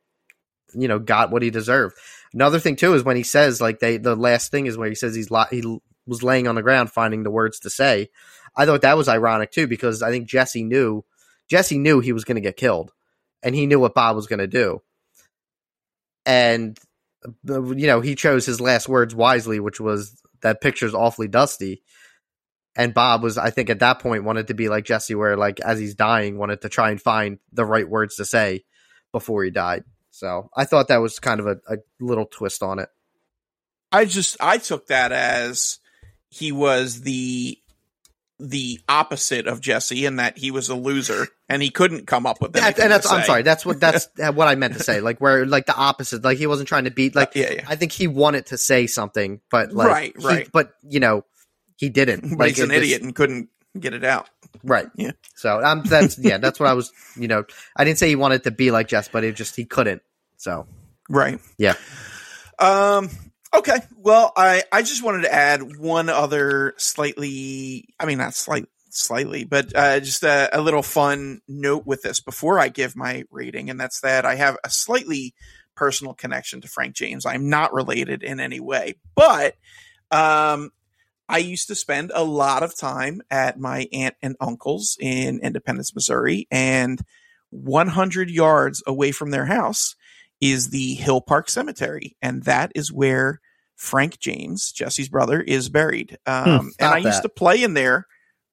[0.74, 1.97] you know, got what he deserved.
[2.32, 4.94] Another thing too is when he says like they the last thing is where he
[4.94, 8.09] says he's li- he was laying on the ground finding the words to say.
[8.56, 11.05] I thought that was ironic too because I think Jesse knew
[11.48, 12.93] Jesse knew he was going to get killed,
[13.43, 14.82] and he knew what Bob was going to do,
[16.24, 16.78] and
[17.44, 21.82] you know he chose his last words wisely, which was that picture's awfully dusty.
[22.78, 25.61] And Bob was, I think, at that point wanted to be like Jesse, where like
[25.61, 28.65] as he's dying, wanted to try and find the right words to say
[29.12, 29.85] before he died.
[30.11, 32.89] So I thought that was kind of a, a little twist on it.
[33.93, 35.78] I just I took that as
[36.28, 37.59] he was the
[38.38, 42.40] the opposite of Jesse in that he was a loser and he couldn't come up
[42.42, 43.42] with That, and that's I'm sorry.
[43.42, 45.00] That's what that's what I meant to say.
[45.00, 46.22] Like where like the opposite.
[46.22, 47.14] Like he wasn't trying to beat.
[47.14, 47.64] Like yeah, yeah.
[47.66, 50.48] I think he wanted to say something, but like Right, he- right.
[50.52, 51.24] but you know
[51.76, 52.28] he didn't.
[52.30, 53.48] But Like he's an just- idiot and couldn't
[53.80, 54.28] get it out.
[54.62, 54.86] Right.
[54.96, 55.12] Yeah.
[55.34, 56.38] So um, that's yeah.
[56.38, 56.92] That's what I was.
[57.16, 57.44] You know,
[57.76, 60.02] I didn't say he wanted to be like Jess, but it just he couldn't.
[60.36, 60.66] So
[61.08, 61.40] Right.
[61.56, 61.74] Yeah.
[62.58, 63.10] Um
[63.56, 63.78] okay.
[63.96, 69.44] Well, I I just wanted to add one other slightly I mean not slight slightly,
[69.44, 73.70] but uh just a, a little fun note with this before I give my rating
[73.70, 75.34] and that's that I have a slightly
[75.74, 77.26] personal connection to Frank James.
[77.26, 79.54] I'm not related in any way, but
[80.10, 80.70] um
[81.28, 85.92] I used to spend a lot of time at my aunt and uncle's in Independence,
[85.92, 87.00] Missouri, and
[87.50, 89.96] 100 yards away from their house
[90.40, 93.40] is the Hill Park Cemetery, and that is where
[93.77, 96.19] Frank James, Jesse's brother, is buried.
[96.27, 98.07] Um, and Hmm, stop I used to play in there.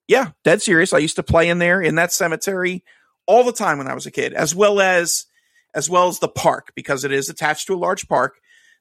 [0.07, 0.93] Yeah, dead serious.
[0.93, 2.83] I used to play in there in that cemetery
[3.25, 5.25] all the time when I was a kid, as well as
[5.73, 8.35] as well as the park because it is attached to a large park.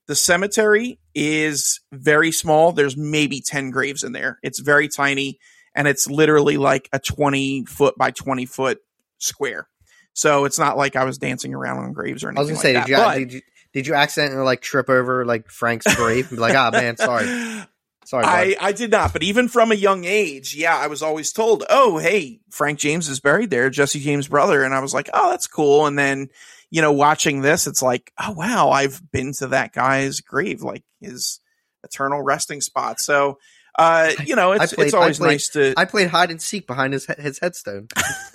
[0.08, 2.72] The cemetery is very small.
[2.72, 4.38] There's maybe 10 graves in there.
[4.42, 5.38] It's very tiny
[5.74, 8.80] and it's literally like a 20 foot by 20 foot
[9.18, 9.68] square.
[10.12, 12.38] So it's not like I was dancing around on graves or anything.
[12.38, 13.18] I was gonna say, like that.
[13.18, 16.40] did you, did you did you accidentally like trip over like Frank's grave and be
[16.40, 17.26] like, ah man, sorry,
[18.04, 18.26] sorry, bud.
[18.26, 21.64] I, I did not, but even from a young age, yeah, I was always told,
[21.70, 25.30] "Oh, hey, Frank James is buried there, Jesse James' brother," and I was like, "Oh,
[25.30, 26.28] that's cool." And then,
[26.70, 30.84] you know, watching this, it's like, "Oh, wow, I've been to that guy's grave, like
[31.00, 31.40] his
[31.82, 33.38] eternal resting spot." So,
[33.78, 36.66] uh, you know, it's played- it's always played- nice to I played hide and seek
[36.66, 37.88] behind his his headstone.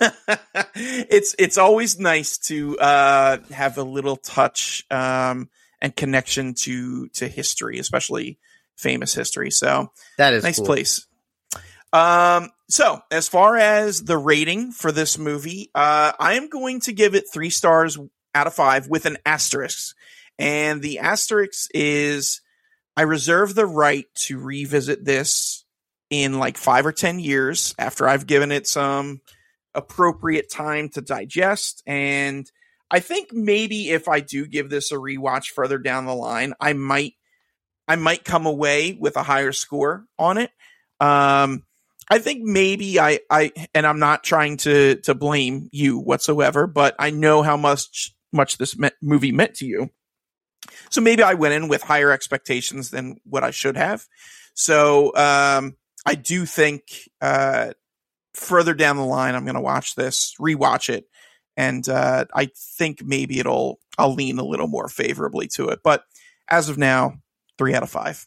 [0.74, 5.48] it's it's always nice to uh, have a little touch um,
[5.80, 8.38] and connection to to history, especially
[8.76, 9.50] famous history.
[9.50, 10.66] So That is nice cool.
[10.66, 11.06] place.
[11.92, 16.92] Um, so as far as the rating for this movie, uh, I am going to
[16.92, 17.98] give it three stars
[18.34, 19.96] out of five with an asterisk,
[20.38, 22.40] and the asterisk is
[22.98, 25.64] I reserve the right to revisit this
[26.10, 29.20] in like five or ten years after I've given it some
[29.72, 32.50] appropriate time to digest and
[32.90, 36.72] I think maybe if I do give this a rewatch further down the line, I
[36.72, 37.12] might
[37.86, 40.50] I might come away with a higher score on it.
[40.98, 41.62] Um,
[42.10, 46.96] I think maybe I, I, and I'm not trying to to blame you whatsoever, but
[46.98, 49.90] I know how much much this me- movie meant to you.
[50.90, 54.06] So maybe I went in with higher expectations than what I should have.
[54.54, 55.76] So um,
[56.06, 56.82] I do think
[57.20, 57.72] uh,
[58.34, 61.06] further down the line, I'm going to watch this, rewatch it,
[61.56, 65.80] and uh, I think maybe it'll I'll lean a little more favorably to it.
[65.82, 66.04] But
[66.48, 67.18] as of now,
[67.58, 68.26] three out of five.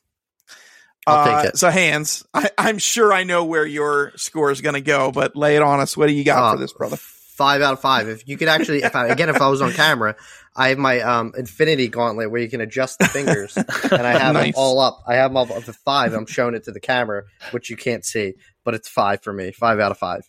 [1.07, 1.57] I'll take Uh, it.
[1.57, 2.23] So, Hans.
[2.33, 5.61] I, I'm sure I know where your score is going to go, but lay it
[5.63, 5.97] on us.
[5.97, 6.97] What do you got Uh, for this, brother?
[6.97, 8.07] five out of five.
[8.07, 10.15] If you could actually, if I, again, if I was on camera,
[10.55, 13.65] I have my um, Infinity Gauntlet where you can adjust the fingers, and
[14.05, 14.53] I have Nice.
[14.53, 15.01] them all up.
[15.07, 16.13] I have them all up to five.
[16.13, 18.33] I'm showing it to the camera, which you can't see,
[18.65, 19.51] but it's five for me.
[19.51, 20.23] Five out of five.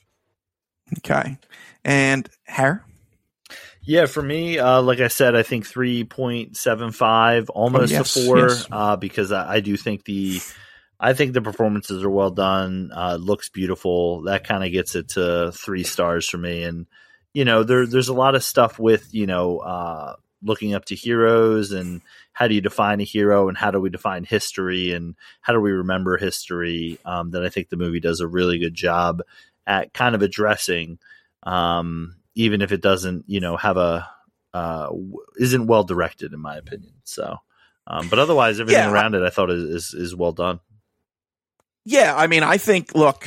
[0.99, 1.39] Okay.
[1.85, 2.85] And hair.
[3.85, 7.97] Yeah, for me, uh, like I said, I think three point seven five, almost Oh,
[7.97, 8.67] yes, a four, yes.
[8.71, 10.41] uh, because I, I do think the,
[11.01, 12.91] I think the performances are well done.
[12.95, 14.23] Uh, looks beautiful.
[14.23, 16.63] That kind of gets it to three stars for me.
[16.63, 16.87] And
[17.35, 20.95] you know, there there's a lot of stuff with you know uh, looking up to
[20.95, 22.01] heroes and
[22.33, 25.61] how do you define a hero and how do we define history and how do
[25.61, 26.99] we remember history.
[27.05, 29.23] Um, that I think the movie does a really good job
[29.67, 30.99] at kind of addressing.
[31.45, 34.09] Um, even if it doesn't, you know, have a
[34.55, 36.93] uh, w- isn't well directed in my opinion.
[37.05, 37.37] So,
[37.87, 38.91] um, but otherwise, everything Yeah.
[38.93, 40.61] around it I thought is, is is well done.
[41.85, 43.27] Yeah, I mean, I think look,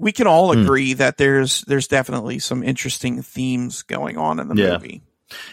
[0.00, 0.62] we can all Hmm.
[0.62, 4.72] agree that there's there's definitely some interesting themes going on in the Yeah.
[4.72, 5.02] movie.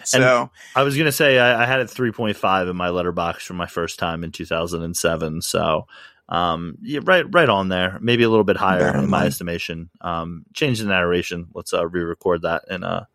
[0.05, 3.41] So I was gonna say I, I had it three point five in my Letterboxd
[3.43, 5.41] for my first time in two thousand and seven.
[5.43, 5.85] So,
[6.29, 9.89] um, yeah, right right on there, maybe a little bit higher in my estimation.
[10.01, 11.47] Um, change the narration.
[11.53, 13.05] Let's uh, re-record that in uh,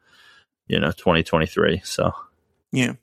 [0.69, 1.81] you know, twenty twenty three.
[1.85, 2.13] So.
[2.73, 2.95] Yeah.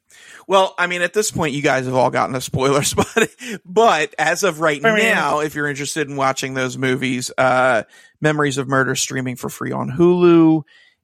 [0.48, 3.28] Well, I mean, at this point, you guys have all gotten a spoiler spot,
[3.66, 7.84] but as of right now, if you're interested in watching those movies, uh,
[8.20, 10.64] Memories of Murder streaming for free on Hulu,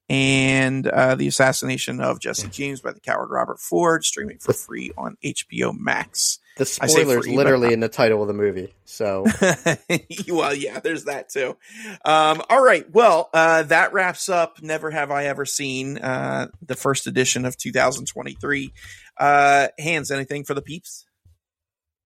[0.09, 4.91] and uh, the assassination of Jesse James by the coward Robert Ford streaming for free
[4.97, 6.39] on HBO Max.
[6.57, 8.73] The spoilers free, literally in the title of the movie.
[8.85, 9.25] So
[10.29, 11.57] well, yeah, there's that too.
[12.05, 12.89] Um, all right.
[12.93, 17.57] Well, uh, that wraps up Never Have I Ever Seen, uh, the first edition of
[17.57, 18.71] 2023.
[19.17, 21.04] Uh, Hans, anything for the peeps?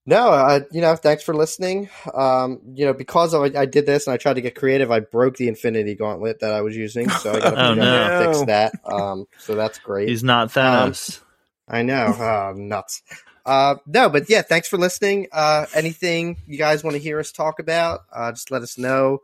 [0.05, 1.89] No, uh, you know, thanks for listening.
[2.13, 5.01] Um, you know, because I, I did this and I tried to get creative, I
[5.01, 8.17] broke the Infinity Gauntlet that I was using, so I got to Oh, no.
[8.25, 8.73] fix that.
[8.85, 10.09] Um, so that's great.
[10.09, 10.93] He's not Um,
[11.67, 12.15] I know.
[12.17, 13.03] Oh, nuts.
[13.45, 15.27] Uh, no, but yeah, thanks for listening.
[15.31, 19.19] Uh, anything you guys want to hear us talk about, uh, just let us know.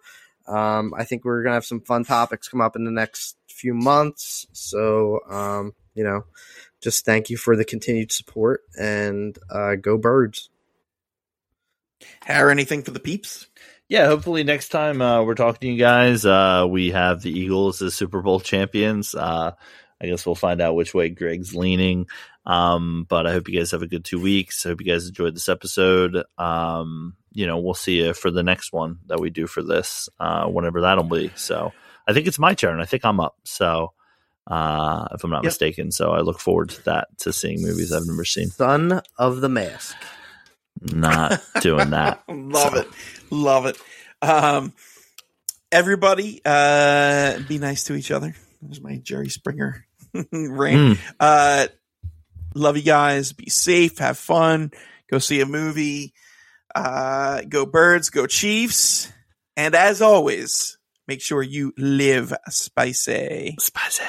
[0.47, 3.35] Um, I think we're going to have some fun topics come up in the next
[3.49, 4.45] few months.
[4.53, 6.25] So, um, you know,
[6.81, 10.49] just thank you for the continued support and uh, go birds.
[12.29, 13.47] Or anything for the peeps?
[13.87, 17.81] yeah, hopefully next time uh, we're talking to you guys, uh, we have the Eagles
[17.81, 19.13] as Super Bowl champions.
[19.13, 19.51] Uh,
[20.01, 22.07] I guess we'll find out which way Greg's leaning.
[22.47, 24.65] Um, but I hope you guys have a good two weeks.
[24.65, 26.23] I hope you guys enjoyed this episode.
[26.37, 30.09] Um, you know, we'll see you for the next one that we do for this,
[30.19, 31.31] uh, whenever that'll be.
[31.35, 31.71] So
[32.07, 32.79] I think it's my turn.
[32.79, 33.35] I think I'm up.
[33.45, 33.93] So,
[34.47, 35.51] uh, if I'm not Yep.
[35.51, 38.49] mistaken, so I look forward to that, to seeing movies I've never seen.
[38.49, 39.95] Son of the Mask.
[40.81, 42.23] Not doing that.
[42.29, 42.87] Love So- it.
[43.31, 43.77] Love it.
[44.21, 44.73] Um,
[45.71, 48.35] everybody, uh, be nice to each other.
[48.61, 50.27] There's my Jerry Springer rant.
[50.31, 50.99] Mm.
[51.19, 51.67] Uh,
[52.53, 53.33] love you guys.
[53.33, 53.97] Be safe.
[53.97, 54.71] Have fun.
[55.11, 56.13] Go see a movie.
[56.73, 58.09] Uh, go birds.
[58.09, 59.11] Go Chiefs.
[59.57, 60.77] And as always,
[61.07, 63.55] make sure you live spicy.
[63.59, 64.03] Spicy.